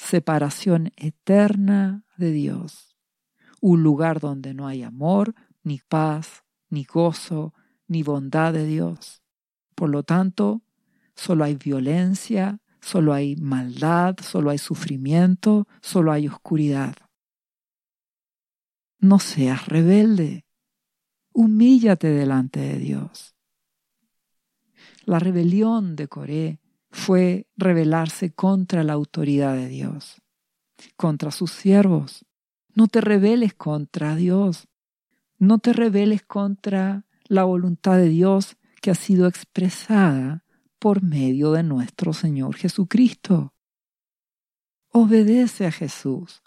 Separación 0.00 0.92
eterna 0.96 2.04
de 2.16 2.32
Dios 2.32 2.90
un 3.60 3.82
lugar 3.82 4.20
donde 4.20 4.54
no 4.54 4.66
hay 4.66 4.82
amor, 4.82 5.34
ni 5.62 5.78
paz, 5.78 6.44
ni 6.70 6.84
gozo, 6.84 7.54
ni 7.86 8.02
bondad 8.02 8.52
de 8.52 8.66
Dios. 8.66 9.22
Por 9.74 9.90
lo 9.90 10.02
tanto, 10.02 10.62
solo 11.14 11.44
hay 11.44 11.56
violencia, 11.56 12.60
solo 12.80 13.12
hay 13.12 13.36
maldad, 13.36 14.16
solo 14.22 14.50
hay 14.50 14.58
sufrimiento, 14.58 15.68
solo 15.82 16.12
hay 16.12 16.26
oscuridad. 16.28 16.96
No 18.98 19.18
seas 19.18 19.66
rebelde. 19.66 20.46
Humíllate 21.32 22.08
delante 22.08 22.60
de 22.60 22.78
Dios. 22.78 23.36
La 25.04 25.18
rebelión 25.18 25.96
de 25.96 26.08
Coré 26.08 26.59
fue 26.90 27.46
rebelarse 27.56 28.32
contra 28.32 28.82
la 28.84 28.94
autoridad 28.94 29.54
de 29.54 29.68
Dios, 29.68 30.20
contra 30.96 31.30
sus 31.30 31.52
siervos, 31.52 32.24
no 32.74 32.86
te 32.86 33.00
rebeles 33.00 33.54
contra 33.54 34.16
Dios. 34.16 34.68
No 35.38 35.58
te 35.58 35.72
rebeles 35.72 36.22
contra 36.22 37.06
la 37.24 37.44
voluntad 37.44 37.96
de 37.96 38.08
Dios 38.08 38.56
que 38.80 38.90
ha 38.90 38.94
sido 38.94 39.26
expresada 39.26 40.44
por 40.78 41.02
medio 41.02 41.52
de 41.52 41.62
nuestro 41.62 42.12
Señor 42.12 42.56
Jesucristo. 42.56 43.54
Obedece 44.88 45.66
a 45.66 45.72
Jesús. 45.72 46.42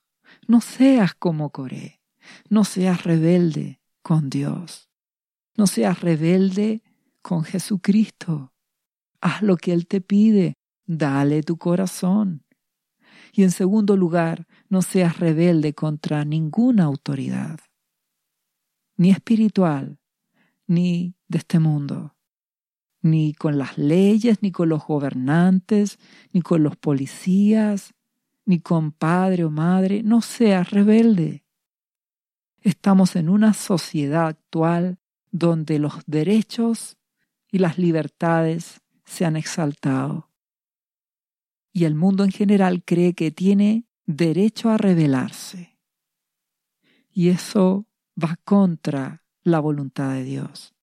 No 0.48 0.62
seas 0.62 1.14
como 1.14 1.52
Coré. 1.52 2.02
No 2.50 2.64
seas 2.64 3.04
rebelde 3.04 3.82
con 4.02 4.30
Dios. 4.30 4.89
No 5.56 5.68
seas 5.68 6.02
rebelde 6.02 6.84
con 7.22 7.44
Jesucristo. 7.44 8.53
Haz 9.24 9.41
lo 9.41 9.55
que 9.55 9.71
Él 9.71 9.88
te 9.88 10.01
pide. 10.01 10.57
Dale 10.86 11.43
tu 11.43 11.57
corazón. 11.57 12.43
Y 13.32 13.43
en 13.43 13.51
segundo 13.51 13.95
lugar, 13.95 14.47
no 14.67 14.82
seas 14.82 15.17
rebelde 15.17 15.74
contra 15.74 16.26
ninguna 16.26 16.84
autoridad, 16.84 17.57
ni 18.97 19.11
espiritual, 19.11 19.97
ni 20.67 21.15
de 21.30 21.38
este 21.38 21.59
mundo, 21.59 22.17
ni 23.01 23.34
con 23.34 23.57
las 23.57 23.78
leyes, 23.78 24.43
ni 24.43 24.51
con 24.51 24.67
los 24.67 24.86
gobernantes, 24.86 25.99
ni 26.34 26.41
con 26.41 26.61
los 26.61 26.76
policías, 26.76 27.93
ni 28.45 28.59
con 28.59 28.91
padre 28.91 29.45
o 29.45 29.49
madre, 29.49 30.03
no 30.03 30.21
seas 30.21 30.69
rebelde. 30.69 31.45
Estamos 32.59 33.15
en 33.15 33.30
una 33.30 33.53
sociedad 33.53 34.28
actual 34.28 34.99
donde 35.32 35.80
los 35.80 36.01
derechos 36.07 36.97
y 37.49 37.59
las 37.59 37.78
libertades 37.78 38.83
se 39.14 39.26
han 39.26 39.36
exaltado. 39.36 40.32
Y 41.72 41.86
el 41.86 41.93
mundo 41.93 42.24
en 42.24 42.32
general 42.32 42.84
cree 42.84 43.14
que 43.14 43.30
tiene 43.30 43.86
derecho 44.05 44.70
a 44.70 44.78
rebelarse. 44.78 45.78
Y 47.11 47.30
eso 47.30 47.86
va 48.22 48.38
contra 48.43 49.24
la 49.43 49.59
voluntad 49.59 50.14
de 50.14 50.24
Dios. 50.24 50.74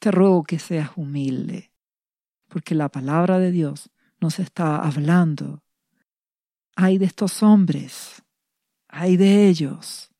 Te 0.00 0.10
ruego 0.10 0.42
que 0.42 0.58
seas 0.58 0.90
humilde, 0.96 1.72
porque 2.48 2.74
la 2.74 2.88
palabra 2.88 3.38
de 3.38 3.52
Dios 3.52 3.90
nos 4.20 4.40
está 4.40 4.76
hablando. 4.76 5.62
Hay 6.74 6.98
de 6.98 7.04
estos 7.04 7.44
hombres, 7.44 8.24
hay 8.88 9.16
de 9.16 9.48
ellos, 9.48 10.10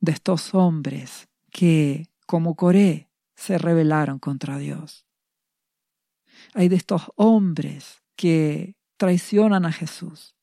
de 0.00 0.12
estos 0.12 0.54
hombres 0.54 1.28
que, 1.50 2.06
como 2.26 2.54
Coré, 2.54 3.10
se 3.34 3.58
rebelaron 3.58 4.20
contra 4.20 4.58
Dios. 4.58 5.05
Hay 6.58 6.70
de 6.70 6.76
estos 6.76 7.02
hombres 7.16 8.02
que 8.16 8.76
traicionan 8.96 9.66
a 9.66 9.72
Jesús, 9.72 10.34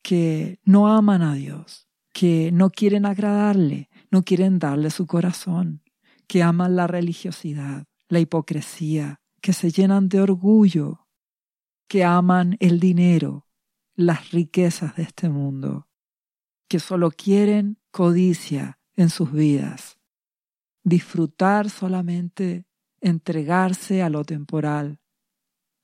que 0.00 0.60
no 0.62 0.86
aman 0.86 1.22
a 1.22 1.34
Dios, 1.34 1.88
que 2.12 2.52
no 2.52 2.70
quieren 2.70 3.04
agradarle, 3.04 3.90
no 4.12 4.22
quieren 4.22 4.60
darle 4.60 4.90
su 4.90 5.08
corazón, 5.08 5.82
que 6.28 6.44
aman 6.44 6.76
la 6.76 6.86
religiosidad, 6.86 7.86
la 8.08 8.20
hipocresía, 8.20 9.20
que 9.40 9.52
se 9.52 9.72
llenan 9.72 10.08
de 10.08 10.20
orgullo, 10.20 11.08
que 11.88 12.04
aman 12.04 12.56
el 12.60 12.78
dinero, 12.78 13.48
las 13.96 14.30
riquezas 14.30 14.94
de 14.94 15.02
este 15.02 15.28
mundo, 15.28 15.88
que 16.68 16.78
solo 16.78 17.10
quieren 17.10 17.80
codicia 17.90 18.78
en 18.94 19.10
sus 19.10 19.32
vidas, 19.32 19.98
disfrutar 20.84 21.70
solamente, 21.70 22.66
entregarse 23.00 24.04
a 24.04 24.10
lo 24.10 24.24
temporal, 24.24 25.00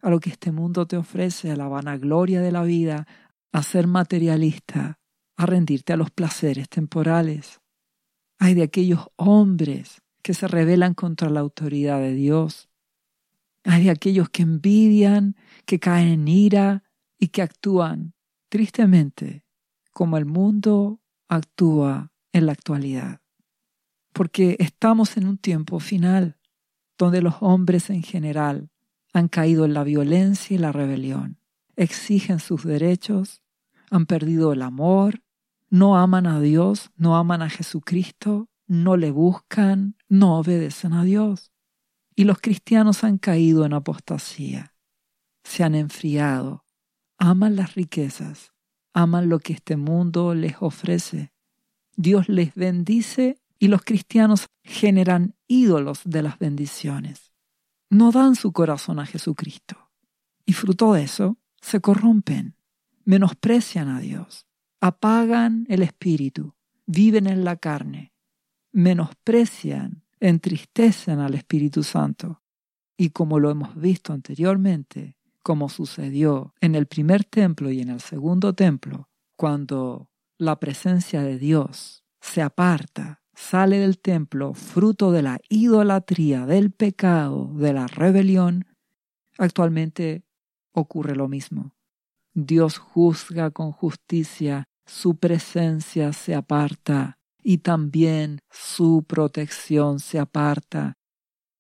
a 0.05 0.11
lo 0.11 0.21
que 0.21 0.29
este 0.29 0.53
mundo 0.53 0.87
te 0.87 0.99
ofrece, 0.99 1.51
a 1.51 1.57
la 1.57 1.67
vanagloria 1.67 2.43
de 2.43 2.53
la 2.53 2.63
vida, 2.63 3.07
a 3.53 3.63
ser 3.63 3.87
materialista, 3.87 4.99
a 5.39 5.47
rendirte 5.47 5.95
a 5.95 5.97
los 5.97 6.11
placeres 6.11 6.69
temporales. 6.69 7.63
Hay 8.39 8.53
de 8.53 8.65
aquellos 8.65 9.09
hombres 9.17 10.03
que 10.23 10.35
se 10.35 10.47
rebelan 10.47 10.93
contra 10.93 11.31
la 11.31 11.41
autoridad 11.41 12.01
de 12.01 12.13
Dios. 12.13 12.69
Hay 13.65 13.85
de 13.85 13.91
aquellos 13.91 14.29
que 14.29 14.43
envidian, 14.43 15.37
que 15.65 15.81
caen 15.81 16.09
en 16.09 16.29
ira 16.29 16.85
y 17.19 17.29
que 17.29 17.41
actúan 17.41 18.13
tristemente 18.51 19.47
como 19.91 20.19
el 20.19 20.27
mundo 20.27 21.01
actúa 21.29 22.13
en 22.31 22.45
la 22.45 22.53
actualidad. 22.53 23.23
Porque 24.13 24.57
estamos 24.61 25.17
en 25.17 25.29
un 25.29 25.39
tiempo 25.39 25.81
final 25.81 26.37
donde 26.99 27.23
los 27.23 27.37
hombres 27.41 27.89
en 27.89 28.03
general 28.03 28.69
han 29.15 29.29
caído 29.29 29.65
en 29.65 29.73
la 29.73 29.85
violencia 29.85 30.55
y 30.55 30.59
la 30.59 30.73
rebelión, 30.73 31.39
exigen 31.77 32.41
sus 32.41 32.65
derechos, 32.65 33.43
han 33.91 34.07
perdido 34.07 34.53
el 34.53 34.61
amor, 34.61 35.23
no 35.71 35.97
aman 35.97 36.27
a 36.27 36.41
Dios, 36.41 36.91
no 36.97 37.17
aman 37.17 37.41
a 37.41 37.49
Jesucristo, 37.49 38.49
no 38.67 38.97
le 38.97 39.13
buscan, 39.13 39.97
no 40.09 40.39
obedecen 40.39 40.93
a 40.93 41.05
Dios. 41.05 41.53
Y 42.17 42.25
los 42.25 42.41
cristianos 42.41 43.05
han 43.05 43.19
caído 43.19 43.65
en 43.65 43.73
apostasía, 43.73 44.75
se 45.45 45.63
han 45.63 45.77
enfriado, 45.77 46.65
aman 47.17 47.55
las 47.55 47.75
riquezas, 47.75 48.53
aman 48.93 49.29
lo 49.29 49.39
que 49.39 49.53
este 49.53 49.77
mundo 49.77 50.35
les 50.35 50.57
ofrece. 50.61 51.33
Dios 51.97 52.29
les 52.29 52.55
bendice 52.55 53.41
y 53.61 53.69
los 53.69 53.83
cristianos 53.83 54.49
generan 54.65 55.37
ídolos 55.47 56.01
de 56.05 56.23
las 56.23 56.39
bendiciones. 56.39 57.34
No 57.95 58.11
dan 58.11 58.35
su 58.35 58.53
corazón 58.53 58.99
a 58.99 59.07
Jesucristo. 59.07 59.91
Y 60.45 60.53
fruto 60.53 60.93
de 60.95 61.05
eso, 61.05 61.39
se 61.61 61.81
corrompen, 61.81 62.57
menosprecian 63.05 63.89
a 63.89 64.01
Dios 64.01 64.47
apagan 64.85 65.65
el 65.71 65.83
espíritu, 65.83 66.55
viven 66.85 67.27
en 67.27 67.43
la 67.43 67.57
carne, 67.57 68.13
menosprecian, 68.71 70.05
entristecen 70.21 71.21
al 71.21 71.35
Espíritu 71.35 71.83
Santo. 71.83 72.43
Y 72.95 73.09
como 73.09 73.41
lo 73.41 73.51
hemos 73.51 73.75
visto 73.81 74.13
anteriormente, 74.13 75.17
como 75.43 75.71
sucedió 75.71 76.53
en 76.61 76.75
el 76.75 76.85
primer 76.85 77.25
templo 77.25 77.71
y 77.71 77.81
en 77.81 77.89
el 77.89 78.03
segundo 78.03 78.53
templo, 78.53 79.09
cuando 79.37 80.11
la 80.37 80.61
presencia 80.61 81.23
de 81.23 81.39
Dios 81.39 82.05
se 82.21 82.43
aparta, 82.43 83.23
sale 83.35 83.79
del 83.79 83.99
templo 83.99 84.55
fruto 84.55 85.13
de 85.13 85.23
la 85.23 85.41
idolatría, 85.49 86.47
del 86.47 86.71
pecado, 86.71 87.53
de 87.55 87.73
la 87.73 87.87
rebelión, 87.87 88.67
actualmente 89.39 90.25
ocurre 90.73 91.17
lo 91.17 91.29
mismo. 91.29 91.75
Dios 92.35 92.79
juzga 92.79 93.51
con 93.51 93.73
justicia 93.73 94.69
su 94.87 95.17
presencia 95.17 96.13
se 96.13 96.35
aparta 96.35 97.19
y 97.43 97.59
también 97.59 98.41
su 98.51 99.05
protección 99.07 99.99
se 99.99 100.19
aparta 100.19 100.99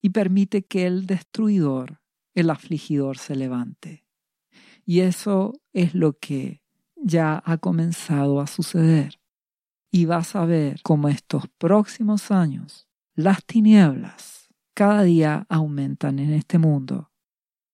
y 0.03 0.11
permite 0.11 0.65
que 0.65 0.87
el 0.87 1.07
destruidor, 1.07 2.01
el 2.35 2.51
afligidor, 2.51 3.19
se 3.19 3.37
levante. 3.37 4.05
Y 4.85 5.01
eso 5.01 5.55
es 5.73 5.95
lo 5.95 6.19
que 6.19 6.61
ya 6.97 7.43
ha 7.45 7.57
comenzado 7.59 8.41
a 8.41 8.47
suceder. 8.47 9.19
Y 9.95 10.07
vas 10.07 10.35
a 10.35 10.45
ver 10.45 10.81
cómo 10.83 11.09
estos 11.09 11.45
próximos 11.57 12.33
años 12.33 12.89
las 13.15 13.45
tinieblas 13.45 14.49
cada 14.75 15.05
día 15.05 15.47
aumentan 15.49 16.19
en 16.19 16.33
este 16.33 16.59
mundo, 16.59 17.13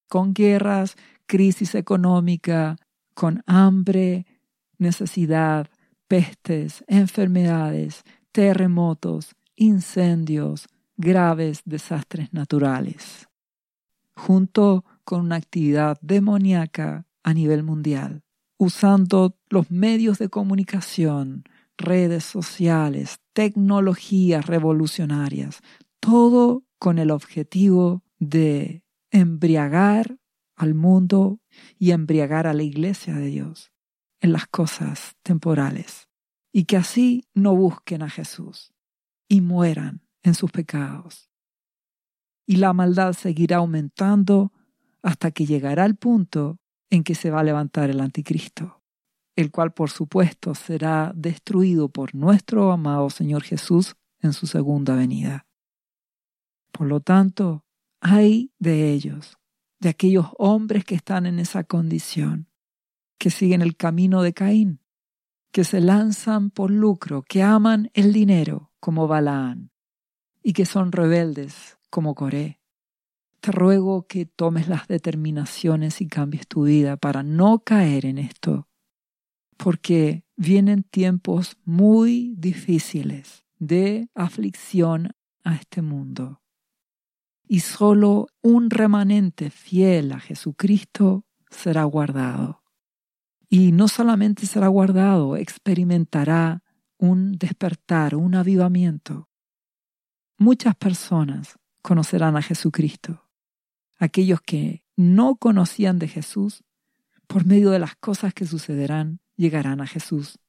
con 0.07 0.35
guerras, 0.35 0.97
crisis 1.25 1.75
económica, 1.75 2.77
con 3.15 3.43
hambre, 3.47 4.27
necesidad, 4.77 5.71
pestes, 6.09 6.85
enfermedades, 6.89 8.03
terremotos, 8.33 9.35
incendios, 9.57 10.69
graves 10.99 11.63
desastres 11.65 12.35
naturales, 12.35 13.29
junto 14.15 14.85
con 15.05 15.23
una 15.23 15.37
actividad 15.37 15.97
demoníaca 16.03 17.07
a 17.23 17.33
nivel 17.33 17.63
mundial, 17.63 18.25
usando 18.59 19.39
los 19.49 19.71
medios 19.71 20.19
de 20.19 20.29
comunicación, 20.29 21.45
redes 21.81 22.25
sociales, 22.25 23.19
tecnologías 23.33 24.47
revolucionarias, 24.47 25.61
todo 26.01 26.65
con 26.79 26.99
el 26.99 27.11
objetivo 27.11 28.03
de 28.19 28.85
embriagar 29.11 30.19
al 30.57 30.75
mundo 30.75 31.41
y 31.79 31.91
embriagar 31.93 32.47
a 32.47 32.55
la 32.55 32.63
iglesia 32.63 33.15
de 33.15 33.27
Dios 33.27 33.73
en 34.21 34.33
las 34.33 34.47
cosas 34.47 35.17
temporales 35.23 36.09
y 36.53 36.65
que 36.65 36.77
así 36.77 37.25
no 37.35 37.57
busquen 37.57 38.03
a 38.03 38.11
Jesús 38.11 38.73
y 39.29 39.41
mueran 39.41 40.03
en 40.23 40.35
sus 40.35 40.51
pecados. 40.51 41.31
Y 42.47 42.57
la 42.57 42.73
maldad 42.73 43.13
seguirá 43.15 43.59
aumentando 43.59 44.53
hasta 45.03 45.31
que 45.31 45.47
llegará 45.47 45.87
el 45.87 45.97
punto 45.97 46.59
en 46.91 47.05
que 47.05 47.15
se 47.15 47.31
va 47.31 47.41
a 47.41 47.45
levantar 47.45 47.89
el 47.91 48.01
anticristo, 48.01 48.80
el 49.41 49.51
cual 49.51 49.73
por 49.73 49.91
supuesto 49.91 50.55
será 50.55 51.13
destruido 51.15 51.89
por 51.89 52.15
nuestro 52.15 52.73
amado 52.73 53.11
Señor 53.11 53.43
Jesús 53.43 53.97
en 54.21 54.33
su 54.33 54.47
segunda 54.47 54.95
venida. 54.95 55.47
Por 56.73 56.87
lo 56.87 57.01
tanto, 57.01 57.65
hay 58.01 58.53
de 58.59 58.93
ellos, 58.93 59.39
de 59.81 59.91
aquellos 59.91 60.27
hombres 60.39 60.85
que 60.85 60.95
están 60.95 61.27
en 61.27 61.39
esa 61.39 61.65
condición, 61.65 62.49
que 63.19 63.31
siguen 63.31 63.63
el 63.63 63.77
camino 63.77 64.23
de 64.23 64.33
Caín, 64.33 64.81
que 65.53 65.65
se 65.65 65.81
lanzan 65.81 66.51
por 66.51 66.71
lucro, 66.71 67.23
que 67.23 67.43
aman 67.43 67.91
el 67.93 68.13
dinero 68.13 68.73
como 68.81 69.09
Balaán 69.09 69.73
y 70.43 70.53
que 70.53 70.65
son 70.65 70.93
rebeldes 70.93 71.79
como 71.91 72.15
Coré. 72.15 72.61
Te 73.41 73.53
ruego 73.53 74.07
que 74.07 74.27
tomes 74.27 74.69
las 74.69 74.87
determinaciones 74.87 76.01
y 76.01 76.09
cambies 76.09 76.47
tu 76.47 76.65
vida 76.65 76.97
para 76.97 77.23
no 77.23 77.61
caer 77.61 78.07
en 78.07 78.19
esto, 78.19 78.70
porque 79.63 80.25
vienen 80.37 80.85
tiempos 80.85 81.59
muy 81.65 82.35
difíciles 82.39 83.45
de 83.59 84.09
aflicción 84.15 85.11
a 85.45 85.55
este 85.55 85.83
mundo. 85.83 86.41
Y 87.47 87.61
solo 87.61 88.29
un 88.41 88.71
remanente 88.71 89.51
fiel 89.51 90.13
a 90.13 90.21
Jesucristo 90.21 91.27
será 91.51 91.85
guardado. 91.85 92.63
Y 93.51 93.73
no 93.73 93.89
solamente 93.89 94.47
será 94.47 94.69
guardado, 94.69 95.37
experimentará 95.37 96.63
un 96.97 97.33
despertar, 97.33 98.15
un 98.15 98.37
avivamiento. 98.37 99.29
Muchas 100.39 100.75
personas 100.75 101.59
conocerán 101.83 102.35
a 102.37 102.43
Jesucristo. 102.43 103.29
Aquellos 103.99 104.41
que 104.41 104.85
no 104.97 105.37
conocían 105.37 105.99
de 105.99 106.09
Jesús, 106.09 106.65
por 107.31 107.47
medio 107.47 107.71
de 107.71 107.79
las 107.79 107.95
cosas 107.95 108.35
que 108.35 108.45
sucederán, 108.45 109.21
llegarán 109.37 109.81
a 109.81 109.87
Jesús. 109.87 110.41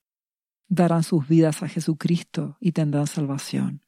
Darán 0.68 1.04
sus 1.04 1.28
vidas 1.28 1.62
a 1.62 1.68
Jesucristo 1.68 2.58
y 2.60 2.72
tendrán 2.72 3.06
salvación. 3.06 3.86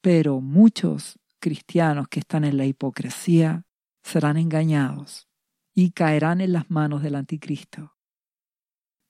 Pero 0.00 0.40
muchos 0.40 1.18
cristianos 1.40 2.08
que 2.08 2.20
están 2.20 2.44
en 2.44 2.56
la 2.56 2.64
hipocresía 2.64 3.66
serán 4.02 4.38
engañados 4.38 5.28
y 5.74 5.90
caerán 5.90 6.40
en 6.40 6.54
las 6.54 6.70
manos 6.70 7.02
del 7.02 7.16
anticristo. 7.16 7.94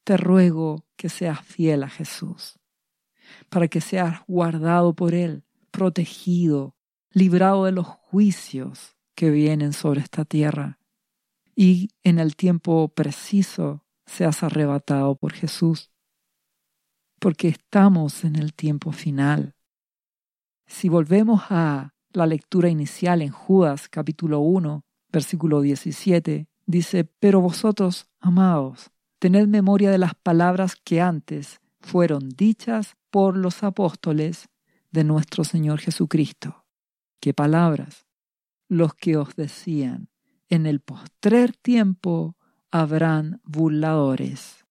Te 0.03 0.17
ruego 0.17 0.85
que 0.97 1.09
seas 1.09 1.47
fiel 1.47 1.85
a 1.85 1.89
Jesús, 1.89 2.59
para 3.51 3.69
que 3.69 3.81
seas 3.81 4.23
guardado 4.27 4.95
por 4.95 5.15
Él, 5.15 5.45
protegido, 5.71 6.75
librado 7.13 7.67
de 7.67 7.73
los 7.73 7.87
juicios 7.87 8.97
que 9.15 9.31
vienen 9.31 9.73
sobre 9.73 10.01
esta 10.01 10.25
tierra, 10.25 10.81
y 11.55 11.91
en 12.03 12.19
el 12.19 12.37
tiempo 12.37 12.89
preciso 12.89 13.85
seas 14.07 14.43
arrebatado 14.43 15.17
por 15.17 15.33
Jesús, 15.33 15.91
porque 17.19 17.49
estamos 17.49 18.25
en 18.25 18.37
el 18.37 18.53
tiempo 18.55 18.93
final. 18.93 19.55
Si 20.67 20.89
volvemos 20.89 21.43
a 21.51 21.95
la 22.13 22.27
lectura 22.27 22.69
inicial 22.69 23.23
en 23.23 23.31
Judas 23.31 23.89
capítulo 23.89 24.41
1, 24.41 24.85
versículo 25.11 25.61
17, 25.61 26.49
dice, 26.67 27.05
pero 27.05 27.41
vosotros, 27.41 28.09
amados, 28.21 28.91
tened 29.19 29.47
memoria 29.47 29.91
de 29.91 29.99
las 29.99 30.15
palabras 30.15 30.77
que 30.77 31.01
antes 31.01 31.61
fueron 31.81 32.31
dichas 32.31 32.97
por 33.11 33.37
los 33.37 33.63
apóstoles 33.63 34.49
de 34.91 35.05
nuestro 35.05 35.45
Señor 35.45 35.81
Jesucristo. 35.81 36.65
¿Qué 37.21 37.35
palabras? 37.35 38.07
Los 38.69 38.95
que 38.95 39.17
os 39.17 39.37
decían, 39.37 40.09
en 40.55 40.67
el 40.67 40.81
postrer 40.81 41.57
tiempo 41.57 42.37
habrán 42.71 43.41
burladores 43.45 44.65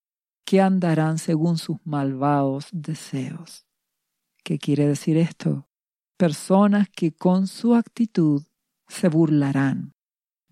que 0.45 0.61
andarán 0.61 1.17
según 1.17 1.57
sus 1.57 1.77
malvados 1.85 2.67
deseos. 2.71 3.65
¿Qué 4.43 4.59
quiere 4.59 4.87
decir 4.87 5.17
esto? 5.17 5.67
Personas 6.17 6.89
que 6.89 7.13
con 7.13 7.47
su 7.47 7.75
actitud 7.75 8.43
se 8.87 9.09
burlarán. 9.09 9.93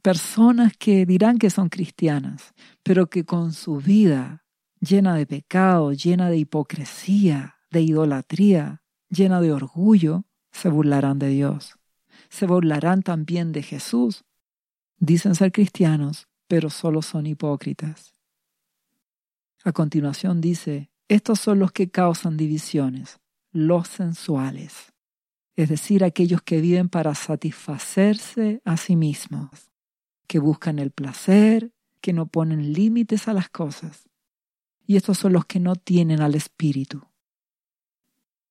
Personas 0.01 0.73
que 0.77 1.05
dirán 1.05 1.37
que 1.37 1.49
son 1.49 1.69
cristianas, 1.69 2.53
pero 2.83 3.07
que 3.07 3.25
con 3.25 3.53
su 3.53 3.77
vida 3.77 4.43
llena 4.79 5.15
de 5.15 5.25
pecado, 5.25 5.93
llena 5.93 6.29
de 6.29 6.37
hipocresía, 6.37 7.57
de 7.69 7.81
idolatría, 7.81 8.81
llena 9.09 9.39
de 9.41 9.53
orgullo, 9.53 10.25
se 10.51 10.69
burlarán 10.69 11.19
de 11.19 11.29
Dios. 11.29 11.77
Se 12.29 12.47
burlarán 12.47 13.03
también 13.03 13.51
de 13.51 13.61
Jesús. 13.61 14.25
Dicen 15.01 15.35
ser 15.35 15.51
cristianos, 15.51 16.29
pero 16.47 16.69
solo 16.69 17.01
son 17.01 17.25
hipócritas. 17.25 18.13
A 19.65 19.73
continuación 19.73 20.39
dice, 20.39 20.91
estos 21.09 21.41
son 21.41 21.59
los 21.59 21.73
que 21.73 21.89
causan 21.89 22.37
divisiones, 22.37 23.19
los 23.51 23.89
sensuales, 23.89 24.93
es 25.57 25.67
decir, 25.67 26.05
aquellos 26.05 26.41
que 26.41 26.61
viven 26.61 26.87
para 26.87 27.15
satisfacerse 27.15 28.61
a 28.63 28.77
sí 28.77 28.95
mismos, 28.95 29.49
que 30.27 30.39
buscan 30.39 30.79
el 30.79 30.91
placer, 30.91 31.73
que 31.99 32.13
no 32.13 32.27
ponen 32.27 32.71
límites 32.71 33.27
a 33.27 33.33
las 33.33 33.49
cosas. 33.49 34.07
Y 34.87 34.95
estos 34.95 35.17
son 35.17 35.33
los 35.33 35.45
que 35.45 35.59
no 35.59 35.75
tienen 35.75 36.21
al 36.21 36.35
Espíritu 36.35 37.11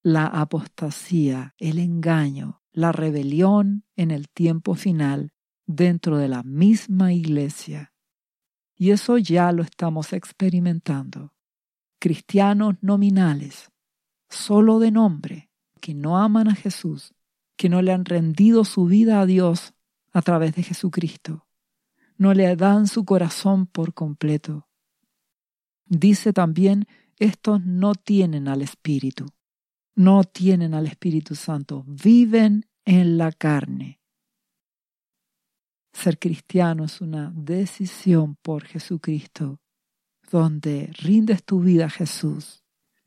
la 0.03 0.25
apostasía, 0.25 1.53
el 1.59 1.77
engaño, 1.77 2.61
la 2.71 2.91
rebelión 2.91 3.85
en 3.95 4.11
el 4.11 4.29
tiempo 4.29 4.75
final 4.75 5.33
dentro 5.65 6.17
de 6.17 6.27
la 6.27 6.43
misma 6.43 7.13
iglesia. 7.13 7.93
Y 8.75 8.91
eso 8.91 9.17
ya 9.17 9.51
lo 9.51 9.63
estamos 9.63 10.13
experimentando. 10.13 11.33
Cristianos 11.99 12.75
nominales, 12.81 13.71
solo 14.29 14.79
de 14.79 14.91
nombre, 14.91 15.51
que 15.79 15.93
no 15.93 16.17
aman 16.17 16.47
a 16.47 16.55
Jesús, 16.55 17.13
que 17.55 17.69
no 17.69 17.81
le 17.81 17.91
han 17.91 18.05
rendido 18.05 18.65
su 18.65 18.85
vida 18.85 19.21
a 19.21 19.25
Dios 19.25 19.73
a 20.11 20.21
través 20.21 20.55
de 20.55 20.63
Jesucristo, 20.63 21.47
no 22.17 22.33
le 22.33 22.55
dan 22.55 22.87
su 22.87 23.05
corazón 23.05 23.67
por 23.67 23.93
completo. 23.93 24.67
Dice 25.85 26.33
también, 26.33 26.87
estos 27.17 27.63
no 27.63 27.93
tienen 27.93 28.47
al 28.47 28.61
Espíritu 28.61 29.27
no 29.95 30.23
tienen 30.23 30.73
al 30.73 30.87
Espíritu 30.87 31.35
Santo, 31.35 31.83
viven 31.87 32.65
en 32.85 33.17
la 33.17 33.31
carne. 33.31 34.00
Ser 35.93 36.19
cristiano 36.19 36.85
es 36.85 37.01
una 37.01 37.31
decisión 37.35 38.35
por 38.41 38.63
Jesucristo, 38.63 39.59
donde 40.31 40.91
rindes 40.97 41.43
tu 41.43 41.59
vida 41.59 41.85
a 41.85 41.89
Jesús 41.89 42.61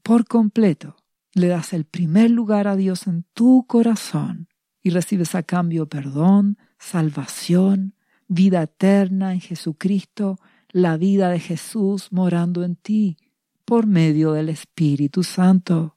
por 0.05 0.27
completo, 0.27 0.97
le 1.33 1.49
das 1.49 1.73
el 1.73 1.87
primer 1.87 2.31
lugar 2.31 2.69
a 2.69 2.77
Dios 2.77 3.07
en 3.07 3.25
tu 3.33 3.67
corazón 3.67 4.49
y 4.83 4.91
recibes 4.91 5.35
a 5.35 5.43
cambio 5.43 5.89
perdón, 5.89 6.59
salvación, 6.79 7.95
vida 8.29 8.63
eterna 8.63 9.33
en 9.33 9.41
Jesucristo, 9.41 10.39
la 10.69 10.99
vida 10.99 11.31
de 11.31 11.41
Jesús 11.41 12.13
morando 12.13 12.65
en 12.65 12.77
ti 12.77 13.17
por 13.65 13.87
medio 13.87 14.33
del 14.33 14.51
Espíritu 14.51 15.23
Santo. 15.23 15.97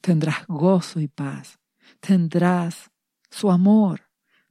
Tendrás 0.00 0.44
gozo 0.48 0.98
y 1.00 1.06
paz, 1.06 1.60
tendrás 2.00 2.90
su 3.30 3.52
amor. 3.52 4.07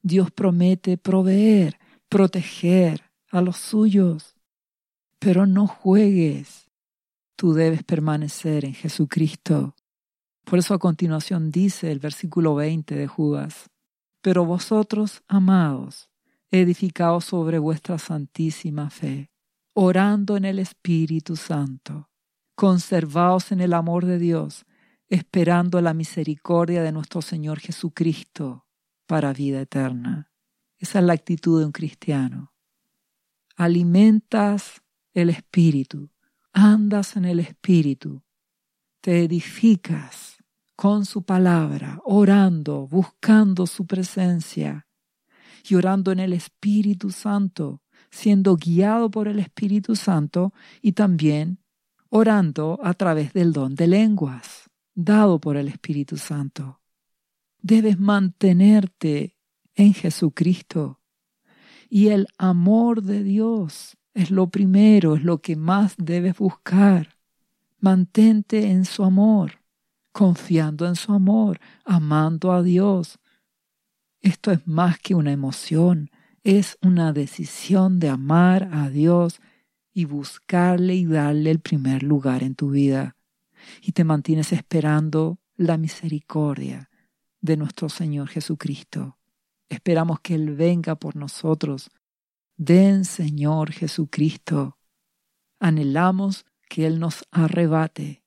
Dios 0.08 0.32
promete 0.32 0.98
proveer, 0.98 1.78
proteger 2.08 3.04
a 3.30 3.42
los 3.42 3.58
suyos, 3.58 4.38
pero 5.20 5.46
no 5.46 5.68
juegues. 5.68 6.70
Tú 7.36 7.54
debes 7.54 7.84
permanecer 7.84 8.64
en 8.64 8.74
Jesucristo. 8.74 9.76
Por 10.46 10.60
eso 10.60 10.74
a 10.74 10.80
continuación 10.80 11.52
dice 11.52 11.92
el 11.92 12.00
versículo 12.00 12.56
20 12.56 12.96
de 12.96 13.06
Judas, 13.06 13.70
pero 14.22 14.46
vosotros, 14.46 15.24
amados, 15.28 16.10
edificaos 16.52 17.26
sobre 17.26 17.60
vuestra 17.60 18.00
santísima 18.00 18.90
fe, 18.90 19.30
orando 19.74 20.38
en 20.38 20.46
el 20.46 20.60
Espíritu 20.60 21.36
Santo, 21.36 22.10
conservaos 22.56 23.52
en 23.52 23.60
el 23.60 23.74
amor 23.74 24.06
de 24.06 24.20
Dios, 24.20 24.64
esperando 25.10 25.82
la 25.82 25.94
misericordia 25.94 26.82
de 26.82 26.94
nuestro 26.94 27.22
Señor 27.22 27.60
Jesucristo 27.60 28.67
para 29.08 29.34
vida 29.34 29.62
eterna. 29.62 30.32
Esa 30.78 31.00
es 31.00 31.06
la 31.06 31.14
actitud 31.14 31.60
de 31.60 31.66
un 31.66 31.72
cristiano. 31.72 32.54
Alimentas 33.56 34.84
el 35.14 35.32
espíritu, 35.32 36.12
andas 36.54 37.16
en 37.16 37.26
el 37.26 37.40
espíritu, 37.40 38.22
te 39.02 39.24
edificas 39.24 40.38
con 40.76 41.06
su 41.06 41.24
palabra, 41.24 42.00
orando, 42.04 42.88
buscando 42.88 43.66
su 43.66 43.88
presencia 43.88 44.88
y 45.68 45.74
orando 45.74 46.12
en 46.12 46.20
el 46.20 46.34
Espíritu 46.34 47.10
Santo, 47.10 47.82
siendo 48.12 48.56
guiado 48.56 49.10
por 49.10 49.28
el 49.28 49.40
Espíritu 49.40 49.96
Santo 49.96 50.54
y 50.82 50.92
también 50.92 51.60
orando 52.10 52.80
a 52.84 52.94
través 52.94 53.34
del 53.34 53.54
don 53.54 53.74
de 53.74 53.88
lenguas 53.88 54.70
dado 54.94 55.40
por 55.40 55.58
el 55.58 55.68
Espíritu 55.68 56.18
Santo. 56.18 56.82
Debes 57.62 58.00
mantenerte 58.00 59.38
en 59.76 59.94
Jesucristo. 59.94 61.02
Y 61.90 62.08
el 62.10 62.28
amor 62.38 63.04
de 63.04 63.24
Dios 63.24 63.98
es 64.14 64.32
lo 64.32 64.48
primero, 64.50 65.16
es 65.16 65.24
lo 65.24 65.42
que 65.42 65.56
más 65.56 65.96
debes 65.98 66.38
buscar. 66.38 67.18
Mantente 67.80 68.72
en 68.72 68.86
su 68.86 69.04
amor, 69.04 69.62
confiando 70.12 70.88
en 70.88 70.96
su 70.96 71.14
amor, 71.14 71.60
amando 71.86 72.52
a 72.52 72.64
Dios. 72.64 73.20
Esto 74.20 74.52
es 74.52 74.66
más 74.66 75.00
que 75.00 75.16
una 75.16 75.32
emoción, 75.32 76.10
es 76.44 76.78
una 76.82 77.14
decisión 77.14 78.00
de 78.00 78.10
amar 78.10 78.70
a 78.74 78.90
Dios 78.90 79.40
y 79.94 80.06
buscarle 80.06 80.96
y 80.96 81.06
darle 81.06 81.52
el 81.52 81.60
primer 81.60 82.04
lugar 82.04 82.44
en 82.44 82.56
tu 82.56 82.72
vida 82.72 83.18
y 83.82 83.92
te 83.92 84.04
mantienes 84.04 84.54
esperando 84.54 85.40
la 85.56 85.78
misericordia 85.78 86.87
de 87.48 87.58
nuestro 87.58 87.90
Señor 87.90 88.28
Jesucristo. 88.28 89.18
Esperamos 89.70 90.20
que 90.20 90.36
Él 90.36 90.56
venga 90.56 90.96
por 90.96 91.16
nosotros. 91.16 91.90
Den, 92.58 93.06
Señor 93.06 93.72
Jesucristo. 93.72 94.78
Anhelamos 95.60 96.46
que 96.70 96.86
Él 96.86 97.00
nos 97.00 97.26
arrebate 97.32 98.24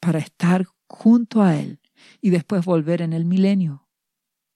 para 0.00 0.18
estar 0.18 0.66
junto 0.88 1.42
a 1.42 1.56
Él 1.56 1.80
y 2.20 2.30
después 2.30 2.64
volver 2.64 3.02
en 3.02 3.12
el 3.12 3.26
milenio, 3.26 3.86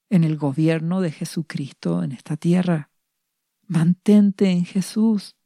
en 0.09 0.25
el 0.25 0.37
gobierno 0.37 1.01
de 1.01 1.13
Jesucristo 1.13 2.03
en 2.03 2.13
esta 2.13 2.37
tierra. 2.37 2.91
Mantente 3.67 4.51
en 4.51 4.65
Jesús. 4.65 5.37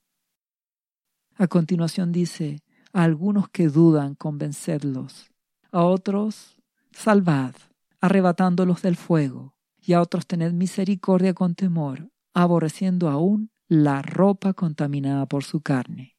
A 1.34 1.48
continuación 1.48 2.12
dice, 2.12 2.62
a 2.92 3.02
algunos 3.02 3.48
que 3.48 3.66
dudan 3.68 4.14
convencerlos, 4.14 5.32
a 5.72 5.82
otros 5.82 6.56
salvad, 6.92 7.54
arrebatándolos 8.02 8.82
del 8.82 8.96
fuego, 8.96 9.56
y 9.78 9.94
a 9.94 10.02
otros 10.02 10.26
tened 10.26 10.52
misericordia 10.52 11.34
con 11.34 11.54
temor, 11.54 12.10
aborreciendo 12.34 13.08
aún 13.08 13.50
la 13.68 14.02
ropa 14.02 14.52
contaminada 14.52 15.26
por 15.26 15.44
su 15.44 15.62
carne. 15.62 16.16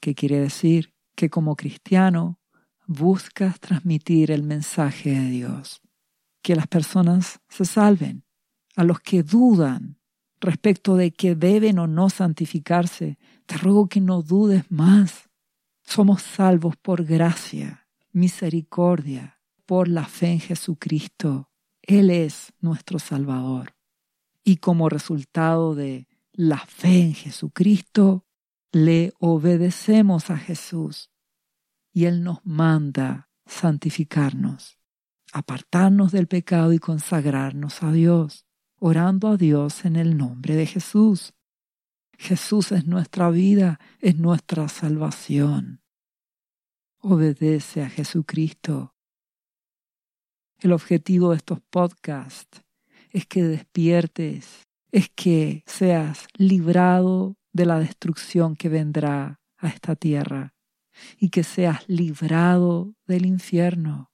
¿Qué 0.00 0.14
quiere 0.14 0.38
decir? 0.40 0.94
Que 1.16 1.28
como 1.28 1.56
cristiano 1.56 2.40
buscas 2.86 3.60
transmitir 3.60 4.30
el 4.30 4.44
mensaje 4.44 5.10
de 5.10 5.30
Dios, 5.30 5.82
que 6.42 6.54
las 6.54 6.68
personas 6.68 7.40
se 7.48 7.64
salven, 7.64 8.24
a 8.76 8.84
los 8.84 9.00
que 9.00 9.22
dudan 9.24 9.98
respecto 10.40 10.96
de 10.96 11.10
que 11.10 11.34
deben 11.34 11.80
o 11.80 11.88
no 11.88 12.08
santificarse, 12.08 13.18
te 13.46 13.58
ruego 13.58 13.88
que 13.88 14.00
no 14.00 14.22
dudes 14.22 14.70
más. 14.70 15.28
Somos 15.82 16.22
salvos 16.22 16.76
por 16.76 17.04
gracia, 17.04 17.88
misericordia, 18.12 19.39
por 19.70 19.86
la 19.86 20.04
fe 20.04 20.32
en 20.32 20.40
Jesucristo. 20.40 21.48
Él 21.80 22.10
es 22.10 22.52
nuestro 22.58 22.98
Salvador. 22.98 23.76
Y 24.42 24.56
como 24.56 24.88
resultado 24.88 25.76
de 25.76 26.08
la 26.32 26.58
fe 26.58 27.02
en 27.02 27.14
Jesucristo, 27.14 28.26
le 28.72 29.12
obedecemos 29.20 30.28
a 30.30 30.38
Jesús 30.38 31.12
y 31.92 32.06
Él 32.06 32.24
nos 32.24 32.44
manda 32.44 33.30
santificarnos, 33.46 34.76
apartarnos 35.32 36.10
del 36.10 36.26
pecado 36.26 36.72
y 36.72 36.80
consagrarnos 36.80 37.84
a 37.84 37.92
Dios, 37.92 38.46
orando 38.74 39.28
a 39.28 39.36
Dios 39.36 39.84
en 39.84 39.94
el 39.94 40.16
nombre 40.16 40.56
de 40.56 40.66
Jesús. 40.66 41.32
Jesús 42.18 42.72
es 42.72 42.86
nuestra 42.88 43.30
vida, 43.30 43.78
es 44.00 44.16
nuestra 44.16 44.66
salvación. 44.66 45.80
Obedece 46.98 47.84
a 47.84 47.88
Jesucristo. 47.88 48.96
El 50.60 50.72
objetivo 50.72 51.30
de 51.30 51.38
estos 51.38 51.60
podcasts 51.70 52.62
es 53.10 53.26
que 53.26 53.42
despiertes 53.42 54.68
es 54.92 55.08
que 55.08 55.62
seas 55.66 56.26
librado 56.36 57.36
de 57.52 57.64
la 57.64 57.78
destrucción 57.78 58.56
que 58.56 58.68
vendrá 58.68 59.40
a 59.56 59.68
esta 59.68 59.96
tierra 59.96 60.54
y 61.18 61.30
que 61.30 61.44
seas 61.44 61.88
librado 61.88 62.94
del 63.06 63.24
infierno, 63.24 64.12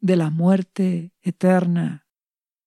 de 0.00 0.16
la 0.16 0.28
muerte 0.28 1.12
eterna, 1.22 2.06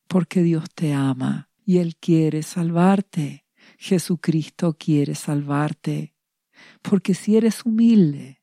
porque 0.07 0.41
Dios 0.41 0.65
te 0.73 0.93
ama 0.93 1.49
y 1.63 1.77
Él 1.77 1.95
quiere 1.97 2.41
salvarte. 2.41 3.45
Jesucristo 3.77 4.75
quiere 4.77 5.13
salvarte, 5.13 6.15
porque 6.81 7.13
si 7.13 7.37
eres 7.37 7.63
humilde, 7.63 8.41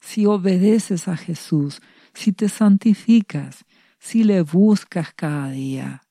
si 0.00 0.26
obedeces 0.26 1.08
a 1.08 1.16
Jesús, 1.16 1.80
si 2.14 2.32
te 2.32 2.48
santificas, 2.48 3.64
si 3.98 4.24
le 4.24 4.42
buscas 4.42 5.12
cada 5.14 5.50
día, 5.50 6.02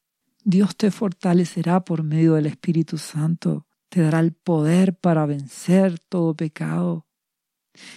Dios 0.43 0.75
te 0.75 0.91
fortalecerá 0.91 1.83
por 1.83 2.03
medio 2.03 2.33
del 2.33 2.47
Espíritu 2.47 2.97
Santo, 2.97 3.67
te 3.89 4.01
dará 4.01 4.19
el 4.19 4.31
poder 4.31 4.95
para 4.95 5.25
vencer 5.25 5.99
todo 5.99 6.33
pecado. 6.33 7.05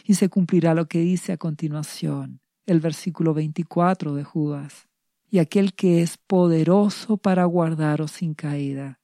Y 0.04 0.14
se 0.14 0.28
cumplirá 0.28 0.74
lo 0.74 0.86
que 0.86 1.00
dice 1.00 1.32
a 1.32 1.36
continuación 1.36 2.40
el 2.66 2.80
versículo 2.80 3.34
24 3.34 4.14
de 4.14 4.24
Judas. 4.24 4.88
Y 5.30 5.38
aquel 5.38 5.74
que 5.74 6.02
es 6.02 6.16
poderoso 6.16 7.16
para 7.16 7.44
guardaros 7.44 8.12
sin 8.12 8.34
caída 8.34 9.00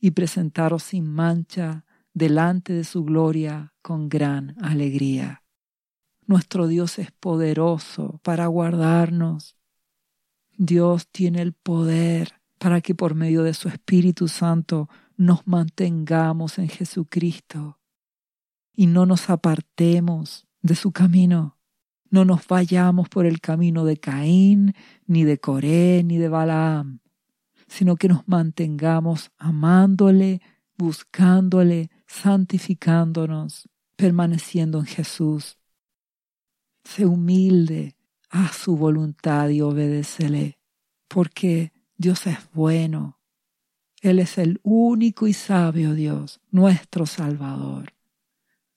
y 0.00 0.12
presentaros 0.12 0.84
sin 0.84 1.06
mancha 1.06 1.84
delante 2.14 2.72
de 2.72 2.84
su 2.84 3.04
gloria 3.04 3.74
con 3.82 4.08
gran 4.08 4.54
alegría. 4.62 5.42
Nuestro 6.28 6.66
Dios 6.66 6.98
es 6.98 7.10
poderoso 7.10 8.20
para 8.22 8.46
guardarnos. 8.48 9.56
Dios 10.58 11.08
tiene 11.08 11.40
el 11.40 11.54
poder 11.54 12.34
para 12.58 12.82
que 12.82 12.94
por 12.94 13.14
medio 13.14 13.42
de 13.44 13.54
su 13.54 13.68
Espíritu 13.68 14.28
Santo 14.28 14.90
nos 15.16 15.46
mantengamos 15.46 16.58
en 16.58 16.68
Jesucristo 16.68 17.78
y 18.74 18.88
no 18.88 19.06
nos 19.06 19.30
apartemos 19.30 20.46
de 20.60 20.74
su 20.74 20.92
camino. 20.92 21.56
No 22.10 22.26
nos 22.26 22.46
vayamos 22.46 23.08
por 23.08 23.24
el 23.24 23.40
camino 23.40 23.86
de 23.86 23.96
Caín, 23.96 24.74
ni 25.06 25.24
de 25.24 25.38
Coré, 25.38 26.02
ni 26.04 26.18
de 26.18 26.28
Balaam, 26.28 27.00
sino 27.68 27.96
que 27.96 28.08
nos 28.08 28.28
mantengamos 28.28 29.30
amándole, 29.38 30.42
buscándole, 30.76 31.90
santificándonos, 32.06 33.66
permaneciendo 33.96 34.80
en 34.80 34.86
Jesús. 34.86 35.57
Sé 36.88 37.04
humilde, 37.04 37.96
a 38.30 38.50
su 38.50 38.74
voluntad 38.74 39.50
y 39.50 39.60
obedécele, 39.60 40.58
porque 41.06 41.70
Dios 41.98 42.26
es 42.26 42.38
bueno. 42.54 43.20
Él 44.00 44.18
es 44.18 44.38
el 44.38 44.58
único 44.62 45.26
y 45.26 45.34
sabio 45.34 45.92
Dios, 45.92 46.40
nuestro 46.50 47.04
Salvador. 47.04 47.92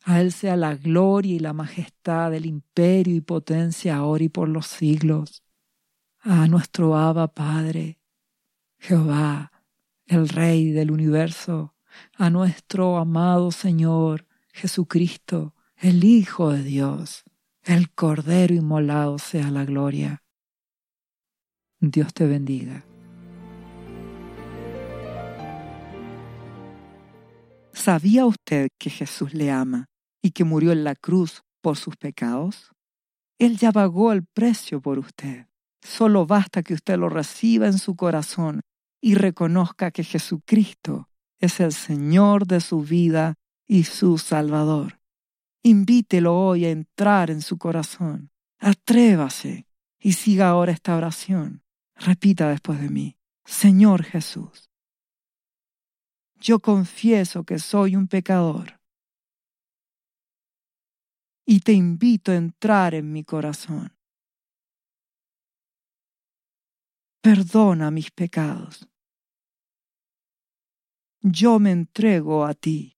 A 0.03 0.19
Él 0.19 0.33
sea 0.33 0.57
la 0.57 0.75
gloria 0.75 1.35
y 1.35 1.39
la 1.39 1.53
majestad 1.53 2.31
del 2.31 2.47
imperio 2.47 3.15
y 3.15 3.21
potencia 3.21 3.95
ahora 3.95 4.25
y 4.25 4.29
por 4.29 4.49
los 4.49 4.67
siglos. 4.67 5.41
A 6.19 6.49
nuestro 6.49 6.97
Abba 6.97 7.29
Padre, 7.29 7.97
Jehová, 8.77 9.53
el 10.05 10.27
Rey 10.27 10.71
del 10.71 10.91
universo, 10.91 11.75
a 12.17 12.29
nuestro 12.29 12.97
amado 12.97 13.51
Señor 13.51 14.27
Jesucristo, 14.51 15.55
el 15.77 16.03
Hijo 16.03 16.51
de 16.51 16.63
Dios, 16.63 17.23
el 17.63 17.91
Cordero 17.91 18.55
inmolado 18.55 19.19
sea 19.19 19.51
la 19.51 19.65
gloria. 19.65 20.23
Dios 21.79 22.13
te 22.13 22.25
bendiga. 22.25 22.85
¿Sabía 27.73 28.25
usted 28.25 28.69
que 28.79 28.89
Jesús 28.89 29.33
le 29.33 29.51
ama 29.51 29.85
y 30.21 30.31
que 30.31 30.43
murió 30.43 30.71
en 30.71 30.83
la 30.83 30.95
cruz 30.95 31.43
por 31.61 31.77
sus 31.77 31.95
pecados? 31.97 32.71
Él 33.39 33.57
ya 33.57 33.71
pagó 33.71 34.11
el 34.11 34.23
precio 34.23 34.81
por 34.81 34.99
usted. 34.99 35.47
Solo 35.81 36.27
basta 36.27 36.61
que 36.61 36.75
usted 36.75 36.97
lo 36.97 37.09
reciba 37.09 37.67
en 37.67 37.79
su 37.79 37.95
corazón 37.95 38.61
y 39.01 39.15
reconozca 39.15 39.89
que 39.89 40.03
Jesucristo 40.03 41.09
es 41.39 41.59
el 41.59 41.73
Señor 41.73 42.45
de 42.45 42.61
su 42.61 42.81
vida 42.81 43.35
y 43.67 43.85
su 43.85 44.19
Salvador. 44.19 45.00
Invítelo 45.63 46.35
hoy 46.35 46.65
a 46.65 46.71
entrar 46.71 47.29
en 47.29 47.41
su 47.41 47.57
corazón. 47.57 48.31
Atrévase 48.59 49.67
y 49.99 50.13
siga 50.13 50.49
ahora 50.49 50.71
esta 50.71 50.95
oración. 50.95 51.63
Repita 51.95 52.49
después 52.49 52.79
de 52.81 52.89
mí. 52.89 53.17
Señor 53.45 54.03
Jesús, 54.03 54.71
yo 56.35 56.59
confieso 56.59 57.43
que 57.43 57.59
soy 57.59 57.95
un 57.95 58.07
pecador. 58.07 58.79
Y 61.45 61.59
te 61.59 61.73
invito 61.73 62.31
a 62.31 62.35
entrar 62.35 62.95
en 62.95 63.11
mi 63.11 63.23
corazón. 63.23 63.95
Perdona 67.21 67.91
mis 67.91 68.09
pecados. 68.09 68.87
Yo 71.21 71.59
me 71.59 71.71
entrego 71.71 72.45
a 72.45 72.55
ti. 72.55 72.97